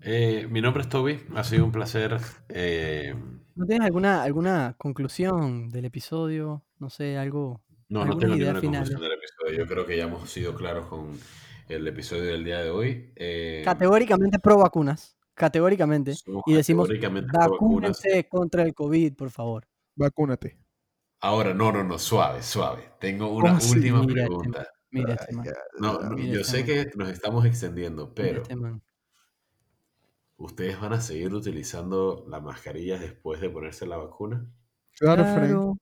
Eh, 0.00 0.48
mi 0.50 0.60
nombre 0.60 0.82
es 0.82 0.88
Toby, 0.88 1.20
ha 1.36 1.44
sido 1.44 1.64
un 1.64 1.72
placer. 1.72 2.18
eh, 2.48 3.14
¿No 3.54 3.66
tienes 3.66 3.84
alguna, 3.86 4.22
alguna 4.22 4.74
conclusión 4.78 5.68
del 5.70 5.84
episodio? 5.84 6.64
No 6.78 6.88
sé, 6.90 7.18
algo. 7.18 7.62
no, 7.88 8.04
no 8.04 8.16
tengo 8.16 8.34
ideas 8.34 8.54
ninguna 8.54 8.60
finales? 8.60 8.88
conclusión 8.90 9.02
del 9.02 9.18
episodio. 9.18 9.58
Yo 9.64 9.68
creo 9.68 9.86
que 9.86 9.96
ya 9.98 10.04
hemos 10.04 10.30
sido 10.30 10.54
claros 10.54 10.86
con 10.86 11.18
el 11.68 11.86
episodio 11.86 12.24
del 12.32 12.42
día 12.44 12.60
de 12.60 12.70
hoy. 12.70 13.12
Eh, 13.16 13.62
Categóricamente 13.64 14.38
pro 14.38 14.56
vacunas. 14.58 15.16
Categóricamente. 15.34 16.14
somos 16.14 16.42
Y 16.46 16.54
decimos, 16.54 16.88
categóricamente 16.88 17.36
vacúnense 17.38 18.28
contra 18.28 18.62
el 18.62 18.74
COVID, 18.74 19.14
por 19.16 19.30
favor. 19.30 19.66
Vacúnate. 19.94 20.58
Ahora, 21.20 21.54
no, 21.54 21.70
no, 21.72 21.84
no, 21.84 21.98
suave, 21.98 22.42
suave. 22.42 22.92
Tengo 23.00 23.26
¿Cómo 23.28 23.38
una 23.38 23.56
así? 23.56 23.76
última 23.76 24.00
Mira 24.02 24.22
este 24.24 24.26
pregunta. 24.28 24.66
Mira 24.90 25.14
este 25.14 25.26
Ay, 25.30 25.36
man. 25.36 25.44
ya, 25.46 25.52
No, 25.78 26.00
ya. 26.02 26.08
no, 26.08 26.16
Mira 26.16 26.34
yo 26.34 26.40
este 26.40 26.50
sé 26.50 26.56
man. 26.58 26.66
que 26.66 26.98
nos 26.98 27.08
estamos 27.10 27.44
extendiendo, 27.46 28.14
pero 28.14 28.42
este 28.42 28.56
man. 28.56 28.82
¿ustedes 30.36 30.80
van 30.80 30.92
a 30.92 31.00
seguir 31.00 31.32
utilizando 31.32 32.24
las 32.28 32.42
mascarillas 32.42 33.00
después 33.00 33.40
de 33.40 33.48
ponerse 33.50 33.86
la 33.86 33.96
vacuna? 33.96 34.44
Claro. 34.98 35.22
Claro. 35.22 35.78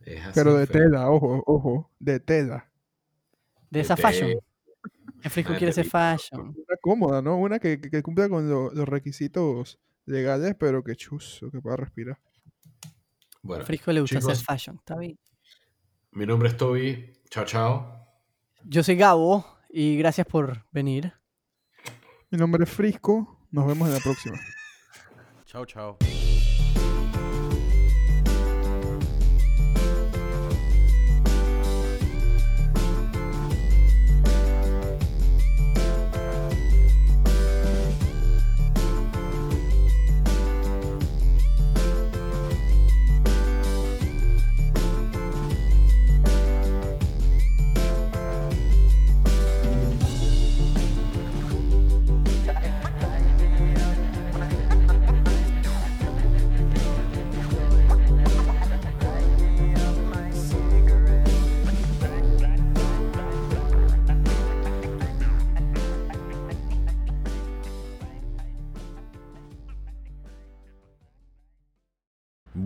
Es 0.00 0.24
así, 0.24 0.32
Pero 0.34 0.54
de 0.54 0.66
tela, 0.66 1.10
ojo, 1.10 1.42
ojo, 1.46 1.90
de 1.98 2.20
tela. 2.20 2.70
De 3.70 3.80
esa 3.80 3.94
Este, 3.94 4.02
fashion. 4.02 4.40
El 5.22 5.30
Frisco 5.30 5.54
quiere 5.56 5.72
ser 5.72 5.84
fashion. 5.86 6.48
Una 6.48 6.76
cómoda, 6.80 7.20
¿no? 7.22 7.36
Una 7.38 7.58
que, 7.58 7.80
que, 7.80 7.90
que 7.90 8.02
cumpla 8.02 8.28
con 8.28 8.48
lo- 8.48 8.70
los 8.72 8.88
requisitos 8.88 9.78
legales, 10.06 10.54
pero 10.58 10.82
que 10.84 10.94
chuzo, 10.96 11.50
que 11.50 11.60
pueda 11.60 11.76
respirar. 11.76 12.18
Bueno, 13.42 13.64
Frisco 13.64 13.92
le 13.92 14.00
gusta 14.00 14.18
chicos, 14.18 14.32
hacer 14.32 14.44
fashion. 14.44 14.76
Está 14.76 14.96
bien. 14.96 15.18
mi 16.12 16.26
nombre 16.26 16.48
es 16.48 16.56
Toby. 16.56 17.12
Chao, 17.30 17.44
chao. 17.44 18.06
Yo 18.64 18.82
soy 18.82 18.96
Gabo 18.96 19.44
y 19.68 19.96
gracias 19.96 20.26
por 20.26 20.64
venir. 20.70 21.12
Mi 22.30 22.38
nombre 22.38 22.64
es 22.64 22.70
Frisco. 22.70 23.46
Nos 23.50 23.66
vemos 23.66 23.88
en 23.88 23.94
la 23.94 24.00
próxima. 24.00 24.38
Chao, 25.46 25.64
chao. 25.66 26.07